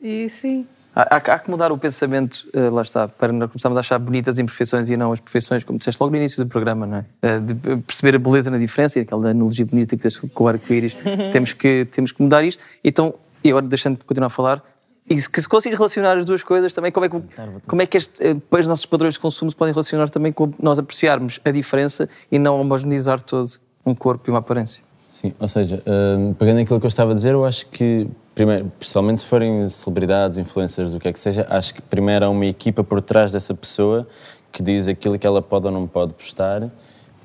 E 0.00 0.28
sim. 0.28 0.66
Há, 0.94 1.16
há- 1.16 1.34
há 1.34 1.38
que 1.38 1.50
mudar 1.50 1.72
o 1.72 1.78
pensamento, 1.78 2.46
eh, 2.52 2.68
lá 2.68 2.82
está, 2.82 3.08
para 3.08 3.32
nós 3.32 3.50
começarmos 3.50 3.76
a 3.76 3.80
achar 3.80 3.98
bonitas 3.98 4.36
as 4.36 4.38
imperfeições 4.38 4.88
e 4.90 4.96
não 4.96 5.10
as 5.12 5.20
perfeições, 5.20 5.64
como 5.64 5.78
disseste 5.78 6.00
logo 6.02 6.10
no 6.10 6.18
início 6.18 6.44
do 6.44 6.48
programa, 6.48 6.86
não 6.86 6.96
é? 6.98 7.04
Eh, 7.22 7.38
De 7.40 7.54
perceber 7.82 8.16
a 8.16 8.18
beleza 8.18 8.50
na 8.50 8.58
diferença 8.58 8.98
e 8.98 9.02
aquela 9.02 9.30
analogia 9.30 9.64
bonita 9.66 9.96
que 9.96 10.02
deste 10.02 10.20
com 10.28 10.44
o 10.44 10.48
arco-íris. 10.48 10.94
temos, 11.32 11.52
que, 11.52 11.86
temos 11.86 12.12
que 12.12 12.22
mudar 12.22 12.44
isto. 12.44 12.62
Então, 12.84 13.14
e 13.42 13.48
agora 13.50 13.66
deixando 13.66 13.98
de 13.98 14.04
continuar 14.04 14.26
a 14.26 14.30
falar, 14.30 14.62
e 15.08 15.18
se 15.20 15.28
que 15.28 15.40
se 15.40 15.48
conseguires 15.48 15.78
relacionar 15.78 16.16
as 16.18 16.24
duas 16.24 16.42
coisas 16.44 16.72
também, 16.74 16.92
como 16.92 17.06
é 17.06 17.08
que, 17.08 17.20
como 17.66 17.82
é 17.82 17.86
que 17.86 17.96
este, 17.96 18.20
os 18.50 18.66
nossos 18.66 18.86
padrões 18.86 19.14
de 19.14 19.20
consumo 19.20 19.50
se 19.50 19.56
podem 19.56 19.72
relacionar 19.74 20.08
também 20.10 20.30
com 20.32 20.52
nós 20.62 20.78
apreciarmos 20.78 21.40
a 21.44 21.50
diferença 21.50 22.08
e 22.30 22.38
não 22.38 22.60
homogeneizar 22.60 23.20
todo 23.20 23.48
um 23.84 23.94
corpo 23.94 24.28
e 24.28 24.30
uma 24.30 24.38
aparência? 24.38 24.82
Sim, 25.08 25.32
ou 25.38 25.46
seja, 25.46 25.82
hum, 25.86 26.34
pegando 26.34 26.60
aquilo 26.60 26.80
que 26.80 26.86
eu 26.86 26.88
estava 26.88 27.12
a 27.12 27.14
dizer, 27.14 27.32
eu 27.32 27.44
acho 27.44 27.66
que, 27.66 28.08
primeiro, 28.34 28.72
principalmente 28.78 29.20
se 29.20 29.26
forem 29.26 29.68
celebridades, 29.68 30.38
influencers, 30.38 30.94
o 30.94 30.98
que 30.98 31.08
é 31.08 31.12
que 31.12 31.20
seja, 31.20 31.46
acho 31.50 31.74
que 31.74 31.82
primeiro 31.82 32.24
há 32.24 32.30
uma 32.30 32.46
equipa 32.46 32.82
por 32.82 33.02
trás 33.02 33.30
dessa 33.32 33.54
pessoa 33.54 34.06
que 34.50 34.62
diz 34.62 34.88
aquilo 34.88 35.18
que 35.18 35.26
ela 35.26 35.40
pode 35.42 35.66
ou 35.66 35.72
não 35.72 35.86
pode 35.86 36.12
postar 36.12 36.68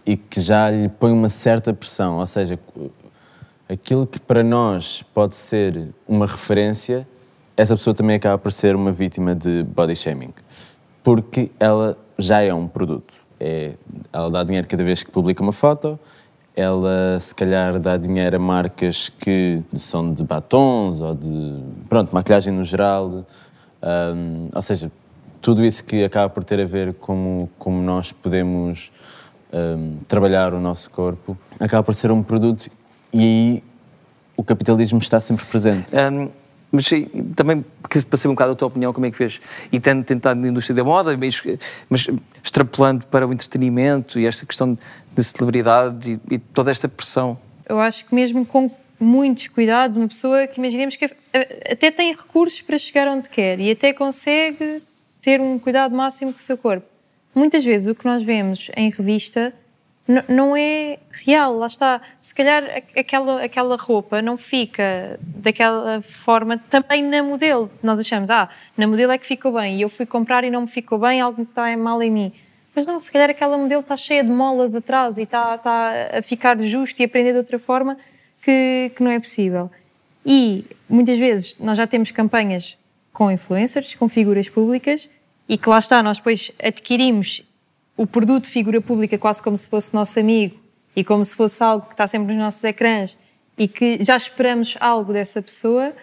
e 0.06 0.16
que 0.16 0.40
já 0.42 0.70
lhe 0.70 0.88
põe 0.88 1.12
uma 1.12 1.30
certa 1.30 1.74
pressão. 1.74 2.20
Ou 2.20 2.26
seja, 2.26 2.58
aquilo 3.70 4.08
que 4.08 4.20
para 4.20 4.44
nós 4.44 5.04
pode 5.14 5.36
ser 5.36 5.88
uma 6.08 6.26
referência, 6.26 7.08
essa 7.58 7.76
pessoa 7.76 7.94
também 7.94 8.16
acaba 8.16 8.38
por 8.38 8.52
ser 8.52 8.76
uma 8.76 8.92
vítima 8.92 9.36
de 9.36 9.64
body 9.64 9.96
shaming. 9.96 10.34
Porque 11.04 11.52
ela 11.60 11.98
já 12.18 12.42
é 12.42 12.54
um 12.54 12.68
produto. 12.68 13.14
É, 13.40 13.74
ela 14.14 14.30
dá 14.30 14.44
dinheiro 14.44 14.68
cada 14.68 14.84
vez 14.84 15.04
que 15.04 15.12
publica 15.12 15.44
uma 15.44 15.52
foto, 15.52 16.00
ela 16.58 17.20
se 17.20 17.36
calhar 17.36 17.80
dá 17.80 17.96
dinheiro 17.98 18.36
a 18.36 18.40
marcas 18.40 19.10
que 19.10 19.62
são 19.76 20.12
de 20.12 20.24
batons 20.24 21.00
ou 21.00 21.14
de 21.14 21.56
pronto, 21.88 22.14
maquilhagem 22.14 22.52
no 22.52 22.64
geral. 22.64 23.24
Hum, 23.84 24.50
ou 24.52 24.62
seja, 24.64 24.92
tudo 25.40 25.64
isso 25.64 25.84
que 25.84 26.04
acaba 26.04 26.28
por 26.28 26.44
ter 26.44 26.60
a 26.60 26.66
ver 26.66 26.96
como, 26.96 27.48
como 27.60 27.80
nós 27.80 28.12
podemos 28.12 28.92
hum, 29.54 29.98
trabalhar 30.08 30.52
o 30.56 30.60
nosso 30.60 30.90
corpo, 30.90 31.38
acaba 31.60 31.84
por 31.84 31.94
ser 31.94 32.10
um 32.10 32.24
produto 32.24 32.72
e 33.14 33.20
aí 33.20 33.64
o 34.36 34.44
capitalismo 34.44 34.98
está 34.98 35.22
sempre 35.22 35.46
presente. 35.46 35.92
Hum, 35.96 36.28
mas 36.72 36.86
também 37.36 37.64
para 37.82 38.18
saber 38.18 38.32
um 38.32 38.36
bocado 38.36 38.52
a 38.52 38.56
tua 38.56 38.68
opinião, 38.68 38.92
como 38.92 39.06
é 39.06 39.12
que 39.12 39.18
vês? 39.18 39.40
E 39.72 39.80
tendo 39.80 40.04
tentado 40.04 40.40
na 40.40 40.50
indústria 40.50 40.76
da 40.76 40.84
moda, 40.84 41.16
mas, 41.18 41.42
mas 41.90 42.08
extrapolando 42.44 43.06
para 43.08 43.26
o 43.26 43.34
entretenimento 43.34 44.20
e 44.20 44.26
esta 44.26 44.46
questão 44.46 44.78
de 45.16 45.24
celebridade 45.24 46.20
e, 46.30 46.36
e 46.36 46.40
toda 46.40 46.70
esta 46.70 46.88
pressão. 46.88 47.38
Eu 47.68 47.80
acho 47.80 48.06
que 48.06 48.14
mesmo 48.14 48.46
com 48.46 48.70
muitos 49.00 49.48
cuidados, 49.48 49.96
uma 49.96 50.08
pessoa 50.08 50.48
que 50.48 50.60
imaginemos 50.60 50.96
que 50.96 51.06
até 51.70 51.92
tem 51.92 52.14
recursos 52.14 52.62
para 52.62 52.78
chegar 52.78 53.08
onde 53.08 53.30
quer 53.30 53.60
e 53.60 53.72
até 53.72 53.94
consegue 53.94 54.82
ter 55.22 55.40
um 55.40 55.60
cuidado 55.60 55.96
máximo 55.96 56.34
com 56.34 56.40
o 56.40 56.42
seu 56.42 56.58
corpo. 56.58 56.88
Muitas 57.34 57.64
vezes 57.64 57.88
o 57.88 57.96
que 57.96 58.06
nós 58.06 58.24
vemos 58.24 58.72
em 58.76 58.90
revista 58.90 59.54
não 60.30 60.56
é 60.56 61.00
real, 61.12 61.58
lá 61.58 61.68
está. 61.68 62.02
Se 62.22 62.34
calhar 62.34 62.64
aquela, 62.96 63.44
aquela 63.44 63.76
roupa 63.76 64.22
não 64.22 64.38
fica 64.38 65.20
daquela 65.22 66.02
forma 66.02 66.58
também 66.58 67.04
na 67.04 67.22
modelo. 67.22 67.70
Nós 67.84 68.00
achamos, 68.00 68.30
ah, 68.30 68.50
na 68.78 68.88
modelo 68.88 69.12
é 69.12 69.18
que 69.18 69.28
ficou 69.28 69.52
bem 69.54 69.78
e 69.78 69.82
eu 69.82 69.90
fui 69.90 70.06
comprar 70.06 70.44
e 70.44 70.50
não 70.50 70.62
me 70.62 70.68
ficou 70.68 70.98
bem, 70.98 71.20
algo 71.20 71.42
está 71.42 71.76
mal 71.76 72.02
em 72.02 72.10
mim. 72.10 72.34
Mas 72.74 72.86
não, 72.86 73.00
se 73.02 73.12
calhar 73.12 73.30
aquela 73.30 73.58
modelo 73.58 73.82
está 73.82 73.98
cheia 73.98 74.24
de 74.24 74.30
molas 74.30 74.76
atrás 74.76 75.18
e 75.18 75.24
está, 75.24 75.56
está 75.56 75.92
a 76.20 76.22
ficar 76.22 76.58
justo 76.60 77.02
e 77.02 77.06
a 77.06 77.10
prender 77.10 77.34
de 77.34 77.40
outra 77.40 77.60
forma 77.60 77.98
que, 78.42 78.92
que 78.96 79.04
não 79.04 79.12
é 79.12 79.20
possível. 79.20 79.70
E 80.26 80.64
muitas 80.88 81.18
vezes 81.18 81.58
nós 81.60 81.78
já 81.78 81.88
temos 81.88 82.12
campanhas 82.12 82.78
com 83.12 83.32
influencers, 83.32 83.96
com 83.96 84.08
figuras 84.08 84.48
públicas, 84.48 85.10
e 85.50 85.58
que 85.58 85.68
lá 85.68 85.80
está, 85.80 86.04
nós 86.04 86.18
depois 86.18 86.52
adquirimos 86.64 87.42
o 87.98 88.06
produto 88.06 88.48
figura 88.48 88.80
pública 88.80 89.18
quase 89.18 89.42
como 89.42 89.58
se 89.58 89.68
fosse 89.68 89.94
nosso 89.94 90.20
amigo 90.20 90.58
e 90.96 91.04
como 91.04 91.26
se 91.26 91.36
fosse 91.36 91.62
algo 91.64 91.88
que 91.88 91.94
está 91.94 92.06
sempre 92.06 92.28
nos 92.28 92.38
nossos 92.38 92.64
ecrãs 92.64 93.18
e 93.58 93.68
que 93.68 93.98
já 94.04 94.16
esperamos 94.16 94.78
algo 94.80 95.12
dessa 95.12 95.42
pessoa 95.42 95.94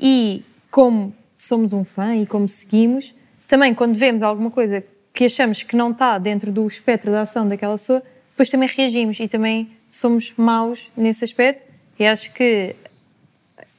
e 0.00 0.42
como 0.70 1.14
somos 1.36 1.74
um 1.74 1.84
fã 1.84 2.16
e 2.16 2.26
como 2.26 2.48
seguimos, 2.48 3.14
também 3.46 3.74
quando 3.74 3.94
vemos 3.94 4.22
alguma 4.22 4.50
coisa 4.50 4.82
que 5.12 5.26
achamos 5.26 5.62
que 5.62 5.76
não 5.76 5.90
está 5.90 6.16
dentro 6.16 6.50
do 6.50 6.66
espectro 6.66 7.12
da 7.12 7.22
ação 7.22 7.46
daquela 7.46 7.74
pessoa, 7.74 8.02
depois 8.30 8.48
também 8.48 8.68
reagimos 8.68 9.20
e 9.20 9.28
também 9.28 9.70
somos 9.90 10.32
maus 10.36 10.90
nesse 10.96 11.24
aspecto. 11.24 11.64
E 11.98 12.06
acho 12.06 12.32
que 12.32 12.74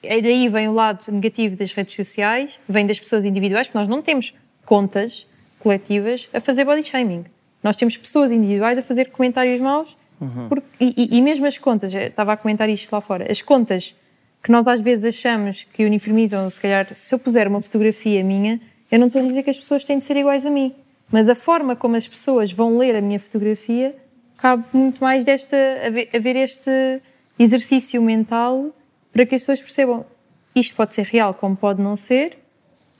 é 0.03 0.21
daí 0.21 0.47
vem 0.47 0.67
o 0.67 0.73
lado 0.73 1.11
negativo 1.11 1.55
das 1.55 1.73
redes 1.73 1.95
sociais, 1.95 2.59
vem 2.69 2.85
das 2.85 2.99
pessoas 2.99 3.25
individuais, 3.25 3.67
porque 3.67 3.79
nós 3.79 3.87
não 3.87 4.01
temos 4.01 4.33
contas 4.63 5.25
coletivas 5.63 6.27
a 6.33 6.39
fazer 6.39 6.65
body 6.65 6.83
shaming. 6.83 7.25
Nós 7.63 7.75
temos 7.77 7.95
pessoas 7.95 8.29
individuais 8.31 8.77
a 8.77 8.81
fazer 8.81 9.09
comentários 9.09 9.59
maus 9.61 9.97
porque- 10.49 10.67
e, 10.79 11.17
e- 11.17 11.21
mesmo 11.21 11.45
as 11.45 11.57
contas, 11.57 11.93
estava 11.93 12.33
a 12.33 12.37
comentar 12.37 12.69
isto 12.69 12.91
lá 12.93 13.01
fora, 13.01 13.29
as 13.31 13.41
contas 13.41 13.95
que 14.43 14.51
nós 14.51 14.67
às 14.67 14.79
vezes 14.81 15.05
achamos 15.15 15.63
que 15.73 15.83
uniformizam, 15.85 16.49
se 16.49 16.59
calhar, 16.61 16.87
se 16.95 17.13
eu 17.15 17.19
puser 17.19 17.47
uma 17.47 17.59
fotografia 17.61 18.23
minha, 18.23 18.59
eu 18.91 18.99
não 18.99 19.07
estou 19.07 19.21
a 19.21 19.25
dizer 19.25 19.43
que 19.43 19.49
as 19.49 19.57
pessoas 19.57 19.83
têm 19.83 19.97
de 19.97 20.03
ser 20.03 20.15
iguais 20.17 20.45
a 20.45 20.49
mim, 20.49 20.73
mas 21.11 21.27
a 21.29 21.35
forma 21.35 21.75
como 21.75 21.95
as 21.95 22.07
pessoas 22.07 22.51
vão 22.51 22.77
ler 22.77 22.95
a 22.95 23.01
minha 23.01 23.19
fotografia 23.19 23.95
cabe 24.37 24.63
muito 24.73 24.99
mais 25.01 25.23
desta, 25.25 25.55
haver, 25.85 26.09
haver 26.15 26.35
este 26.35 26.69
exercício 27.39 28.01
mental 28.01 28.69
para 29.11 29.25
que 29.25 29.35
as 29.35 29.41
pessoas 29.41 29.61
percebam 29.61 30.05
isto 30.55 30.75
pode 30.75 30.93
ser 30.93 31.05
real, 31.05 31.33
como 31.33 31.55
pode 31.55 31.81
não 31.81 31.95
ser, 31.95 32.37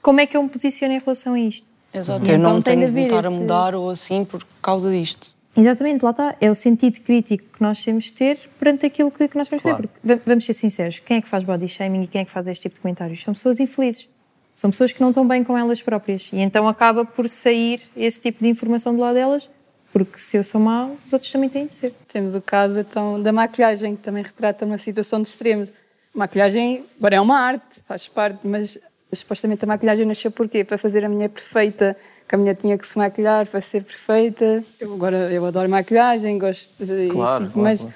como 0.01 0.20
é 0.20 0.26
que 0.26 0.36
eu 0.36 0.41
me 0.43 0.49
posiciono 0.49 0.93
em 0.93 0.99
relação 0.99 1.34
a 1.36 1.39
isto. 1.39 1.70
Exato, 1.93 2.29
eu 2.29 2.39
não 2.39 2.59
então 2.59 2.61
tem 2.61 2.79
tenho 2.79 2.91
de 2.91 2.99
voltar 3.09 3.25
a 3.27 3.29
esse- 3.31 3.39
mudar 3.39 3.75
ou 3.75 3.89
assim 3.89 4.25
por 4.25 4.43
causa 4.61 4.89
disto. 4.89 5.33
Exatamente, 5.55 6.03
lá 6.03 6.09
está. 6.11 6.35
É 6.41 6.49
o 6.49 6.55
sentido 6.55 6.99
crítico 7.01 7.43
que 7.53 7.61
nós 7.61 7.83
temos 7.83 8.05
de 8.05 8.13
ter 8.13 8.39
perante 8.59 8.85
aquilo 8.87 9.11
que, 9.11 9.27
que 9.27 9.37
nós 9.37 9.47
vamos 9.47 9.61
Claro. 9.61 9.77
fazer. 9.77 9.87
Porque, 9.87 10.07
va- 10.15 10.21
vamos 10.25 10.45
ser 10.45 10.53
sinceros, 10.53 10.97
quem 10.99 11.17
é 11.17 11.21
que 11.21 11.27
faz 11.29 11.43
body 11.43 11.67
shaming 11.67 12.01
e 12.03 12.07
quem 12.07 12.21
é 12.21 12.25
que 12.25 12.31
faz 12.31 12.47
este 12.47 12.63
tipo 12.63 12.75
de 12.75 12.81
comentários? 12.81 13.21
São 13.21 13.33
pessoas 13.33 13.59
infelizes. 13.59 14.09
São 14.53 14.71
pessoas 14.71 14.91
que 14.91 14.99
não 15.01 15.09
estão 15.09 15.27
bem 15.27 15.43
com 15.43 15.55
elas 15.57 15.81
próprias. 15.81 16.29
E 16.33 16.39
então 16.39 16.67
acaba 16.67 17.05
por 17.05 17.29
sair 17.29 17.81
esse 17.95 18.19
tipo 18.19 18.43
de 18.43 18.49
informação 18.49 18.95
do 18.95 19.01
lado 19.01 19.13
delas, 19.15 19.47
porque 19.91 20.17
se 20.19 20.37
eu 20.37 20.43
sou 20.43 20.59
mau, 20.59 20.97
os 21.05 21.13
outros 21.13 21.31
também 21.31 21.49
têm 21.49 21.67
de 21.67 21.73
ser. 21.73 21.93
Temos 22.07 22.33
o 22.33 22.41
caso 22.41 22.79
então, 22.79 23.21
da 23.21 23.31
maquilhagem, 23.31 23.95
que 23.95 24.01
também 24.01 24.23
retrata 24.23 24.65
uma 24.65 24.77
situação 24.79 25.21
de 25.21 25.27
extremos. 25.27 25.71
Maquilhagem, 26.15 26.83
agora 26.97 27.15
é 27.15 27.21
uma 27.21 27.39
arte, 27.39 27.79
faz 27.87 28.07
parte, 28.07 28.39
mas 28.47 28.77
supostamente 29.16 29.64
a 29.66 29.68
maquilhagem 29.68 30.05
nasceu 30.05 30.32
porquê? 30.32 30.64
Para 30.64 30.78
fazer 30.78 31.03
a 31.05 31.09
mulher 31.09 31.30
perfeita, 31.30 31.95
que 32.28 32.36
a 32.36 32.38
mulher 32.38 32.55
tinha 32.55 32.78
que 32.78 32.86
se 32.88 32.97
maquilhar 32.97 33.47
para 33.47 33.61
ser 33.61 33.84
perfeita. 33.84 34.64
Eu 34.80 34.93
agora 34.93 35.18
eu 35.32 35.45
adoro 35.45 35.70
maquilhagem, 35.70 36.38
gosto 36.38 36.86
de 36.86 37.07
Claro, 37.09 37.51
mas 37.55 37.82
claro. 37.82 37.95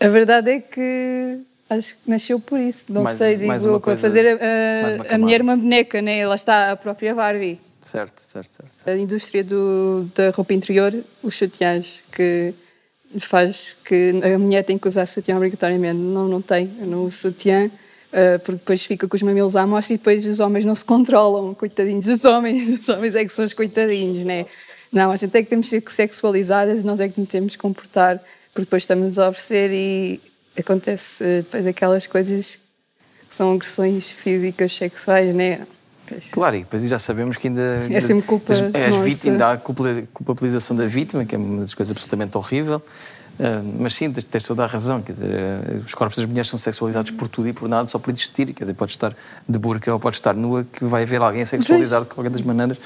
a 0.00 0.08
verdade 0.08 0.50
é 0.50 0.60
que 0.60 1.38
acho 1.70 1.94
que 1.96 2.10
nasceu 2.10 2.38
por 2.40 2.58
isso. 2.58 2.86
Não 2.88 3.02
Mais- 3.02 3.16
sei, 3.18 3.36
digo, 3.36 3.52
para 3.52 3.80
coisa- 3.80 4.00
fazer 4.00 4.26
a, 4.40 5.14
a 5.14 5.18
mulher 5.18 5.42
uma 5.42 5.56
boneca, 5.56 6.00
né? 6.02 6.26
Lá 6.26 6.34
está 6.34 6.72
a 6.72 6.76
própria 6.76 7.14
Barbie. 7.14 7.60
Certo, 7.82 8.20
certo, 8.20 8.56
certo. 8.56 8.88
A 8.90 8.96
indústria 8.96 9.42
do, 9.42 10.06
da 10.14 10.30
roupa 10.30 10.52
interior, 10.52 10.92
os 11.22 11.34
sutiãs, 11.36 12.02
que 12.12 12.52
faz 13.18 13.76
que 13.84 14.20
a 14.34 14.38
mulher 14.38 14.62
tem 14.64 14.76
que 14.76 14.86
usar 14.86 15.06
sutiã 15.06 15.36
obrigatoriamente. 15.36 15.98
Não, 15.98 16.28
não 16.28 16.42
tem. 16.42 16.70
Uso 16.94 17.10
sutiã, 17.16 17.70
porque 18.38 18.52
depois 18.58 18.84
fica 18.84 19.06
com 19.06 19.16
os 19.16 19.22
mamilos 19.22 19.54
à 19.56 19.66
mostra 19.66 19.94
e 19.94 19.98
depois 19.98 20.26
os 20.26 20.40
homens 20.40 20.64
não 20.64 20.74
se 20.74 20.84
controlam. 20.84 21.54
Coitadinhos 21.54 22.06
dos 22.06 22.24
homens. 22.24 22.80
Os 22.80 22.88
homens 22.88 23.14
é 23.14 23.24
que 23.24 23.30
são 23.32 23.44
os 23.44 23.52
coitadinhos, 23.52 24.24
né? 24.24 24.46
Não, 24.92 25.10
a 25.10 25.16
gente 25.16 25.36
é 25.36 25.42
que 25.42 25.48
temos 25.50 25.68
que 25.68 25.90
ser 25.90 25.92
sexualizadas, 25.94 26.82
nós 26.82 26.98
é 27.00 27.08
que 27.08 27.20
nos 27.20 27.28
temos 27.28 27.54
que 27.56 27.62
comportar, 27.62 28.16
porque 28.54 28.62
depois 28.62 28.82
estamos 28.84 29.18
a 29.18 29.28
oferecer 29.28 29.70
e 29.70 30.20
acontece 30.58 31.22
eh, 31.22 31.36
depois 31.42 31.66
aquelas 31.66 32.06
coisas 32.06 32.58
que 33.28 33.36
são 33.36 33.52
agressões 33.52 34.08
físicas, 34.10 34.72
sexuais, 34.72 35.34
né? 35.34 35.66
Claro, 36.32 36.56
e 36.56 36.60
depois 36.60 36.82
já 36.84 36.98
sabemos 36.98 37.36
que 37.36 37.48
ainda. 37.48 37.86
É 37.90 38.00
sempre 38.00 38.26
culpa 38.26 38.52
as, 38.54 38.62
é, 38.62 38.90
vítimas, 39.02 39.26
ainda 39.26 39.46
há 39.48 39.52
a 39.52 39.56
culpa- 39.58 40.02
culpabilização 40.14 40.74
da 40.74 40.86
vítima, 40.86 41.26
que 41.26 41.34
é 41.34 41.38
uma 41.38 41.60
das 41.60 41.74
coisas 41.74 41.94
absolutamente 41.94 42.34
horrível. 42.38 42.80
Ah, 43.40 43.62
mas 43.78 43.94
sim, 43.94 44.10
tens, 44.10 44.44
toda 44.44 44.64
a 44.64 44.66
razão. 44.66 45.00
Quer 45.00 45.12
dizer, 45.12 45.30
ah, 45.30 45.80
os 45.84 45.94
corpos 45.94 46.16
das 46.18 46.26
mulheres 46.26 46.48
são 46.48 46.58
sexualizados 46.58 47.10
por 47.12 47.28
tudo 47.28 47.48
e 47.48 47.52
por 47.52 47.68
nada, 47.68 47.86
só 47.86 47.98
por 47.98 48.10
existir. 48.10 48.52
Quer 48.52 48.64
dizer, 48.64 48.74
pode 48.74 48.90
estar 48.92 49.14
de 49.48 49.58
burca 49.58 49.92
ou 49.92 50.00
pode 50.00 50.16
estar 50.16 50.34
nua, 50.34 50.64
que 50.64 50.84
vai 50.84 51.04
haver 51.04 51.20
alguém 51.20 51.44
sexualizado 51.46 52.04
de 52.06 52.14
qualquer 52.14 52.30
das 52.30 52.42
maneiras. 52.42 52.78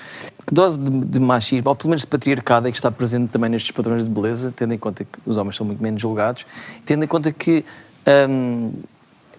Que 0.46 0.52
dose 0.54 0.78
de, 0.78 0.90
de 1.06 1.18
machismo, 1.20 1.68
ou 1.70 1.76
pelo 1.76 1.88
menos 1.90 2.02
de 2.02 2.06
patriarcado, 2.08 2.68
é 2.68 2.70
que 2.70 2.76
está 2.76 2.90
presente 2.90 3.30
também 3.30 3.48
nestes 3.48 3.70
padrões 3.70 4.04
de 4.04 4.10
beleza, 4.10 4.52
tendo 4.54 4.74
em 4.74 4.78
conta 4.78 5.04
que 5.04 5.18
os 5.24 5.36
homens 5.38 5.56
são 5.56 5.66
muito 5.66 5.82
menos 5.82 6.00
julgados, 6.02 6.44
tendo 6.84 7.04
em 7.04 7.08
conta 7.08 7.32
que. 7.32 7.64
ahm, 8.06 8.70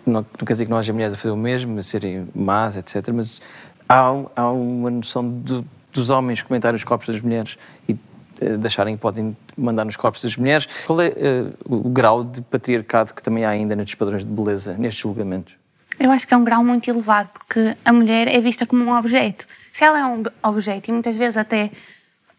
não, 0.06 0.16
não 0.16 0.46
quer 0.46 0.52
dizer 0.54 0.66
que 0.66 0.72
não 0.72 0.78
haja 0.78 0.92
mulheres 0.92 1.14
a 1.14 1.18
fazer 1.18 1.32
o 1.32 1.38
mesmo, 1.38 1.80
a 1.80 1.84
serem 1.84 2.28
más, 2.36 2.76
etc. 2.76 3.08
Mas 3.14 3.40
há, 3.88 4.12
há 4.36 4.52
uma 4.52 4.90
noção 4.92 5.30
do- 5.30 5.66
dos 5.94 6.10
homens 6.10 6.42
comentarem 6.42 6.76
os 6.76 6.84
corpos 6.84 7.08
das 7.08 7.22
mulheres 7.22 7.58
e 7.88 7.96
de 8.40 8.68
acharem 8.68 8.96
que 8.96 9.02
podem 9.02 9.36
mandar 9.58 9.86
nos 9.86 9.96
corpos 9.96 10.22
das 10.24 10.36
mulheres. 10.38 10.68
Qual 10.86 11.02
é 11.02 11.08
eh, 11.08 11.46
o 11.66 11.90
grau 11.90 12.24
de 12.24 12.42
patriarcado 12.42 13.14
que 13.14 13.22
também 13.22 13.46
há 13.46 13.50
ainda 13.50 13.76
nestes 13.76 13.96
padrões 13.96 14.26
de 14.26 14.32
beleza, 14.32 14.76
nestes 14.78 15.02
julgamentos? 15.02 15.56
Eu 16.00 16.12
acho 16.12 16.28
que 16.28 16.34
é 16.34 16.38
um 16.38 16.44
grau 16.44 16.64
muito 16.64 16.90
elevado, 16.90 17.30
porque 17.30 17.76
a 17.86 17.94
mulher 17.94 18.28
é 18.28 18.40
vista 18.42 18.66
como 18.66 18.84
um 18.84 18.98
objeto. 18.98 19.46
Se 19.72 19.84
ela 19.84 20.00
é 20.00 20.06
um 20.06 20.24
objeto 20.44 20.90
e 20.90 20.92
muitas 20.92 21.16
vezes 21.16 21.38
até 21.38 21.72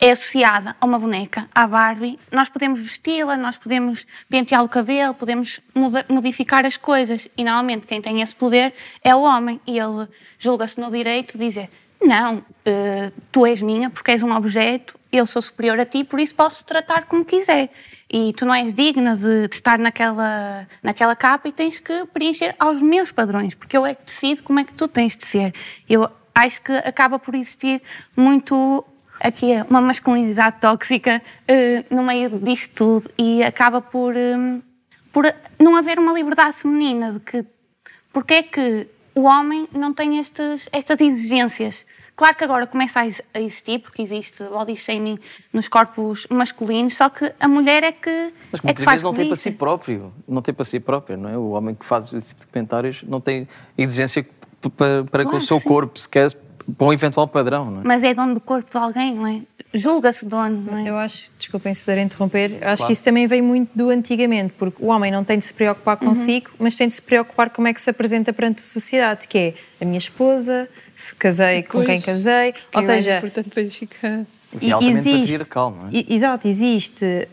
é 0.00 0.10
associada 0.10 0.76
a 0.80 0.84
uma 0.84 0.98
boneca, 0.98 1.48
à 1.54 1.66
Barbie, 1.66 2.18
nós 2.30 2.48
podemos 2.48 2.80
vesti-la, 2.80 3.36
nós 3.36 3.56
podemos 3.56 4.06
pentear 4.28 4.62
o 4.62 4.68
cabelo, 4.68 5.14
podemos 5.14 5.60
modificar 6.08 6.66
as 6.66 6.76
coisas. 6.76 7.28
E 7.36 7.44
normalmente 7.44 7.86
quem 7.86 8.02
tem 8.02 8.20
esse 8.20 8.34
poder 8.34 8.74
é 9.02 9.14
o 9.14 9.22
homem. 9.22 9.60
E 9.66 9.78
ele 9.78 10.08
julga-se 10.38 10.80
no 10.80 10.90
direito 10.90 11.38
de 11.38 11.44
dizer: 11.46 11.70
Não, 12.04 12.44
eh, 12.66 13.10
tu 13.32 13.46
és 13.46 13.62
minha 13.62 13.88
porque 13.88 14.10
és 14.10 14.22
um 14.22 14.32
objeto, 14.32 14.98
eu 15.10 15.24
sou 15.26 15.40
superior 15.40 15.80
a 15.80 15.86
ti, 15.86 16.04
por 16.04 16.20
isso 16.20 16.34
posso 16.34 16.64
tratar 16.64 17.06
como 17.06 17.24
quiser. 17.24 17.70
E 18.12 18.32
tu 18.34 18.44
não 18.44 18.54
és 18.54 18.74
digna 18.74 19.16
de, 19.16 19.48
de 19.48 19.54
estar 19.54 19.78
naquela, 19.78 20.68
naquela 20.82 21.16
capa 21.16 21.48
e 21.48 21.52
tens 21.52 21.80
que 21.80 22.04
preencher 22.12 22.54
aos 22.58 22.82
meus 22.82 23.10
padrões, 23.10 23.54
porque 23.54 23.76
eu 23.76 23.86
é 23.86 23.94
que 23.94 24.04
decido 24.04 24.42
como 24.42 24.60
é 24.60 24.64
que 24.64 24.74
tu 24.74 24.86
tens 24.86 25.16
de 25.16 25.24
ser. 25.24 25.54
Eu 25.88 26.08
acho 26.34 26.60
que 26.60 26.72
acaba 26.72 27.18
por 27.18 27.34
existir 27.34 27.80
muito 28.14 28.84
aqui 29.18 29.52
é 29.52 29.62
uma 29.62 29.80
masculinidade 29.80 30.60
tóxica 30.60 31.22
eh, 31.48 31.84
no 31.90 32.02
meio 32.02 32.28
disto 32.38 32.74
tudo 32.74 33.10
e 33.16 33.42
acaba 33.42 33.80
por, 33.80 34.14
eh, 34.14 34.60
por 35.12 35.24
não 35.58 35.76
haver 35.76 35.98
uma 35.98 36.12
liberdade 36.12 36.56
feminina 36.56 37.12
de 37.12 37.20
que 37.20 37.46
porque 38.12 38.34
é 38.34 38.42
que 38.42 38.86
o 39.14 39.22
homem 39.22 39.68
não 39.72 39.92
tem 39.92 40.18
estes, 40.18 40.68
estas 40.72 41.00
exigências. 41.00 41.86
Claro 42.16 42.36
que 42.36 42.44
agora 42.44 42.66
começa 42.66 43.00
a 43.00 43.06
ex- 43.06 43.22
a 43.34 43.40
existir, 43.40 43.80
porque 43.80 44.00
existe 44.00 44.44
body 44.44 44.76
shaming 44.76 45.18
nos 45.52 45.66
corpos 45.66 46.26
masculinos, 46.30 46.96
só 46.96 47.08
que 47.08 47.32
a 47.40 47.48
mulher 47.48 47.82
é 47.82 47.90
que, 47.92 48.08
Mas 48.52 48.54
é 48.54 48.58
que 48.58 48.64
muitas 48.66 48.84
faz 48.84 48.94
vezes 48.96 49.02
não 49.02 49.12
tem 49.14 49.24
para 49.26 49.34
isso. 49.34 49.42
si 49.42 49.50
próprio. 49.50 50.12
Não 50.28 50.40
tem 50.42 50.54
para 50.54 50.64
si 50.64 50.78
próprio, 50.78 51.16
não 51.16 51.28
é? 51.28 51.36
O 51.36 51.50
homem 51.50 51.74
que 51.74 51.84
faz 51.84 52.12
esse 52.12 52.28
tipo 52.28 52.40
de 52.42 52.46
comentários 52.46 53.02
não 53.02 53.20
tem 53.20 53.48
exigência 53.76 54.24
para, 54.76 55.04
para 55.04 55.24
com 55.24 55.30
Claro 55.30 55.44
o 55.44 55.46
seu 55.46 55.58
sim. 55.60 55.68
corpo, 55.68 55.98
sequer 55.98 56.28
para 56.76 56.86
um 56.86 56.92
eventual 56.92 57.28
padrão, 57.28 57.70
não 57.70 57.80
é? 57.80 57.84
Mas 57.84 58.02
é 58.02 58.14
dono 58.14 58.34
do 58.34 58.40
corpo 58.40 58.70
de 58.70 58.76
alguém, 58.76 59.14
não 59.14 59.26
é? 59.26 59.40
Julga-se 59.76 60.24
dono, 60.26 60.56
não 60.70 60.78
é? 60.78 60.88
Eu 60.88 60.96
acho, 60.96 61.30
desculpem 61.38 61.74
se 61.74 61.82
puder 61.82 61.98
interromper, 61.98 62.50
eu 62.52 62.56
acho 62.68 62.76
Claro. 62.76 62.86
que 62.86 62.92
isso 62.92 63.02
também 63.02 63.26
vem 63.26 63.42
muito 63.42 63.70
do 63.76 63.90
antigamente, 63.90 64.54
porque 64.56 64.82
o 64.82 64.86
homem 64.86 65.10
não 65.10 65.24
tem 65.24 65.36
de 65.38 65.44
se 65.44 65.52
preocupar 65.52 65.98
Uhum. 66.00 66.08
consigo, 66.08 66.50
mas 66.58 66.76
tem 66.76 66.86
de 66.86 66.94
se 66.94 67.02
preocupar 67.02 67.50
como 67.50 67.66
é 67.66 67.74
que 67.74 67.80
se 67.80 67.90
apresenta 67.90 68.32
perante 68.32 68.60
a 68.62 68.64
sociedade, 68.64 69.26
que 69.26 69.36
é 69.38 69.54
a 69.80 69.84
minha 69.84 69.98
esposa, 69.98 70.68
se 70.94 71.14
casei 71.16 71.62
com 71.64 71.82
quem 71.84 72.00
casei, 72.00 72.52
quem 72.52 72.62
ou 72.74 72.82
mais 72.82 72.86
seja, 73.04 73.18
importante 73.18 73.48
depois 73.48 73.74
fica. 73.74 74.26
O 74.52 74.58
que 74.58 74.66
é 74.68 74.72
altamente 74.72 75.18
patriarcal, 75.18 75.70
não 75.72 75.88
é? 75.88 75.90
e- 75.92 76.14
Exato, 76.14 76.46
existe. 76.46 77.28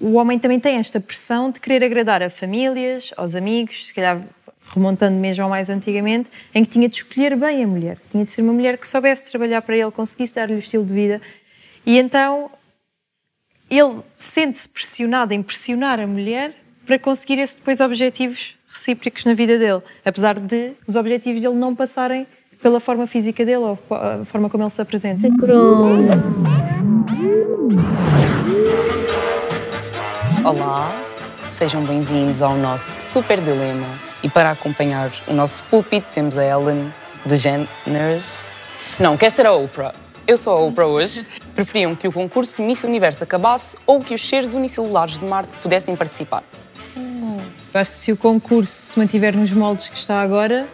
O 0.00 0.14
homem 0.14 0.38
também 0.38 0.58
tem 0.60 0.76
esta 0.76 1.00
pressão 1.00 1.50
de 1.50 1.60
querer 1.60 1.84
agradar 1.84 2.22
a 2.22 2.30
famílias, 2.30 3.12
aos 3.16 3.34
amigos, 3.36 3.86
se 3.88 3.94
calhar 3.94 4.20
remontando 4.74 5.16
mesmo 5.16 5.44
ao 5.44 5.50
mais 5.50 5.68
antigamente, 5.68 6.30
em 6.54 6.64
que 6.64 6.70
tinha 6.70 6.88
de 6.88 6.96
escolher 6.96 7.36
bem 7.36 7.62
a 7.62 7.66
mulher. 7.66 7.98
Tinha 8.10 8.24
de 8.24 8.32
ser 8.32 8.42
uma 8.42 8.52
mulher 8.52 8.78
que 8.78 8.86
soubesse 8.86 9.30
trabalhar 9.30 9.62
para 9.62 9.76
ele, 9.76 9.90
conseguisse 9.90 10.34
dar-lhe 10.34 10.54
o 10.54 10.58
estilo 10.58 10.84
de 10.84 10.92
vida. 10.92 11.20
E 11.84 11.98
então 11.98 12.50
ele 13.70 14.00
sente-se 14.14 14.68
pressionado 14.68 15.32
em 15.32 15.42
pressionar 15.42 16.00
a 16.00 16.06
mulher 16.06 16.54
para 16.84 16.98
conseguir 16.98 17.38
esses 17.38 17.56
depois 17.56 17.80
objetivos 17.80 18.56
recíprocos 18.68 19.24
na 19.24 19.34
vida 19.34 19.58
dele, 19.58 19.82
apesar 20.04 20.38
de 20.38 20.72
os 20.86 20.96
objetivos 20.96 21.40
dele 21.40 21.54
não 21.54 21.74
passarem 21.74 22.26
pela 22.60 22.80
forma 22.80 23.06
física 23.06 23.44
dele 23.44 23.58
ou 23.58 23.78
a 23.90 24.24
forma 24.24 24.48
como 24.48 24.62
ele 24.62 24.70
se 24.70 24.80
apresenta. 24.80 25.28
Olá, 30.44 30.92
sejam 31.50 31.84
bem-vindos 31.84 32.42
ao 32.42 32.56
nosso 32.56 32.92
Super 33.00 33.40
Dilema. 33.40 34.11
E 34.22 34.28
para 34.28 34.50
acompanhar 34.50 35.10
o 35.26 35.32
nosso 35.32 35.64
púlpito 35.64 36.06
temos 36.12 36.38
a 36.38 36.44
Ellen 36.44 36.92
DeGeneres. 37.24 38.44
Não, 38.98 39.16
quer 39.16 39.30
ser 39.30 39.46
a 39.46 39.52
Oprah. 39.52 39.92
Eu 40.26 40.36
sou 40.36 40.56
a 40.56 40.60
Oprah 40.60 40.86
hoje. 40.86 41.26
Preferiam 41.54 41.94
que 41.94 42.06
o 42.06 42.12
concurso 42.12 42.62
Miss 42.62 42.84
Universo 42.84 43.24
acabasse 43.24 43.76
ou 43.84 44.00
que 44.00 44.14
os 44.14 44.26
seres 44.26 44.54
unicelulares 44.54 45.18
de 45.18 45.24
Marte 45.24 45.50
pudessem 45.60 45.96
participar? 45.96 46.42
Eu 47.74 47.80
acho 47.80 47.90
que 47.90 47.96
se 47.96 48.12
o 48.12 48.16
concurso 48.16 48.72
se 48.72 48.98
mantiver 48.98 49.36
nos 49.36 49.52
moldes 49.52 49.88
que 49.88 49.96
está 49.96 50.20
agora, 50.20 50.68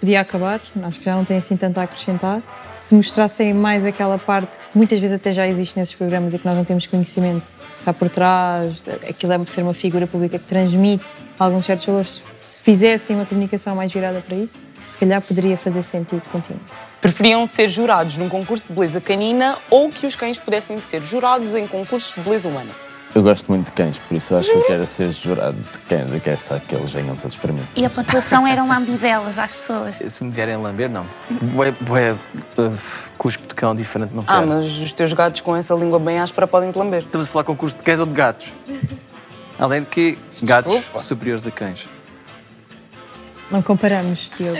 podia 0.00 0.20
acabar. 0.20 0.60
Acho 0.82 0.98
que 0.98 1.04
já 1.04 1.14
não 1.14 1.24
tem 1.24 1.38
assim 1.38 1.56
tanto 1.56 1.78
a 1.78 1.84
acrescentar. 1.84 2.42
Se 2.76 2.94
mostrassem 2.94 3.54
mais 3.54 3.84
aquela 3.84 4.18
parte 4.18 4.58
que 4.58 4.76
muitas 4.76 4.98
vezes 4.98 5.16
até 5.16 5.32
já 5.32 5.46
existe 5.46 5.78
nesses 5.78 5.94
programas 5.94 6.34
e 6.34 6.38
que 6.38 6.46
nós 6.46 6.56
não 6.56 6.64
temos 6.64 6.86
conhecimento, 6.86 7.46
está 7.78 7.92
por 7.92 8.08
trás, 8.08 8.84
aquilo 9.08 9.32
é 9.32 9.46
ser 9.46 9.62
uma 9.62 9.74
figura 9.74 10.06
pública 10.06 10.38
que 10.38 10.44
transmite 10.44 11.08
alguns 11.38 11.66
certos 11.66 11.86
valores. 11.86 12.20
Se 12.40 12.60
fizessem 12.60 13.16
uma 13.16 13.26
comunicação 13.26 13.74
mais 13.76 13.92
virada 13.92 14.20
para 14.20 14.36
isso, 14.36 14.58
se 14.84 14.96
calhar 14.98 15.20
poderia 15.20 15.56
fazer 15.56 15.82
sentido 15.82 16.22
continuar. 16.30 16.60
Preferiam 17.00 17.44
ser 17.46 17.68
jurados 17.68 18.16
num 18.16 18.28
concurso 18.28 18.64
de 18.66 18.72
beleza 18.72 19.00
canina 19.00 19.56
ou 19.70 19.88
que 19.90 20.06
os 20.06 20.16
cães 20.16 20.40
pudessem 20.40 20.80
ser 20.80 21.02
jurados 21.02 21.54
em 21.54 21.66
concursos 21.66 22.14
de 22.14 22.20
beleza 22.20 22.48
humana? 22.48 22.70
Eu 23.14 23.22
gosto 23.22 23.48
muito 23.48 23.66
de 23.66 23.72
cães, 23.72 23.98
por 23.98 24.14
isso 24.14 24.34
eu 24.34 24.38
acho 24.38 24.52
que 24.52 24.58
eu 24.58 24.64
quero 24.64 24.84
ser 24.84 25.10
jurado 25.12 25.56
de 25.56 25.80
cães. 25.88 26.12
Eu 26.12 26.20
quero 26.20 26.38
só 26.38 26.58
que 26.58 26.74
eles 26.74 26.90
venham 26.92 27.16
todos 27.16 27.36
para 27.36 27.52
mim. 27.52 27.62
E 27.74 27.84
a 27.84 27.88
pontuação 27.88 28.46
era 28.46 28.62
um 28.62 28.68
lambidelas 28.68 29.38
às 29.38 29.54
pessoas. 29.54 29.96
Se 30.04 30.22
me 30.22 30.30
vierem 30.30 30.56
lamber, 30.56 30.90
não. 30.90 31.06
Bué, 31.30 31.70
bué, 31.80 32.12
uh, 32.12 32.78
cuspo 33.16 33.46
de 33.48 33.54
cão 33.54 33.74
diferente, 33.74 34.12
não 34.14 34.24
Ah, 34.26 34.34
quero. 34.40 34.48
mas 34.48 34.64
os 34.66 34.92
teus 34.92 35.12
gatos 35.14 35.40
com 35.40 35.56
essa 35.56 35.74
língua 35.74 35.98
bem 35.98 36.18
áspera 36.18 36.46
podem 36.46 36.70
te 36.70 36.78
lamber. 36.78 37.00
Estamos 37.00 37.26
a 37.26 37.30
falar 37.30 37.44
concurso 37.44 37.78
de 37.78 37.82
cães 37.82 37.98
ou 37.98 38.04
de 38.06 38.12
gatos? 38.12 38.52
Além 39.58 39.80
de 39.82 39.86
que 39.88 40.18
gatos 40.42 40.84
superiores 41.00 41.46
a 41.46 41.50
cães. 41.50 41.88
Não 43.50 43.62
comparamos, 43.62 44.30
Diogo. 44.36 44.58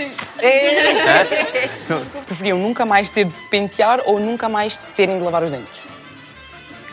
Preferiam 2.27 2.59
nunca 2.59 2.87
mais 2.87 3.11
ter 3.11 3.27
de 3.27 3.39
se 3.39 3.49
pentear 3.49 4.01
ou 4.07 4.19
nunca 4.19 4.49
mais 4.49 4.79
terem 4.97 5.19
de 5.19 5.25
lavar 5.25 5.43
os 5.43 5.51
dentes? 5.51 5.83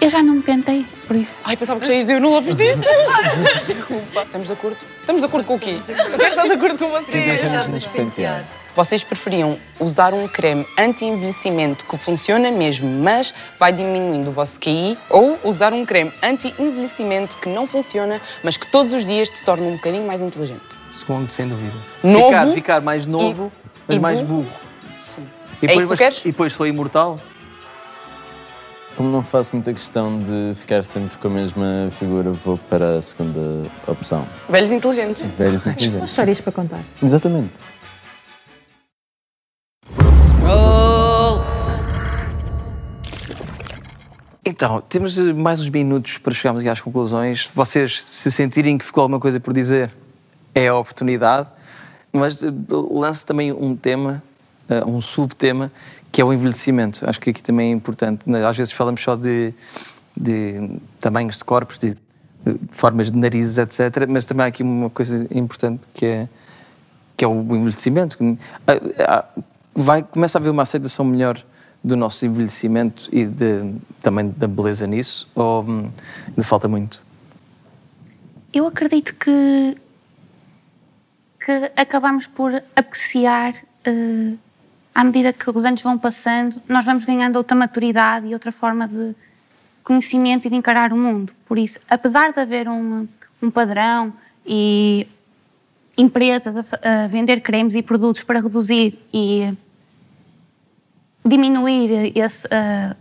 Eu 0.02 0.10
já 0.10 0.22
não 0.22 0.36
me 0.36 0.42
pentei, 0.42 0.86
por 1.08 1.16
isso. 1.16 1.40
Ai, 1.44 1.56
pensava 1.56 1.80
que 1.80 1.88
já 1.88 1.94
ias 1.94 2.04
dizer 2.04 2.16
eu 2.16 2.22
não 2.22 2.34
lavo 2.34 2.50
os 2.50 2.56
dentes. 2.56 2.90
Desculpa. 3.66 4.24
Estamos 4.24 4.48
de 4.48 4.54
acordo? 4.54 4.78
Estamos 5.00 5.22
de 5.22 5.26
acordo 5.26 5.48
com 5.48 5.56
o 5.56 5.60
quê? 5.60 5.78
Eu 5.88 5.96
quero 5.96 6.30
estar 6.30 6.44
de 6.44 6.52
acordo 6.52 6.78
com 6.78 6.90
vocês. 6.90 7.42
Deixa-nos 7.42 7.88
pentear. 7.88 8.44
Vocês 8.76 9.04
preferiam 9.06 9.58
usar 9.80 10.14
um 10.14 10.28
creme 10.28 10.66
anti-envelhecimento 10.78 11.86
que 11.86 11.98
funciona 11.98 12.52
mesmo, 12.52 12.90
mas 12.90 13.34
vai 13.58 13.72
diminuindo 13.72 14.30
o 14.30 14.34
vosso 14.34 14.60
QI, 14.60 14.98
ou 15.10 15.40
usar 15.46 15.72
um 15.72 15.86
creme 15.86 16.12
anti-envelhecimento 16.22 17.38
que 17.38 17.48
não 17.48 17.66
funciona, 17.66 18.20
mas 18.44 18.58
que 18.58 18.68
todos 18.68 18.92
os 18.92 19.06
dias 19.06 19.30
te 19.30 19.42
torna 19.44 19.66
um 19.66 19.76
bocadinho 19.76 20.06
mais 20.06 20.20
inteligente? 20.20 20.62
Segundo, 20.92 21.32
sem 21.32 21.48
dúvida. 21.48 21.78
Novo 22.04 22.26
Ficar, 22.28 22.48
ficar 22.54 22.82
mais 22.82 23.06
novo, 23.06 23.50
mas 23.88 23.96
e 23.96 24.00
mais 24.00 24.22
burro. 24.22 24.44
burro. 24.44 24.56
Sim. 25.00 25.26
E 25.62 25.66
É 25.66 25.68
depois, 25.70 25.86
isso 25.86 25.94
que 25.94 25.98
queres? 25.98 26.20
e 26.26 26.32
depois 26.32 26.52
sou 26.54 26.68
imortal? 26.68 27.18
Como 28.98 29.10
não 29.10 29.22
faço 29.24 29.54
muita 29.56 29.74
questão 29.74 30.20
de 30.20 30.54
ficar 30.56 30.84
sempre 30.84 31.18
com 31.18 31.28
a 31.28 31.32
mesma 31.32 31.90
figura, 31.92 32.32
vou 32.32 32.58
para 32.58 32.98
a 32.98 33.02
segunda 33.02 33.70
opção. 33.88 34.26
Velhos 34.50 34.72
inteligentes. 34.72 35.24
Velhos 35.38 35.62
São 35.64 35.72
inteligentes. 35.74 36.10
histórias 36.10 36.40
para 36.42 36.52
contar. 36.54 36.80
Exatamente. 37.04 37.52
Então, 44.48 44.80
temos 44.80 45.18
eh, 45.18 45.34
mais 45.34 45.60
uns 45.60 45.72
minutos 45.72 46.20
para 46.20 46.32
chegarmos 46.32 46.64
às 46.68 46.80
conclusões. 46.80 47.50
Vocês, 47.56 48.00
se 48.00 48.32
sentirem 48.32 48.78
que 48.78 48.86
ficou 48.86 49.02
alguma 49.02 49.20
coisa 49.20 49.40
por 49.40 49.52
dizer, 49.52 49.92
é 50.54 50.68
a 50.68 50.76
oportunidade. 50.76 51.50
Mas 52.14 52.44
eh, 52.44 52.52
lanço 52.70 53.26
também 53.26 53.52
um 53.52 53.76
tema, 53.76 54.22
eh, 54.70 54.86
um 54.86 55.02
subtema, 55.02 55.72
que 56.12 56.22
é 56.22 56.24
o 56.24 56.32
envelhecimento. 56.32 57.10
Acho 57.10 57.20
que 57.20 57.32
aqui 57.32 57.42
também 57.42 57.72
é 57.72 57.74
importante. 57.74 58.24
Às 58.36 58.56
vezes 58.56 58.72
falamos 58.72 59.02
só 59.02 59.16
de, 59.16 59.52
de 60.16 60.80
tamanhos 61.00 61.40
de 61.40 61.44
corpos, 61.44 61.80
de 61.80 61.98
formas 62.70 63.12
de 63.12 63.18
narizes, 63.18 63.58
etc. 63.58 64.08
Mas 64.08 64.28
também 64.28 64.46
há 64.46 64.48
aqui 64.50 64.62
uma 64.62 64.92
coisa 64.92 65.26
importante 65.32 65.82
que 65.92 66.06
é, 66.06 66.30
que 67.18 67.26
é 67.26 67.28
o 67.28 67.42
envelhecimento. 67.56 68.16
Ah, 68.68 68.74
ah, 69.00 69.42
Vai, 69.78 70.04
começa 70.04 70.38
a 70.38 70.40
haver 70.40 70.52
uma 70.52 70.64
aceitação 70.64 71.04
melhor 71.04 71.44
do 71.86 71.96
nosso 71.96 72.26
envelhecimento 72.26 73.08
e 73.12 73.26
de, 73.26 73.76
também 74.02 74.34
da 74.36 74.48
beleza 74.48 74.88
nisso? 74.88 75.30
Ou 75.36 75.64
hum, 75.64 75.92
falta 76.42 76.68
muito? 76.68 77.00
Eu 78.52 78.66
acredito 78.66 79.14
que, 79.14 79.78
que 81.40 81.72
acabamos 81.76 82.26
por 82.26 82.52
apreciar, 82.76 83.54
eh, 83.84 84.34
à 84.96 85.04
medida 85.04 85.32
que 85.32 85.48
os 85.48 85.64
anos 85.64 85.84
vão 85.84 85.96
passando, 85.96 86.60
nós 86.68 86.86
vamos 86.86 87.06
ganhando 87.06 87.36
outra 87.36 87.56
maturidade 87.56 88.26
e 88.26 88.34
outra 88.34 88.52
forma 88.52 88.88
de 88.88 89.16
conhecimento 89.84 90.48
e 90.48 90.50
de 90.50 90.56
encarar 90.56 90.92
o 90.92 90.98
mundo. 90.98 91.32
Por 91.48 91.60
isso, 91.60 91.80
apesar 91.88 92.34
de 92.34 92.40
haver 92.40 92.68
um, 92.68 93.08
um 93.44 93.52
padrão 93.52 94.12
e 94.44 95.06
empresas 95.96 96.58
a, 96.58 97.04
a 97.04 97.08
vender 97.08 97.42
cremes 97.42 97.76
e 97.76 97.84
produtos 97.84 98.24
para 98.24 98.40
reduzir 98.40 98.98
e 99.14 99.54
diminuir 101.26 102.12
esse, 102.16 102.48
eh, 102.52 102.96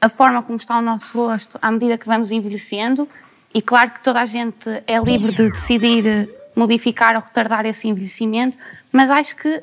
a 0.00 0.08
forma 0.08 0.42
como 0.42 0.56
está 0.56 0.78
o 0.78 0.82
nosso 0.82 1.16
rosto 1.16 1.58
à 1.62 1.70
medida 1.70 1.96
que 1.96 2.06
vamos 2.06 2.30
envelhecendo. 2.30 3.08
E 3.54 3.60
claro 3.62 3.90
que 3.92 4.02
toda 4.02 4.20
a 4.20 4.26
gente 4.26 4.68
é 4.86 4.98
livre 4.98 5.32
de 5.32 5.50
decidir 5.50 6.06
eh, 6.06 6.28
modificar 6.56 7.14
ou 7.16 7.22
retardar 7.22 7.64
esse 7.66 7.88
envelhecimento, 7.88 8.58
mas 8.90 9.10
acho 9.10 9.36
que, 9.36 9.62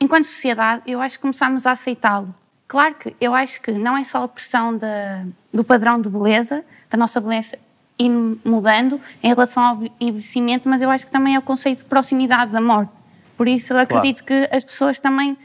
enquanto 0.00 0.24
sociedade, 0.24 0.82
eu 0.86 1.00
acho 1.00 1.16
que 1.16 1.22
começamos 1.22 1.66
a 1.66 1.72
aceitá-lo. 1.72 2.34
Claro 2.68 2.94
que 2.94 3.14
eu 3.20 3.34
acho 3.34 3.60
que 3.60 3.72
não 3.72 3.96
é 3.96 4.04
só 4.04 4.24
a 4.24 4.28
pressão 4.28 4.76
da, 4.76 5.24
do 5.52 5.62
padrão 5.62 6.00
de 6.00 6.08
beleza, 6.08 6.64
da 6.90 6.96
nossa 6.96 7.20
beleza 7.20 7.58
ir 7.98 8.10
mudando 8.44 9.00
em 9.22 9.28
relação 9.28 9.62
ao 9.62 9.82
envelhecimento, 10.00 10.68
mas 10.68 10.82
eu 10.82 10.90
acho 10.90 11.06
que 11.06 11.12
também 11.12 11.34
é 11.34 11.38
o 11.38 11.42
conceito 11.42 11.78
de 11.78 11.84
proximidade 11.86 12.50
da 12.50 12.60
morte. 12.60 12.92
Por 13.36 13.48
isso 13.48 13.72
eu 13.72 13.78
acredito 13.78 14.24
que 14.24 14.48
as 14.52 14.64
pessoas 14.64 14.98
também, 14.98 15.36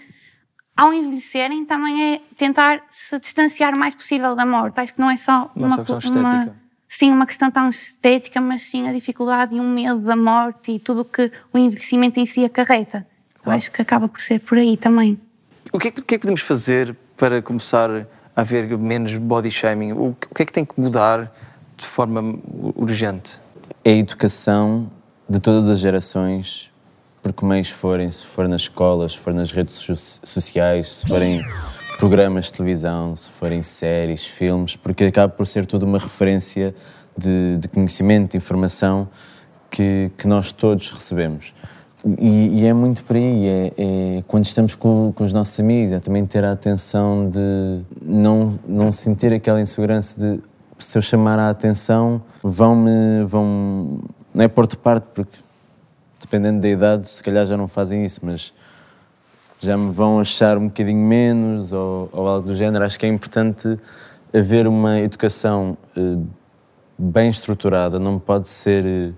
ao 0.82 0.92
envelhecerem, 0.92 1.64
também 1.64 2.16
é 2.16 2.22
tentar 2.36 2.82
se 2.90 3.20
distanciar 3.20 3.72
o 3.76 3.78
mais 3.78 3.94
possível 3.94 4.36
da 4.36 4.48
morte. 4.48 4.80
Acho 4.80 4.96
que 4.96 5.00
não 5.00 5.12
é 5.12 5.16
só 5.16 5.52
Não 5.56 5.66
é 5.66 5.68
uma, 5.68 5.86
só 5.86 5.96
questão 6.00 6.22
uma- 6.22 6.34
estética. 6.40 6.56
sim, 6.88 7.12
uma 7.12 7.26
questão 7.28 7.52
tão 7.52 7.70
estética, 7.70 8.42
mas 8.42 8.64
sim 8.64 8.90
a 8.90 8.92
dificuldade 8.92 9.56
e 9.56 9.60
um 9.60 9.70
medo 9.72 10.00
da 10.02 10.16
morte 10.16 10.72
e 10.72 10.80
tudo 10.80 11.02
o 11.02 11.06
que 11.06 11.32
o 11.54 11.58
envelhecimento 11.60 12.20
em 12.20 12.26
si 12.26 12.44
acarreta. 12.44 13.06
Eu 13.46 13.52
acho 13.52 13.72
que 13.72 13.80
acaba 13.80 14.08
por 14.08 14.20
ser 14.20 14.40
por 14.40 14.58
aí 14.58 14.76
também. 14.76 15.20
O 15.72 15.78
que, 15.78 15.90
é 15.90 15.92
que, 15.92 16.00
o 16.00 16.04
que 16.04 16.16
é 16.16 16.18
que 16.18 16.22
podemos 16.24 16.42
fazer 16.42 16.96
para 17.16 17.44
começar 17.44 17.88
a 18.36 18.42
haver 18.42 18.76
menos 18.76 19.16
body 19.18 19.52
shaming? 19.52 19.92
O, 19.92 20.16
que- 20.20 20.28
o 20.32 20.34
que 20.36 20.42
é 20.42 20.46
que 20.48 20.52
tem 20.52 20.66
que 20.66 20.80
mudar 20.82 21.32
de 21.78 21.86
forma 21.86 22.40
urgente? 22.76 23.38
É 23.86 23.92
a 23.92 23.96
educação 23.98 24.92
de 25.30 25.40
todas 25.40 25.70
as 25.70 25.78
gerações, 25.80 26.71
por 27.22 27.34
que 27.34 27.46
meios 27.46 27.70
forem, 27.70 28.10
se 28.10 28.26
for 28.26 28.48
nas 28.48 28.62
escolas, 28.62 29.14
se 29.14 29.18
for 29.20 29.34
nas 29.34 29.52
redes 29.52 29.76
so- 29.76 29.96
sociais, 29.96 30.92
se 30.92 31.08
forem 31.08 31.46
programas 31.98 32.46
de 32.46 32.54
televisão, 32.54 33.16
se 33.16 33.30
forem 33.30 33.62
séries, 33.62 34.26
filmes, 34.26 34.76
porque 34.76 35.04
acaba 35.04 35.32
por 35.32 35.46
ser 35.46 35.66
tudo 35.66 35.86
uma 35.86 36.00
referência 36.00 36.74
de, 37.18 37.58
de 37.58 37.68
conhecimento, 37.68 38.32
de 38.32 38.38
informação 38.38 39.08
que, 39.70 40.12
que 40.18 40.28
nós 40.28 40.52
todos 40.52 40.90
recebemos. 40.90 41.54
E, 42.20 42.62
e 42.62 42.66
é 42.66 42.74
muito 42.74 43.04
por 43.04 43.16
aí, 43.16 43.48
é, 43.48 43.74
é 43.78 44.24
quando 44.28 44.46
estamos 44.46 44.74
com, 44.74 45.14
com 45.16 45.24
os 45.24 45.32
nossos 45.32 45.60
amigos, 45.60 45.92
é 45.92 46.00
também 46.00 46.26
ter 46.26 46.44
a 46.44 46.52
atenção 46.52 47.30
de 47.30 47.84
não, 48.02 48.60
não 48.68 48.92
sentir 48.92 49.32
aquela 49.32 49.62
insegurança 49.62 50.20
de 50.20 50.42
se 50.80 50.98
eu 50.98 51.02
chamar 51.02 51.40
a 51.40 51.50
atenção, 51.50 52.22
vão-me. 52.42 53.24
Vão, 53.26 54.00
não 54.34 54.44
é 54.44 54.48
pôr 54.48 54.66
de 54.66 54.78
parte, 54.78 55.06
porque 55.14 55.38
dependendo 56.32 56.62
da 56.62 56.70
idade, 56.70 57.10
se 57.10 57.22
calhar 57.22 57.46
já 57.46 57.58
não 57.58 57.68
fazem 57.68 58.06
isso, 58.06 58.22
mas 58.24 58.54
já 59.60 59.76
me 59.76 59.92
vão 59.92 60.18
achar 60.18 60.58
um 60.58 60.68
bocadinho 60.68 61.06
menos 61.06 61.74
ou, 61.74 62.10
ou 62.14 62.26
algo 62.26 62.48
do 62.48 62.56
género. 62.56 62.86
Acho 62.86 62.98
que 62.98 63.06
é 63.06 63.10
importante 63.10 63.78
haver 64.34 64.66
uma 64.66 65.02
educação 65.02 65.78
eh, 65.96 66.18
bem 66.98 67.30
estruturada, 67.30 68.00
não 68.00 68.18
pode 68.18 68.48
ser 68.48 68.86
eh, 68.86 69.12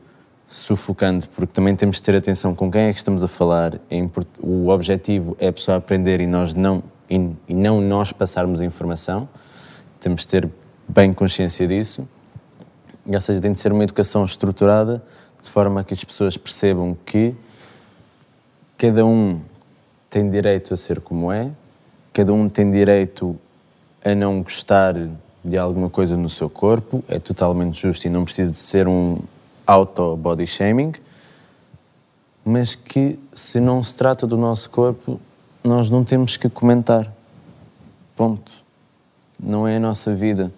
sufocante, 0.48 1.30
porque 1.30 1.54
também 1.54 1.76
temos 1.76 1.98
de 1.98 2.02
ter 2.02 2.16
atenção 2.16 2.56
com 2.56 2.72
quem 2.72 2.86
é 2.86 2.92
que 2.92 2.98
estamos 2.98 3.24
a 3.24 3.28
falar. 3.28 3.80
É 3.92 4.04
o 4.42 4.70
objetivo 4.70 5.38
é 5.40 5.50
a 5.50 5.54
pessoa 5.54 5.78
aprender 5.78 6.20
e 6.20 6.26
nós 6.26 6.56
não 6.56 6.84
e 7.08 7.54
não 7.54 7.80
nós 7.80 8.12
passarmos 8.12 8.60
a 8.60 8.66
informação. 8.66 9.30
Temos 10.00 10.24
de 10.24 10.30
ter 10.30 10.50
bem 10.88 11.14
consciência 11.14 11.68
disso. 11.68 12.08
E, 13.06 13.14
ou 13.14 13.22
seja, 13.22 13.40
tem 13.40 13.52
de 13.52 13.60
ser 13.60 13.72
uma 13.72 13.84
educação 13.84 14.26
estruturada 14.26 15.04
de 15.44 15.50
forma 15.50 15.84
que 15.84 15.94
as 15.94 16.04
pessoas 16.04 16.38
percebam 16.38 16.98
que 17.06 17.36
cada 18.78 19.06
um 19.06 19.42
tem 20.10 20.30
direito 20.30 20.74
a 20.74 20.78
ser 20.78 21.02
como 21.02 21.32
é, 21.32 21.52
cada 22.14 22.32
um 22.32 22.48
tem 22.48 22.72
direito 22.72 23.38
a 24.04 24.16
não 24.16 24.42
gostar 24.42 24.96
de 25.44 25.58
alguma 25.58 25.90
coisa 25.90 26.16
no 26.16 26.30
seu 26.30 26.50
corpo, 26.50 27.04
é 27.10 27.20
totalmente 27.20 27.82
justo 27.82 28.08
e 28.08 28.10
não 28.10 28.24
precisa 28.24 28.52
de 28.52 28.58
ser 28.58 28.88
um 28.88 29.20
auto-body 29.68 30.48
shaming, 30.48 30.94
mas 32.46 32.74
que 32.74 33.20
se 33.34 33.60
não 33.60 33.84
se 33.84 33.96
trata 33.96 34.26
do 34.26 34.38
nosso 34.38 34.70
corpo, 34.70 35.20
nós 35.62 35.90
não 35.90 36.06
temos 36.06 36.38
que 36.38 36.48
comentar. 36.48 37.12
Ponto. 38.16 38.52
Não 39.38 39.68
é 39.68 39.76
a 39.76 39.80
nossa 39.80 40.14
vida. 40.14 40.52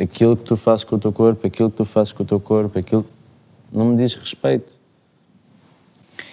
Aquilo 0.00 0.36
que 0.36 0.44
tu 0.44 0.56
fazes 0.56 0.84
com 0.84 0.96
o 0.96 0.98
teu 0.98 1.12
corpo, 1.12 1.46
aquilo 1.46 1.70
que 1.70 1.76
tu 1.76 1.84
fazes 1.84 2.12
com 2.12 2.22
o 2.22 2.26
teu 2.26 2.40
corpo, 2.40 2.78
aquilo 2.78 3.04
não 3.72 3.86
me 3.86 3.96
diz 3.96 4.14
respeito. 4.14 4.72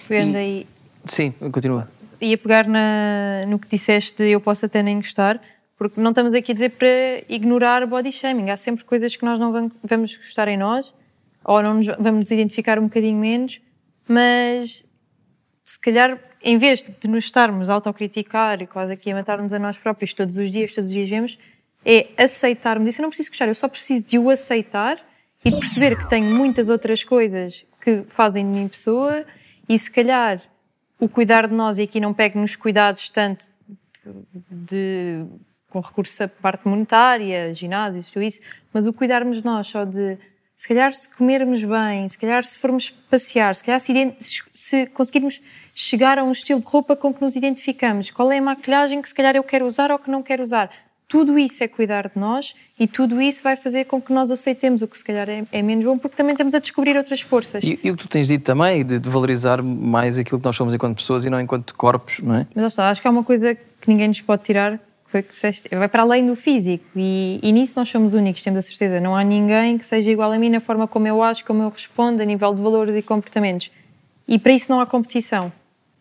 Pegando 0.07 0.37
aí, 0.37 0.67
Sim, 1.05 1.31
continua. 1.51 1.89
ia 2.19 2.37
pegar 2.37 2.67
na, 2.67 3.45
no 3.47 3.59
que 3.59 3.67
disseste, 3.67 4.23
eu 4.23 4.41
posso 4.41 4.65
até 4.65 4.81
nem 4.83 4.97
gostar, 4.97 5.41
porque 5.77 6.01
não 6.01 6.09
estamos 6.11 6.33
aqui 6.33 6.51
a 6.51 6.53
dizer 6.53 6.69
para 6.71 6.87
ignorar 7.29 7.85
body 7.87 8.11
shaming. 8.11 8.49
Há 8.49 8.57
sempre 8.57 8.83
coisas 8.83 9.15
que 9.15 9.23
nós 9.23 9.39
não 9.39 9.51
vam- 9.51 9.71
vamos 9.83 10.17
gostar 10.17 10.47
em 10.47 10.57
nós, 10.57 10.93
ou 11.45 11.61
não 11.61 11.75
nos, 11.75 11.87
vamos 11.87 12.19
nos 12.21 12.31
identificar 12.31 12.79
um 12.79 12.83
bocadinho 12.83 13.17
menos, 13.17 13.61
mas 14.07 14.83
se 15.63 15.79
calhar, 15.79 16.19
em 16.43 16.57
vez 16.57 16.81
de 16.99 17.07
nos 17.07 17.25
estarmos 17.25 17.69
a 17.69 17.73
autocriticar 17.75 18.61
e 18.61 18.67
quase 18.67 18.91
aqui 18.93 19.11
a 19.11 19.15
matar-nos 19.15 19.53
a 19.53 19.59
nós 19.59 19.77
próprios 19.77 20.11
todos 20.13 20.35
os 20.37 20.51
dias, 20.51 20.73
todos 20.73 20.89
os 20.89 20.93
dias 20.93 21.09
vemos, 21.09 21.37
é 21.85 22.07
aceitarmos 22.17 22.89
isso. 22.89 22.99
Eu 22.99 23.03
não 23.03 23.09
preciso 23.09 23.29
gostar, 23.29 23.47
eu 23.47 23.55
só 23.55 23.67
preciso 23.69 24.03
de 24.05 24.17
o 24.19 24.29
aceitar 24.29 24.97
e 25.43 25.51
de 25.51 25.59
perceber 25.59 25.97
que 25.97 26.07
tenho 26.09 26.35
muitas 26.35 26.69
outras 26.69 27.03
coisas 27.03 27.65
que 27.81 28.03
fazem 28.07 28.45
de 28.45 28.59
mim 28.59 28.67
pessoa 28.67 29.25
e 29.67 29.77
se 29.77 29.89
calhar 29.89 30.41
o 30.99 31.07
cuidar 31.07 31.47
de 31.47 31.55
nós, 31.55 31.79
e 31.79 31.83
aqui 31.83 31.99
não 31.99 32.13
pego 32.13 32.39
nos 32.39 32.55
cuidados 32.55 33.09
tanto 33.09 33.47
de, 34.51 35.23
com 35.69 35.79
recurso 35.79 36.23
à 36.23 36.27
parte 36.27 36.67
monetária, 36.67 37.53
ginásios, 37.53 38.11
tudo 38.11 38.23
isso, 38.23 38.41
mas 38.73 38.85
o 38.85 38.91
cuidarmos 38.91 39.37
de 39.37 39.45
nós 39.45 39.67
só 39.67 39.85
de 39.85 40.17
se 40.59 40.67
calhar 40.67 40.93
se 40.93 41.07
comermos 41.07 41.63
bem, 41.63 42.05
se 42.09 42.17
calhar 42.17 42.43
se 42.43 42.59
formos 42.59 42.89
passear, 43.09 43.55
se 43.55 43.63
calhar 43.63 43.79
se, 43.79 43.93
se 44.53 44.87
conseguirmos 44.87 45.41
chegar 45.73 46.19
a 46.19 46.23
um 46.23 46.33
estilo 46.33 46.59
de 46.59 46.67
roupa 46.67 46.97
com 46.97 47.13
que 47.13 47.21
nos 47.21 47.37
identificamos, 47.37 48.11
qual 48.11 48.29
é 48.29 48.39
a 48.39 48.41
maquilhagem 48.41 49.01
que 49.01 49.07
se 49.07 49.15
calhar 49.15 49.37
eu 49.37 49.43
quero 49.43 49.65
usar 49.65 49.89
ou 49.89 49.97
que 49.97 50.11
não 50.11 50.21
quero 50.21 50.43
usar. 50.43 50.69
Tudo 51.09 51.39
isso 51.39 51.63
é 51.63 51.67
cuidar 51.67 52.07
de 52.07 52.19
nós 52.19 52.53
e 52.79 52.85
tudo 52.85 53.19
isso 53.19 53.41
vai 53.41 53.55
fazer 53.55 53.85
com 53.85 53.99
que 53.99 54.13
nós 54.13 54.29
aceitemos 54.29 54.83
o 54.83 54.87
que 54.87 54.95
se 54.95 55.03
calhar 55.03 55.27
é, 55.27 55.43
é 55.51 55.61
menos 55.63 55.83
bom, 55.83 55.97
porque 55.97 56.15
também 56.15 56.33
estamos 56.33 56.53
a 56.53 56.59
descobrir 56.59 56.95
outras 56.95 57.19
forças. 57.19 57.63
E, 57.63 57.79
e 57.83 57.89
o 57.89 57.97
que 57.97 58.03
tu 58.03 58.07
tens 58.07 58.27
dito 58.27 58.43
também, 58.43 58.85
de, 58.85 58.99
de 58.99 59.09
valorizar 59.09 59.59
mais 59.63 60.19
aquilo 60.19 60.39
que 60.39 60.45
nós 60.45 60.55
somos 60.55 60.71
enquanto 60.71 60.95
pessoas 60.95 61.25
e 61.25 61.29
não 61.31 61.41
enquanto 61.41 61.73
corpos, 61.73 62.19
não 62.19 62.35
é? 62.35 62.47
Mas 62.53 62.73
está, 62.73 62.91
acho 62.91 63.01
que 63.01 63.07
há 63.07 63.11
uma 63.11 63.23
coisa 63.23 63.55
que 63.55 63.87
ninguém 63.87 64.07
nos 64.07 64.21
pode 64.21 64.43
tirar, 64.43 64.79
que 65.11 65.75
vai 65.75 65.87
para 65.87 66.03
além 66.03 66.27
do 66.27 66.35
físico 66.35 66.85
e, 66.95 67.39
e 67.41 67.51
nisso 67.51 67.79
nós 67.79 67.89
somos 67.89 68.13
únicos, 68.13 68.43
temos 68.43 68.59
a 68.59 68.61
certeza. 68.61 68.99
Não 68.99 69.15
há 69.15 69.23
ninguém 69.23 69.79
que 69.79 69.85
seja 69.85 70.11
igual 70.11 70.31
a 70.31 70.37
mim 70.37 70.51
na 70.51 70.59
forma 70.59 70.87
como 70.87 71.07
eu 71.07 71.23
acho, 71.23 71.43
como 71.43 71.63
eu 71.63 71.69
respondo, 71.69 72.21
a 72.21 72.25
nível 72.25 72.53
de 72.53 72.61
valores 72.61 72.95
e 72.95 73.01
comportamentos. 73.01 73.71
E 74.27 74.37
para 74.37 74.53
isso 74.53 74.71
não 74.71 74.79
há 74.79 74.85
competição. 74.85 75.51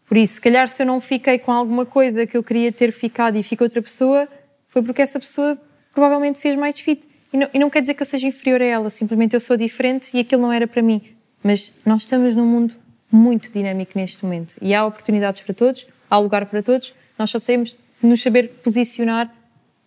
Por 0.07 0.19
isso, 0.19 0.35
se 0.35 0.41
calhar 0.43 0.69
se 0.69 0.83
eu 0.83 0.87
não 0.87 1.01
fiquei 1.01 1.39
com 1.39 1.51
alguma 1.51 1.87
coisa 1.87 2.27
que 2.27 2.37
eu 2.37 2.43
queria 2.43 2.71
ter 2.71 2.93
ficado 2.93 3.37
e 3.37 3.43
fica 3.43 3.65
outra 3.65 3.81
pessoa, 3.81 4.29
foi 4.69 4.83
porque 4.83 5.03
essa 5.03 5.19
pessoa 5.19 5.59
provavelmente 5.93 6.39
fez 6.39 6.57
mais 6.57 6.79
fit. 6.81 7.07
E 7.33 7.37
não, 7.37 7.49
e 7.53 7.59
não 7.59 7.71
quer 7.71 7.81
dizer 7.81 7.95
que 7.95 8.03
eu 8.03 8.07
seja 8.07 8.27
inferior 8.27 8.63
a 8.63 8.65
ela, 8.65 8.91
simplesmente 8.91 9.35
eu 9.35 9.41
sou 9.41 9.57
diferente 9.57 10.11
e 10.15 10.21
aquilo 10.21 10.43
não 10.43 10.53
era 10.53 10.67
para 10.67 10.83
mim. 10.83 11.03
Mas 11.43 11.73
nós 11.85 12.03
estamos 12.03 12.35
num 12.35 12.47
mundo 12.47 12.75
muito 13.11 13.51
dinâmico 13.51 13.93
neste 13.95 14.23
momento 14.25 14.55
e 14.61 14.75
há 14.75 14.85
oportunidades 14.85 15.41
para 15.41 15.55
todos, 15.55 15.87
há 16.11 16.19
lugar 16.19 16.47
para 16.47 16.63
todos. 16.63 16.95
Nós 17.19 17.31
só 17.31 17.39
de 17.39 17.65
nos 18.03 18.23
saber 18.23 18.49
posicionar 18.63 19.35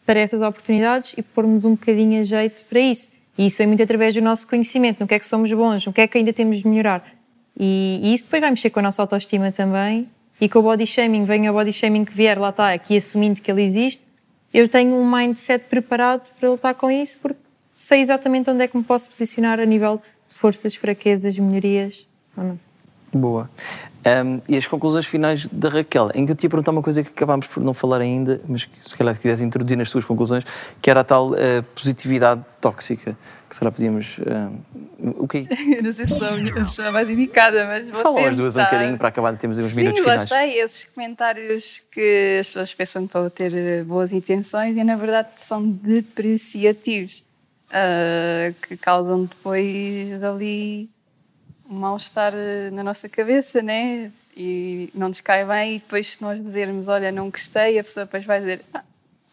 para 0.05 0.19
essas 0.19 0.41
oportunidades 0.41 1.13
e 1.17 1.21
pormos 1.21 1.63
um 1.63 1.71
bocadinho 1.71 2.19
a 2.21 2.23
jeito 2.23 2.63
para 2.69 2.79
isso. 2.79 3.11
E 3.38 3.45
isso 3.45 3.61
é 3.61 3.65
muito 3.65 3.82
através 3.82 4.13
do 4.13 4.21
nosso 4.21 4.45
conhecimento, 4.45 4.99
no 4.99 5.07
que 5.07 5.13
é 5.13 5.19
que 5.19 5.25
somos 5.25 5.51
bons, 5.53 5.86
no 5.86 5.93
que 5.93 6.01
é 6.01 6.07
que 6.07 6.17
ainda 6.17 6.34
temos 6.34 6.57
de 6.57 6.67
melhorar. 6.67 7.03
E, 7.57 7.99
e 8.03 8.13
isso 8.13 8.25
depois 8.25 8.41
vai 8.41 8.49
mexer 8.49 8.69
com 8.69 8.79
a 8.79 8.84
nossa 8.84 9.01
autoestima 9.01 9.51
também 9.51 10.07
e 10.39 10.49
com 10.49 10.59
o 10.59 10.61
body 10.63 10.86
shaming, 10.86 11.23
venha 11.23 11.51
o 11.51 11.53
body 11.53 11.71
shaming 11.71 12.03
que 12.03 12.13
vier, 12.13 12.39
lá 12.39 12.49
está, 12.49 12.73
aqui 12.73 12.97
assumindo 12.97 13.41
que 13.41 13.49
ele 13.49 13.61
existe, 13.61 14.05
eu 14.53 14.67
tenho 14.67 14.95
um 14.95 15.09
mindset 15.09 15.65
preparado 15.65 16.29
para 16.39 16.49
lutar 16.49 16.75
com 16.75 16.89
isso 16.91 17.19
porque 17.19 17.39
sei 17.75 18.01
exatamente 18.01 18.49
onde 18.49 18.63
é 18.63 18.67
que 18.67 18.77
me 18.77 18.83
posso 18.83 19.09
posicionar 19.09 19.59
a 19.59 19.65
nível 19.65 20.01
de 20.29 20.35
forças, 20.35 20.75
fraquezas, 20.75 21.37
melhorias 21.37 22.05
ou 22.37 22.43
não. 22.43 22.70
Boa. 23.14 23.49
Ahm, 24.03 24.39
e 24.47 24.57
as 24.57 24.66
conclusões 24.66 25.05
finais 25.05 25.47
da 25.47 25.70
Raquel, 25.70 26.09
em 26.16 26.26
que 26.26 26.32
eu 26.32 26.36
te 26.36 26.43
ia 26.45 26.49
perguntar 26.49 26.72
uma 26.72 26.82
coisa 26.82 27.03
que 27.03 27.09
acabámos 27.09 27.45
por 27.45 27.62
não 27.62 27.74
falar 27.74 27.99
ainda, 28.01 28.41
mas 28.47 28.66
que 28.66 28.89
se 28.89 28.97
calhar 28.97 29.16
quisesse 29.16 29.43
introduzir 29.43 29.78
nas 29.78 29.91
tuas 29.91 30.05
conclusões, 30.05 30.43
que 30.82 30.89
era 30.89 31.01
a 31.01 31.03
tal 31.03 31.36
eh, 31.36 31.62
positividade 31.76 32.41
tóxica, 32.59 33.16
que 33.47 33.53
se 33.55 33.59
calhar 33.59 33.72
podíamos... 33.72 34.18
ahm, 34.26 34.55
o 35.18 35.28
que 35.28 35.47
Eu 35.78 35.84
não 35.84 35.91
sei 35.91 36.05
se 36.05 36.18
sou 36.18 36.28
a 36.30 36.62
pessoa 36.64 36.91
mais 36.91 37.09
indicada, 37.09 37.66
mas 37.68 37.89
vou 37.89 38.01
Falam 38.01 38.26
as 38.26 38.36
duas 38.36 38.55
um 38.55 38.59
tentar. 38.59 38.72
bocadinho 38.72 38.97
para 38.97 39.07
acabar 39.09 39.34
de 39.34 39.39
termos 39.39 39.59
uns 39.59 39.66
Sim, 39.66 39.76
minutos 39.76 39.99
finais. 40.01 40.24
está, 40.24 40.47
esses 40.47 40.86
comentários 40.86 41.82
que 41.91 42.38
as 42.39 42.47
pessoas 42.47 42.74
pensam 42.74 43.03
que 43.03 43.07
estão 43.07 43.26
a 43.26 43.30
ter 43.30 43.53
eh, 43.53 43.84
boas 43.84 44.12
intenções 44.14 44.76
e 44.78 44.84
na 44.84 44.95
verdade 44.95 45.30
são 45.36 45.68
depreciativos, 45.68 47.24
ah, 47.72 48.51
que 48.68 48.78
causam 48.78 49.26
depois 49.26 50.24
ali 50.24 50.84
um 50.84 51.00
mal-estar 51.74 52.34
eh, 52.36 52.69
na 52.72 52.84
nossa 52.84 53.07
cabeça, 53.09 53.61
né? 53.61 54.11
E 54.36 54.89
não 54.93 55.07
nos 55.09 55.19
cai 55.22 55.45
bem, 55.45 55.76
e 55.76 55.80
depois 55.80 56.07
se 56.07 56.22
nós 56.22 56.41
dizermos, 56.41 56.88
olha, 56.88 57.11
não 57.11 57.30
gostei, 57.30 57.78
a 57.80 57.84
pessoa 57.84 58.05
depois 58.05 58.24
vai 58.26 58.39
dizer, 58.39 58.61
ah, 58.74 58.82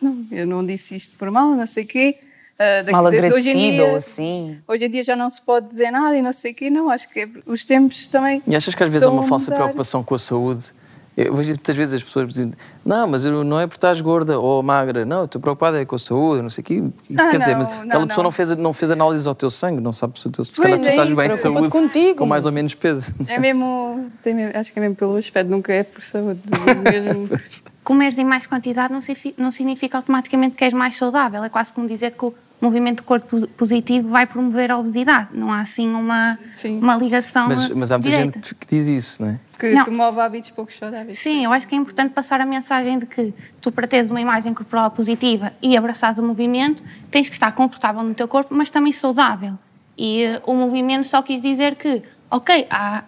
Não, 0.00 0.24
eu 0.30 0.46
não 0.46 0.64
disse 0.64 0.94
isto 0.94 1.16
por 1.18 1.28
mal, 1.30 1.50
não 1.56 1.66
sei 1.66 1.82
o 1.84 1.86
quê. 1.86 2.16
Daqui- 2.56 2.90
Mal 2.92 3.02
de- 3.10 3.16
hoje 3.16 3.16
em 3.16 3.26
agradecido 3.26 3.76
dia- 3.76 3.84
ou 3.86 3.96
assim. 3.96 4.58
Hoje 4.66 4.84
em 4.84 4.90
dia 4.90 5.02
já 5.04 5.14
não 5.16 5.28
se 5.30 5.40
pode 5.42 5.68
dizer 5.68 5.90
nada 5.92 6.16
e 6.16 6.22
não 6.22 6.32
sei 6.32 6.52
o 6.52 6.54
quê. 6.54 6.70
Não, 6.70 6.88
acho 6.90 7.08
que 7.08 7.20
é- 7.20 7.28
os 7.46 7.64
tempos 7.64 8.08
também. 8.08 8.42
E 8.46 8.54
achas 8.56 8.74
que 8.74 8.82
às 8.82 8.88
vezes 8.90 9.04
há 9.04 9.10
estão 9.10 9.14
uma 9.20 9.28
falsa 9.28 9.52
preocupação 9.52 10.02
com 10.04 10.14
a 10.14 10.18
saúde? 10.18 10.72
Eu 11.20 11.34
vejo 11.34 11.50
isso 11.50 11.58
muitas 11.58 11.76
vezes 11.76 11.94
as 11.94 12.02
pessoas 12.04 12.28
dizem, 12.28 12.52
não, 12.86 13.08
mas 13.08 13.24
eu 13.24 13.42
não 13.42 13.58
é 13.58 13.66
porque 13.66 13.76
estás 13.76 14.00
gorda 14.00 14.38
ou 14.38 14.62
magra, 14.62 15.04
não, 15.04 15.24
estou 15.24 15.40
preocupada 15.40 15.80
é 15.80 15.84
com 15.84 15.96
a 15.96 15.98
saúde, 15.98 16.42
não 16.42 16.48
sei 16.48 16.62
o 16.62 16.64
quê. 16.64 16.82
Ah, 17.16 17.30
Quer 17.30 17.38
dizer, 17.38 17.50
não, 17.50 17.58
mas 17.58 17.68
não, 17.68 17.80
aquela 17.82 18.06
pessoa 18.06 18.16
não. 18.18 18.22
não 18.22 18.30
fez, 18.30 18.56
não 18.56 18.72
fez 18.72 18.90
análise 18.92 19.26
ao 19.26 19.34
teu 19.34 19.50
sangue, 19.50 19.80
não 19.80 19.92
sabe 19.92 20.20
se 20.20 20.28
o 20.28 20.30
teu 20.30 20.44
se 20.44 20.52
calhar 20.52 20.78
tu 20.78 20.86
é 20.86 20.90
estás 20.90 21.12
bem 21.12 21.28
de 21.28 21.36
saúde, 21.38 21.70
contigo. 21.70 22.18
com 22.18 22.26
mais 22.26 22.46
ou 22.46 22.52
menos 22.52 22.72
peso. 22.76 23.12
É 23.26 23.36
mesmo, 23.36 24.08
Acho 24.54 24.72
que 24.72 24.78
é 24.78 24.82
mesmo 24.82 24.94
pelo 24.94 25.16
aspecto, 25.16 25.50
nunca 25.50 25.72
é 25.72 25.82
por 25.82 26.02
saúde. 26.02 26.40
Mesmo. 26.84 27.28
Comeres 27.82 28.16
em 28.16 28.24
mais 28.24 28.46
quantidade 28.46 28.92
não, 28.92 29.00
não 29.38 29.50
significa 29.50 29.96
automaticamente 29.96 30.54
que 30.54 30.62
és 30.62 30.72
mais 30.72 30.94
saudável. 30.94 31.42
É 31.42 31.48
quase 31.48 31.72
como 31.72 31.88
dizer 31.88 32.12
que 32.12 32.32
o 32.60 32.64
movimento 32.64 32.98
de 32.98 33.02
corpo 33.04 33.46
positivo 33.48 34.08
vai 34.08 34.26
promover 34.26 34.70
a 34.70 34.78
obesidade. 34.78 35.28
Não 35.32 35.52
há 35.52 35.60
assim 35.60 35.88
uma, 35.88 36.38
uma 36.80 36.96
ligação 36.96 37.46
Mas, 37.48 37.68
mas 37.68 37.92
há 37.92 37.98
muita 37.98 38.10
direta. 38.10 38.32
gente 38.34 38.54
que 38.54 38.66
diz 38.66 38.88
isso, 38.88 39.22
não 39.22 39.30
é? 39.30 39.38
que 39.58 39.74
Não. 39.74 39.84
promove 39.84 40.20
hábitos 40.20 40.50
pouco 40.50 40.72
saudáveis. 40.72 41.18
Sim, 41.18 41.44
eu 41.44 41.52
acho 41.52 41.66
que 41.66 41.74
é 41.74 41.78
importante 41.78 42.12
passar 42.12 42.40
a 42.40 42.46
mensagem 42.46 42.98
de 42.98 43.06
que 43.06 43.34
tu, 43.60 43.72
para 43.72 43.86
teres 43.88 44.08
uma 44.10 44.20
imagem 44.20 44.54
corporal 44.54 44.88
positiva 44.90 45.52
e 45.60 45.76
abraçares 45.76 46.16
o 46.18 46.22
movimento, 46.22 46.82
tens 47.10 47.28
que 47.28 47.34
estar 47.34 47.50
confortável 47.52 48.02
no 48.04 48.14
teu 48.14 48.28
corpo, 48.28 48.54
mas 48.54 48.70
também 48.70 48.92
saudável. 48.92 49.54
E 49.96 50.22
eh, 50.22 50.42
o 50.46 50.54
movimento 50.54 51.04
só 51.08 51.20
quis 51.22 51.42
dizer 51.42 51.74
que, 51.74 52.00
ok, 52.30 52.66
há, 52.70 53.02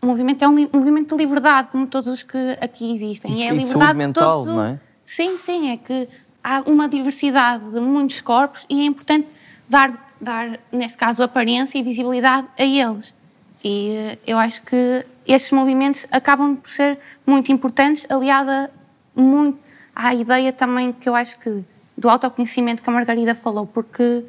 o 0.00 0.06
movimento 0.06 0.44
é 0.44 0.48
um 0.48 0.68
movimento 0.72 1.16
de 1.16 1.24
liberdade, 1.24 1.68
como 1.72 1.88
todos 1.88 2.06
os 2.06 2.22
que 2.22 2.38
aqui 2.60 2.92
existem. 2.94 3.32
E 3.32 3.34
de- 3.36 3.42
é 3.42 3.46
a 3.50 3.54
e 3.54 3.58
de 3.58 3.62
liberdade 3.64 3.80
saúde 3.84 3.98
mental, 3.98 4.32
todos 4.32 4.46
o- 4.46 4.54
não 4.56 4.64
é? 4.64 4.80
Sim, 5.04 5.38
sim, 5.38 5.70
é 5.72 5.76
que 5.76 6.08
há 6.46 6.62
uma 6.64 6.88
diversidade 6.88 7.64
de 7.72 7.80
muitos 7.80 8.20
corpos 8.20 8.64
e 8.70 8.82
é 8.82 8.84
importante 8.84 9.26
dar, 9.68 10.12
dar 10.20 10.60
neste 10.70 10.96
caso, 10.96 11.24
aparência 11.24 11.76
e 11.76 11.82
visibilidade 11.82 12.46
a 12.56 12.62
eles. 12.62 13.16
E 13.64 13.90
eh, 13.90 14.18
eu 14.24 14.38
acho 14.38 14.62
que 14.62 15.04
estes 15.26 15.50
movimentos 15.50 16.06
acabam 16.12 16.54
por 16.54 16.70
ser 16.70 17.00
muito 17.26 17.50
importantes, 17.50 18.06
aliada 18.08 18.70
muito 19.12 19.58
à 19.92 20.14
ideia 20.14 20.52
também 20.52 20.92
que 20.92 21.08
eu 21.08 21.16
acho 21.16 21.36
que 21.40 21.64
do 21.98 22.08
autoconhecimento 22.08 22.80
que 22.80 22.88
a 22.88 22.92
Margarida 22.92 23.34
falou, 23.34 23.66
porque 23.66 24.24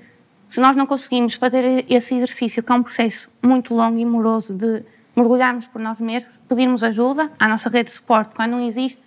se 0.48 0.60
nós 0.60 0.76
não 0.76 0.88
conseguimos 0.88 1.36
fazer 1.36 1.86
esse 1.88 2.16
exercício, 2.16 2.64
que 2.64 2.72
é 2.72 2.76
um 2.76 2.82
processo 2.82 3.30
muito 3.44 3.76
longo 3.76 4.00
e 4.00 4.06
moroso 4.06 4.56
de 4.56 4.82
mergulharmos 5.16 5.68
por 5.68 5.80
nós 5.80 6.00
mesmos, 6.00 6.34
pedirmos 6.50 6.84
ajuda 6.84 7.32
à 7.38 7.48
nossa 7.48 7.70
rede 7.70 7.90
de 7.90 7.92
suporte 7.92 8.34
quando 8.34 8.52
não 8.52 8.62
existe, 8.62 9.04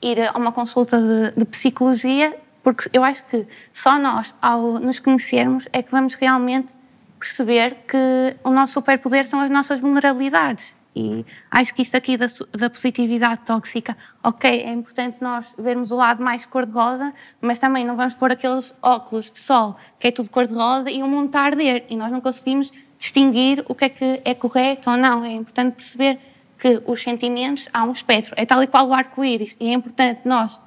ir 0.00 0.28
a 0.28 0.38
uma 0.38 0.52
consulta 0.52 1.00
de, 1.00 1.36
de 1.36 1.44
psicologia, 1.44 2.36
porque 2.62 2.88
eu 2.92 3.02
acho 3.02 3.24
que 3.24 3.46
só 3.72 3.98
nós, 3.98 4.34
ao 4.40 4.78
nos 4.78 5.00
conhecermos, 5.00 5.68
é 5.72 5.82
que 5.82 5.90
vamos 5.90 6.14
realmente 6.14 6.74
perceber 7.18 7.84
que 7.86 8.36
o 8.42 8.50
nosso 8.50 8.74
superpoder 8.74 9.26
são 9.26 9.40
as 9.40 9.50
nossas 9.50 9.80
vulnerabilidades. 9.80 10.76
E 10.94 11.24
acho 11.50 11.72
que 11.74 11.80
isto 11.80 11.96
aqui 11.96 12.18
da, 12.18 12.26
da 12.52 12.68
positividade 12.68 13.40
tóxica, 13.46 13.96
ok, 14.22 14.62
é 14.62 14.72
importante 14.72 15.16
nós 15.20 15.54
vermos 15.58 15.90
o 15.90 15.96
lado 15.96 16.22
mais 16.22 16.44
cor-de-rosa, 16.44 17.14
mas 17.40 17.58
também 17.58 17.84
não 17.84 17.96
vamos 17.96 18.14
pôr 18.14 18.30
aqueles 18.30 18.74
óculos 18.82 19.30
de 19.30 19.38
sol 19.38 19.76
que 19.98 20.08
é 20.08 20.10
tudo 20.10 20.30
cor-de-rosa 20.30 20.90
e 20.90 21.02
o 21.02 21.08
mundo 21.08 21.26
está 21.26 21.40
a 21.40 21.44
arder 21.44 21.86
e 21.88 21.96
nós 21.96 22.12
não 22.12 22.20
conseguimos 22.20 22.70
distinguir 22.98 23.64
o 23.68 23.74
que 23.74 23.86
é 23.86 23.88
que 23.88 24.20
é 24.22 24.34
correto 24.34 24.90
ou 24.90 24.96
não. 24.98 25.24
É 25.24 25.32
importante 25.32 25.74
perceber 25.76 26.18
que 26.58 26.82
os 26.86 27.02
sentimentos, 27.02 27.68
há 27.72 27.84
um 27.84 27.92
espectro, 27.92 28.34
é 28.36 28.44
tal 28.44 28.62
e 28.62 28.66
qual 28.66 28.86
o 28.86 28.92
arco-íris 28.92 29.56
e 29.58 29.70
é 29.70 29.72
importante 29.72 30.20
nós 30.26 30.60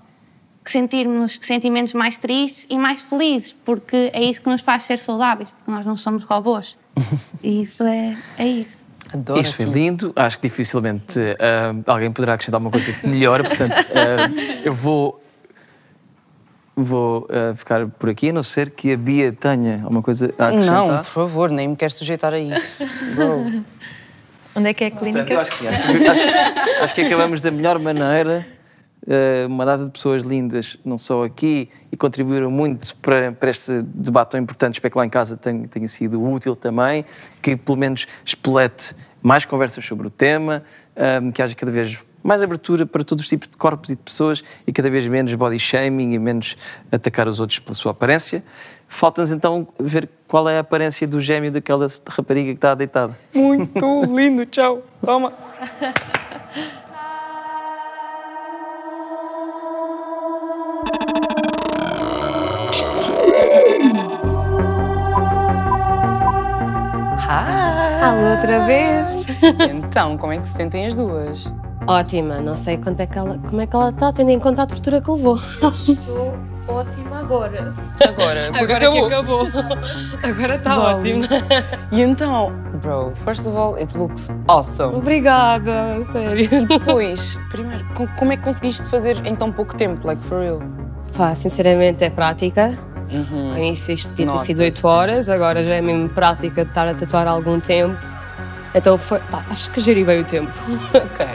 que 0.65 0.71
sentirmos 0.71 1.37
sentimentos 1.41 1.93
mais 1.93 2.17
tristes 2.17 2.65
e 2.71 2.77
mais 2.79 3.03
felizes, 3.03 3.53
porque 3.63 4.09
é 4.11 4.23
isso 4.23 4.41
que 4.41 4.49
nos 4.49 4.61
faz 4.63 4.81
ser 4.83 4.97
saudáveis, 4.97 5.51
porque 5.51 5.69
nós 5.69 5.85
não 5.85 5.95
somos 5.95 6.23
robôs. 6.23 6.75
E 7.43 7.61
isso 7.61 7.83
é, 7.83 8.17
é 8.39 8.47
isso. 8.47 8.83
Adoro 9.13 9.39
Isso 9.39 9.53
foi 9.53 9.65
lindo. 9.65 10.11
Acho 10.15 10.37
que 10.39 10.47
dificilmente 10.49 11.19
ah, 11.39 11.91
alguém 11.93 12.11
poderá 12.11 12.33
acrescentar 12.33 12.59
uma 12.59 12.71
coisa 12.71 12.91
que 12.91 13.07
melhor. 13.07 13.43
Portanto, 13.47 13.75
ah, 13.75 14.31
eu 14.65 14.73
vou, 14.73 15.21
vou 16.75 17.27
ah, 17.29 17.53
ficar 17.55 17.87
por 17.87 18.09
aqui, 18.09 18.29
a 18.29 18.33
não 18.33 18.41
ser 18.43 18.71
que 18.71 18.91
a 18.91 18.97
Bia 18.97 19.31
tenha 19.31 19.81
alguma 19.83 20.01
coisa 20.01 20.33
a 20.39 20.47
acrescentar. 20.47 20.87
Não, 20.87 20.97
por 20.97 21.05
favor, 21.05 21.51
nem 21.51 21.67
me 21.67 21.75
quero 21.75 21.93
sujeitar 21.93 22.33
a 22.33 22.39
isso. 22.39 22.85
Bro. 23.13 23.63
Onde 24.55 24.69
é 24.69 24.73
que 24.73 24.83
é 24.85 24.87
a 24.87 24.91
Portanto, 24.91 25.11
clínica? 25.13 25.33
eu 25.33 25.39
acho 25.41 25.51
que, 25.51 25.57
sim, 25.57 25.67
acho, 25.67 25.87
que, 25.99 26.07
acho 26.07 26.21
que- 26.23 26.83
acho 26.83 26.93
que 26.95 27.01
acabamos 27.01 27.41
da 27.43 27.51
melhor 27.51 27.77
maneira. 27.77 28.47
Eh, 29.07 29.45
uma 29.47 29.65
data 29.65 29.83
de 29.83 29.89
pessoas 29.89 30.23
lindas, 30.23 30.77
não 30.83 30.97
só 30.97 31.23
aqui, 31.23 31.69
e 31.91 31.97
contribuíram 31.97 32.49
muito 32.49 32.95
para, 32.97 33.31
para 33.31 33.49
este 33.49 33.81
debate 33.81 34.31
tão 34.31 34.39
importante. 34.39 34.75
Espero 34.75 34.91
que 34.91 34.97
lá 34.97 35.05
em 35.05 35.09
casa 35.09 35.37
tenha, 35.37 35.67
tenha 35.67 35.87
sido 35.87 36.21
útil 36.23 36.55
também, 36.55 37.05
que 37.41 37.55
pelo 37.55 37.77
menos 37.77 38.05
espolete 38.23 38.95
mais 39.21 39.45
conversas 39.45 39.85
sobre 39.85 40.07
o 40.07 40.09
tema, 40.09 40.63
eh, 40.95 41.19
que 41.33 41.41
haja 41.41 41.55
cada 41.55 41.71
vez 41.71 41.99
mais 42.25 42.41
abertura 42.41 42.87
para 42.87 43.03
todos 43.03 43.23
os 43.23 43.29
tipos 43.29 43.47
de 43.47 43.55
corpos 43.55 43.91
e 43.91 43.95
de 43.95 44.01
pessoas 44.01 44.43
e 44.65 44.73
cada 44.73 44.89
vez 44.89 45.07
menos 45.07 45.31
body 45.35 45.59
shaming 45.59 46.13
e 46.13 46.17
menos 46.17 46.57
atacar 46.91 47.27
os 47.27 47.39
outros 47.39 47.59
pela 47.59 47.75
sua 47.75 47.91
aparência. 47.91 48.43
Falta-nos 48.87 49.31
então 49.31 49.67
ver 49.79 50.09
qual 50.27 50.49
é 50.49 50.57
a 50.57 50.61
aparência 50.61 51.07
do 51.07 51.19
gêmeo 51.19 51.51
daquela 51.51 51.85
rapariga 52.07 52.49
que 52.49 52.57
está 52.57 52.73
deitada. 52.73 53.15
Muito 53.31 54.05
lindo, 54.05 54.43
tchau. 54.47 54.81
Toma. 55.03 55.31
Alô, 68.05 68.31
outra 68.31 68.65
vez. 68.65 69.25
Então, 69.73 70.17
como 70.17 70.33
é 70.33 70.37
que 70.37 70.47
se 70.47 70.53
sentem 70.55 70.85
as 70.87 70.95
duas? 70.95 71.53
Ótima, 71.87 72.39
não 72.39 72.55
sei 72.57 72.77
quanto 72.77 72.99
é 72.99 73.05
que 73.07 73.17
ela, 73.17 73.37
como 73.47 73.61
é 73.61 73.67
que 73.67 73.75
ela 73.75 73.89
está, 73.89 74.11
tendo 74.11 74.31
em 74.31 74.39
conta 74.39 74.63
a 74.63 74.65
tortura 74.65 74.99
que 75.01 75.09
levou. 75.11 75.39
Estou 75.71 76.33
ótima 76.67 77.19
agora. 77.19 77.73
Agora, 78.03 78.51
porque 78.51 78.73
Agora 78.73 78.79
que 78.79 78.85
acabou. 78.85 79.41
acabou. 79.41 79.47
Agora 80.23 80.55
está 80.55 80.75
Bom. 80.75 80.81
ótimo. 80.81 81.23
E 81.91 82.01
então, 82.01 82.51
bro, 82.81 83.13
first 83.23 83.45
of 83.47 83.55
all, 83.55 83.75
it 83.75 83.95
looks 83.97 84.31
awesome. 84.47 84.95
Obrigada, 84.97 86.03
sério. 86.11 86.65
Depois, 86.65 87.37
primeiro, 87.51 87.85
co- 87.93 88.07
como 88.17 88.31
é 88.33 88.37
que 88.37 88.43
conseguiste 88.43 88.89
fazer 88.89 89.23
em 89.25 89.35
tão 89.35 89.51
pouco 89.51 89.75
tempo, 89.75 90.05
like 90.07 90.23
for 90.23 90.41
real? 90.41 90.59
Pá, 91.15 91.35
sinceramente 91.35 92.03
é 92.03 92.09
prática. 92.09 92.73
Ao 93.51 93.57
início 93.57 93.95
podia 94.09 94.27
ter 94.27 94.39
sido 94.39 94.59
8 94.61 94.87
horas, 94.87 95.29
agora 95.29 95.63
já 95.63 95.75
é 95.75 95.81
mesmo 95.81 96.09
prática 96.09 96.63
de 96.63 96.69
estar 96.71 96.87
a 96.87 96.93
tatuar 96.93 97.27
há 97.27 97.31
algum 97.31 97.59
tempo. 97.59 97.95
Então 98.73 98.97
foi, 98.97 99.19
pá, 99.19 99.45
acho 99.49 99.71
que 99.71 99.79
geri 99.79 100.03
bem 100.03 100.21
o 100.21 100.23
tempo. 100.25 100.51
Ok. 100.93 101.25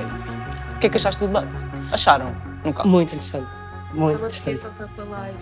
O 0.75 0.79
que 0.81 0.87
é 0.87 0.91
que 0.91 0.97
achaste 0.97 1.21
do 1.21 1.27
debate? 1.27 1.67
Acharam? 1.93 2.35
No 2.65 2.73
caso. 2.73 2.89
Muito 2.89 3.09
interessante. 3.09 3.47
Muito 3.93 4.17
interessante. 4.17 4.59
saltar 4.61 4.89
para 4.89 5.05
lá 5.05 5.29
e 5.31 5.35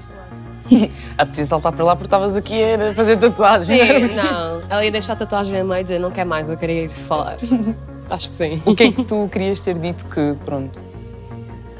falar. 0.72 0.88
Apetecia 1.18 1.46
saltar 1.46 1.72
para 1.72 1.84
lá 1.84 1.94
porque 1.96 2.06
estavas 2.06 2.36
aqui 2.36 2.60
a 2.62 2.92
fazer 2.94 3.16
tatuagem. 3.18 4.10
Sim, 4.10 4.16
não. 4.16 4.62
Ela 4.68 4.84
ia 4.84 4.90
deixar 4.90 5.12
a 5.12 5.16
tatuagem 5.16 5.60
a 5.60 5.64
meio 5.64 5.80
e 5.80 5.82
dizer 5.84 5.98
não 6.00 6.10
quer 6.10 6.24
mais, 6.24 6.50
eu 6.50 6.56
queria 6.56 6.84
ir 6.84 6.88
falar. 6.88 7.36
Acho 8.10 8.28
que 8.28 8.34
sim. 8.34 8.62
O 8.64 8.74
que 8.74 8.84
é 8.84 8.92
que 8.92 9.04
tu 9.04 9.28
querias 9.30 9.60
ter 9.62 9.74
dito 9.78 10.06
que, 10.06 10.34
pronto, 10.44 10.80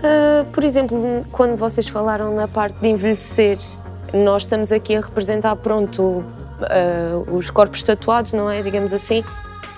Ah, 0.05 0.44
por 0.53 0.62
exemplo, 0.62 1.24
quando 1.32 1.57
vocês 1.57 1.88
falaram 1.88 2.34
na 2.34 2.46
parte 2.46 2.78
de 2.80 2.88
envelhecer, 2.88 3.59
nós 4.12 4.42
estamos 4.42 4.72
aqui 4.72 4.96
a 4.96 5.00
representar, 5.00 5.56
pronto, 5.56 6.24
ah, 6.62 7.22
os 7.30 7.50
corpos 7.50 7.82
tatuados, 7.82 8.32
não 8.32 8.50
é? 8.50 8.62
Digamos 8.62 8.92
assim. 8.92 9.22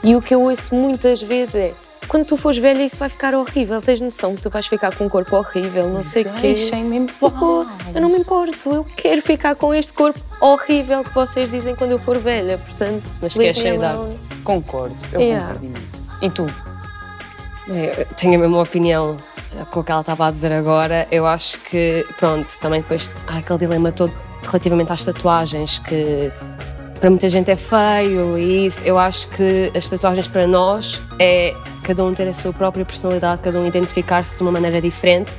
E 0.02 0.16
o 0.16 0.22
que 0.22 0.34
eu 0.34 0.42
ouço 0.42 0.74
muitas 0.74 1.20
vezes 1.22 1.54
é: 1.54 1.74
quando 2.08 2.24
tu 2.24 2.36
fores 2.36 2.58
velha, 2.58 2.82
isso 2.82 2.96
vai 2.96 3.08
ficar 3.08 3.34
horrível. 3.34 3.80
Tens 3.80 4.00
noção 4.00 4.34
que 4.34 4.42
tu 4.42 4.48
vais 4.50 4.66
ficar 4.66 4.94
com 4.94 5.04
um 5.04 5.08
corpo 5.08 5.36
horrível, 5.36 5.88
não 5.88 6.02
sei 6.02 6.22
o 6.22 6.32
quê. 6.34 6.40
Deixem-me 6.42 6.96
em 6.96 7.06
Oh, 7.20 7.64
eu 7.94 8.00
não 8.00 8.08
me 8.08 8.18
importo, 8.18 8.70
eu 8.70 8.84
quero 8.96 9.20
ficar 9.20 9.54
com 9.54 9.74
este 9.74 9.92
corpo 9.92 10.18
horrível 10.40 11.04
que 11.04 11.14
vocês 11.14 11.50
dizem 11.50 11.74
quando 11.76 11.92
eu 11.92 11.98
for 11.98 12.18
velha, 12.18 12.56
portanto. 12.58 13.08
Mas 13.20 13.34
que 13.34 13.44
é 13.46 13.52
cheio 13.52 13.78
de 13.78 13.84
arte. 13.84 14.22
concordo. 14.42 14.96
Eu 15.12 15.20
Yeah. 15.20 15.46
concordo 15.54 15.66
imenso. 15.66 16.16
E 16.22 16.30
tu? 16.30 16.46
Eu 17.68 18.06
tenho 18.16 18.34
a 18.34 18.38
mesma 18.38 18.62
opinião 18.62 19.16
com 19.70 19.80
o 19.80 19.84
que 19.84 19.92
ela 19.92 20.00
estava 20.00 20.26
a 20.26 20.30
dizer 20.30 20.52
agora. 20.52 21.06
Eu 21.10 21.26
acho 21.26 21.58
que, 21.60 22.06
pronto, 22.18 22.58
também 22.58 22.80
depois 22.80 23.14
há 23.26 23.38
aquele 23.38 23.58
dilema 23.58 23.92
todo 23.92 24.14
relativamente 24.42 24.92
às 24.92 25.04
tatuagens, 25.04 25.78
que 25.80 26.30
para 27.00 27.10
muita 27.10 27.28
gente 27.28 27.50
é 27.50 27.56
feio 27.56 28.38
e 28.38 28.66
isso. 28.66 28.84
Eu 28.84 28.98
acho 28.98 29.28
que 29.28 29.72
as 29.74 29.88
tatuagens 29.88 30.28
para 30.28 30.46
nós 30.46 31.00
é 31.18 31.54
cada 31.82 32.04
um 32.04 32.14
ter 32.14 32.28
a 32.28 32.32
sua 32.32 32.52
própria 32.52 32.84
personalidade, 32.84 33.40
cada 33.40 33.58
um 33.58 33.66
identificar-se 33.66 34.36
de 34.36 34.42
uma 34.42 34.52
maneira 34.52 34.80
diferente, 34.80 35.34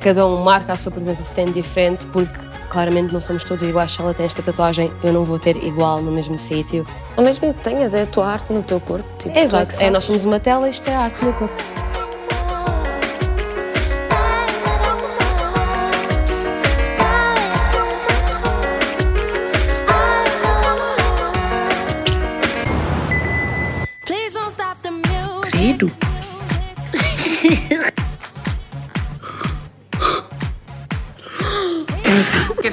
cada 0.00 0.26
um 0.26 0.42
marca 0.42 0.72
a 0.72 0.76
sua 0.76 0.92
presença 0.92 1.24
sendo 1.24 1.52
diferente, 1.52 2.06
porque 2.06 2.38
claramente 2.70 3.12
não 3.12 3.20
somos 3.20 3.44
todos 3.44 3.62
iguais. 3.62 3.92
Se 3.92 4.00
ela 4.00 4.14
tem 4.14 4.24
esta 4.24 4.42
tatuagem, 4.42 4.90
eu 5.02 5.12
não 5.12 5.24
vou 5.24 5.38
ter 5.38 5.56
igual 5.56 6.00
no 6.00 6.12
mesmo 6.12 6.38
sítio. 6.38 6.84
Ao 7.16 7.24
mesmo 7.24 7.52
que 7.52 7.62
tenhas, 7.62 7.92
é 7.92 8.02
a 8.02 8.06
tua 8.06 8.26
arte 8.28 8.52
no 8.52 8.62
teu 8.62 8.80
corpo. 8.80 9.08
Tipo, 9.18 9.36
Exato, 9.36 9.74
é, 9.80 9.90
nós 9.90 10.04
somos 10.04 10.24
uma 10.24 10.40
tela 10.40 10.66
e 10.68 10.70
isto 10.70 10.88
é 10.88 10.94
arte 10.94 11.22
no 11.24 11.32
corpo. 11.34 11.81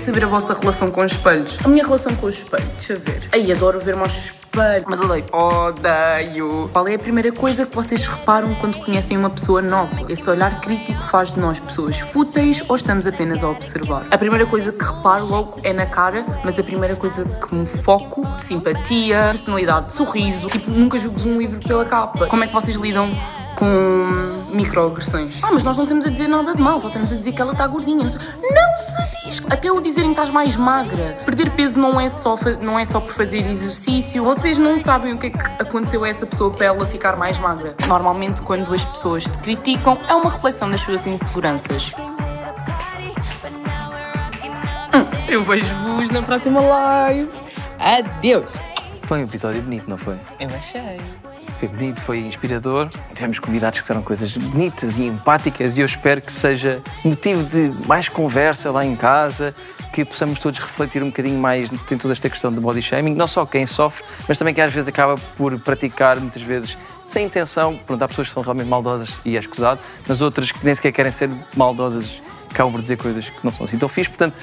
Saber 0.10 0.26
a 0.26 0.28
vossa 0.28 0.56
relação 0.56 0.90
com 0.90 1.02
os 1.02 1.12
espelhos. 1.12 1.60
A 1.64 1.68
minha 1.68 1.84
relação 1.84 2.16
com 2.16 2.26
os 2.26 2.38
espelhos, 2.40 2.68
deixa 2.70 2.94
eu 2.94 3.00
ver. 3.00 3.30
Aí 3.32 3.52
adoro 3.52 3.80
ver-me 3.80 4.02
aos 4.02 4.18
espelhos, 4.18 4.86
mas 4.88 5.00
odeio. 5.00 5.26
Odeio. 5.32 6.70
Qual 6.74 6.88
é 6.88 6.96
a 6.96 7.00
primeira 7.00 7.32
coisa 7.32 7.64
que 7.64 7.76
vocês 7.76 8.08
reparam 8.08 8.56
quando 8.56 8.80
conhecem 8.80 9.16
uma 9.16 9.30
pessoa 9.30 9.62
nova? 9.62 10.12
Esse 10.12 10.28
olhar 10.28 10.62
crítico 10.62 11.00
faz 11.04 11.34
de 11.34 11.40
nós 11.40 11.60
pessoas 11.60 12.00
fúteis 12.00 12.64
ou 12.68 12.76
estamos 12.76 13.06
apenas 13.06 13.44
a 13.44 13.50
observar? 13.50 14.08
A 14.10 14.18
primeira 14.18 14.48
coisa 14.48 14.72
que 14.72 14.84
reparo 14.84 15.28
logo 15.28 15.60
é 15.64 15.74
na 15.74 15.86
cara, 15.86 16.26
mas 16.44 16.58
a 16.58 16.64
primeira 16.64 16.96
coisa 16.96 17.24
que 17.24 17.54
me 17.54 17.68
foco, 17.68 18.28
simpatia, 18.40 19.28
personalidade, 19.30 19.94
sorriso. 19.94 20.50
Tipo, 20.50 20.72
nunca 20.72 20.98
julgo 20.98 21.22
um 21.30 21.38
livro 21.38 21.60
pela 21.60 21.86
capa. 21.86 22.26
Como 22.26 22.44
é 22.44 22.48
que 22.48 22.54
vocês 22.54 22.76
lidam 22.78 23.16
com 23.56 23.99
microagressões? 24.52 25.40
Ah, 25.44 25.50
mas 25.52 25.64
nós 25.64 25.78
não 25.78 25.84
estamos 25.84 26.06
a 26.06 26.10
dizer 26.10 26.28
nada 26.28 26.56
de 26.56 26.62
mal, 26.62 26.80
só 26.80 26.88
estamos 26.88 27.12
a 27.12 27.16
dizer 27.16 27.32
que 27.32 27.42
ela 27.42 27.54
está 27.54 27.66
gordinha. 27.68 28.04
Não, 28.04 28.10
se 28.10 29.28
diz! 29.28 29.42
Até 29.50 29.72
o 29.72 29.80
dizerem 29.82 30.10
que 30.10 30.20
estás 30.20 30.30
mais 30.30 30.56
magra. 30.58 31.18
Perder 31.26 31.52
peso 31.52 31.80
não 31.80 32.00
é, 32.00 32.10
só 32.10 32.36
não 32.62 32.78
é 32.80 32.86
só 32.86 33.00
por 33.00 33.12
fazer 33.12 33.48
exercício. 33.48 34.24
Vocês 34.24 34.58
não 34.58 34.78
sabem 34.80 35.14
o 35.14 35.18
que 35.18 35.28
é 35.28 35.30
que 35.30 35.46
aconteceu 35.62 36.04
a 36.04 36.10
essa 36.10 36.26
pessoa 36.26 36.52
para 36.52 36.66
ela 36.68 36.86
ficar 36.86 37.16
mais 37.16 37.38
magra. 37.40 37.76
Normalmente, 37.88 38.42
quando 38.42 38.74
as 38.74 38.84
pessoas 38.84 39.24
te 39.24 39.38
criticam, 39.40 39.98
é 40.08 40.14
uma 40.14 40.30
reflexão 40.30 40.70
das 40.70 40.80
suas 40.82 41.06
inseguranças. 41.06 41.94
Hum, 44.94 45.06
Eu 45.28 45.44
vejo-vos 45.44 46.10
na 46.10 46.22
próxima 46.22 46.60
live. 46.60 47.30
Adeus! 47.80 48.58
Foi 49.04 49.20
um 49.20 49.24
episódio 49.24 49.62
bonito, 49.62 49.90
não 49.90 49.98
foi? 49.98 50.20
Eu 50.40 50.50
achei. 50.56 51.00
Foi 51.60 51.68
bonito, 51.68 52.02
foi 52.02 52.20
inspirador. 52.20 52.88
Tivemos 53.14 53.38
convidados 53.38 53.80
que 53.80 53.82
disseram 53.82 54.02
coisas 54.02 54.32
bonitas 54.38 54.98
e 54.98 55.04
empáticas 55.04 55.76
e 55.76 55.82
eu 55.82 55.86
espero 55.86 56.22
que 56.22 56.32
seja 56.32 56.82
motivo 57.04 57.44
de 57.44 57.74
mais 57.86 58.08
conversa 58.08 58.72
lá 58.72 58.86
em 58.86 58.96
casa, 58.96 59.54
que 59.92 60.06
possamos 60.06 60.40
todos 60.40 60.58
refletir 60.58 61.04
um 61.04 61.08
bocadinho 61.08 61.38
mais 61.38 61.70
em 61.70 61.98
toda 61.98 62.14
esta 62.14 62.30
questão 62.30 62.54
do 62.54 62.62
body 62.62 62.82
shaming, 62.82 63.14
não 63.14 63.28
só 63.28 63.46
quem 63.46 63.66
sofre, 63.66 64.06
mas 64.26 64.40
também 64.40 64.54
quem 64.54 64.64
às 64.64 64.72
vezes 64.72 64.88
acaba 64.88 65.18
por 65.36 65.60
praticar, 65.60 66.18
muitas 66.18 66.42
vezes 66.42 66.78
sem 67.06 67.26
intenção. 67.26 67.78
Pronto, 67.86 68.02
há 68.04 68.08
pessoas 68.08 68.30
que 68.30 68.34
são 68.34 68.42
realmente 68.42 68.70
maldosas 68.70 69.20
e 69.26 69.36
é 69.36 69.40
escusado, 69.42 69.82
mas 70.08 70.22
outras 70.22 70.54
que 70.54 70.64
nem 70.66 70.74
sequer 70.74 70.94
querem 70.94 71.12
ser 71.12 71.30
maldosas 71.58 72.22
acabam 72.50 72.72
por 72.72 72.82
dizer 72.82 72.98
coisas 72.98 73.30
que 73.30 73.38
não 73.44 73.52
são 73.52 73.66
assim 73.66 73.78
tão 73.78 73.90
fixe. 73.90 74.10
Portanto, 74.10 74.34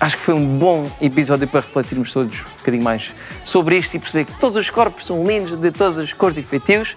acho 0.00 0.16
que 0.16 0.22
foi 0.22 0.34
um 0.34 0.58
bom 0.58 0.90
episódio 1.00 1.46
para 1.46 1.60
refletirmos 1.60 2.12
todos 2.12 2.40
um 2.40 2.58
bocadinho 2.58 2.82
mais 2.82 3.12
sobre 3.44 3.78
isto 3.78 3.94
e 3.94 3.98
perceber 3.98 4.24
que 4.24 4.38
todos 4.38 4.56
os 4.56 4.70
corpos 4.70 5.06
são 5.06 5.26
lindos, 5.26 5.56
de 5.56 5.70
todas 5.70 5.98
as 5.98 6.12
cores 6.12 6.36
e 6.36 6.42
feitios. 6.42 6.96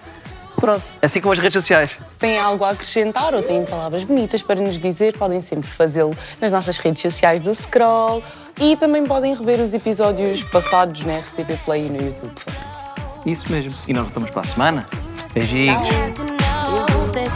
Pronto, 0.56 0.82
assim 1.02 1.20
como 1.20 1.32
as 1.32 1.38
redes 1.38 1.52
sociais. 1.52 1.98
Têm 2.18 2.38
algo 2.38 2.64
a 2.64 2.70
acrescentar 2.70 3.34
ou 3.34 3.42
têm 3.42 3.64
palavras 3.64 4.04
bonitas 4.04 4.42
para 4.42 4.58
nos 4.58 4.80
dizer, 4.80 5.16
podem 5.18 5.40
sempre 5.40 5.68
fazê-lo 5.68 6.16
nas 6.40 6.50
nossas 6.50 6.78
redes 6.78 7.02
sociais 7.02 7.42
do 7.42 7.54
Scroll 7.54 8.22
e 8.58 8.74
também 8.76 9.04
podem 9.04 9.34
rever 9.34 9.60
os 9.60 9.74
episódios 9.74 10.42
passados 10.44 11.04
na 11.04 11.18
RTP 11.18 11.62
Play 11.64 11.86
e 11.86 11.90
no 11.90 12.02
YouTube. 12.02 12.32
Isso 13.26 13.52
mesmo. 13.52 13.74
E 13.86 13.92
nós 13.92 14.04
voltamos 14.04 14.30
para 14.30 14.42
a 14.42 14.44
semana. 14.44 14.86
Beijinhos. 15.34 15.88
This 17.16 17.32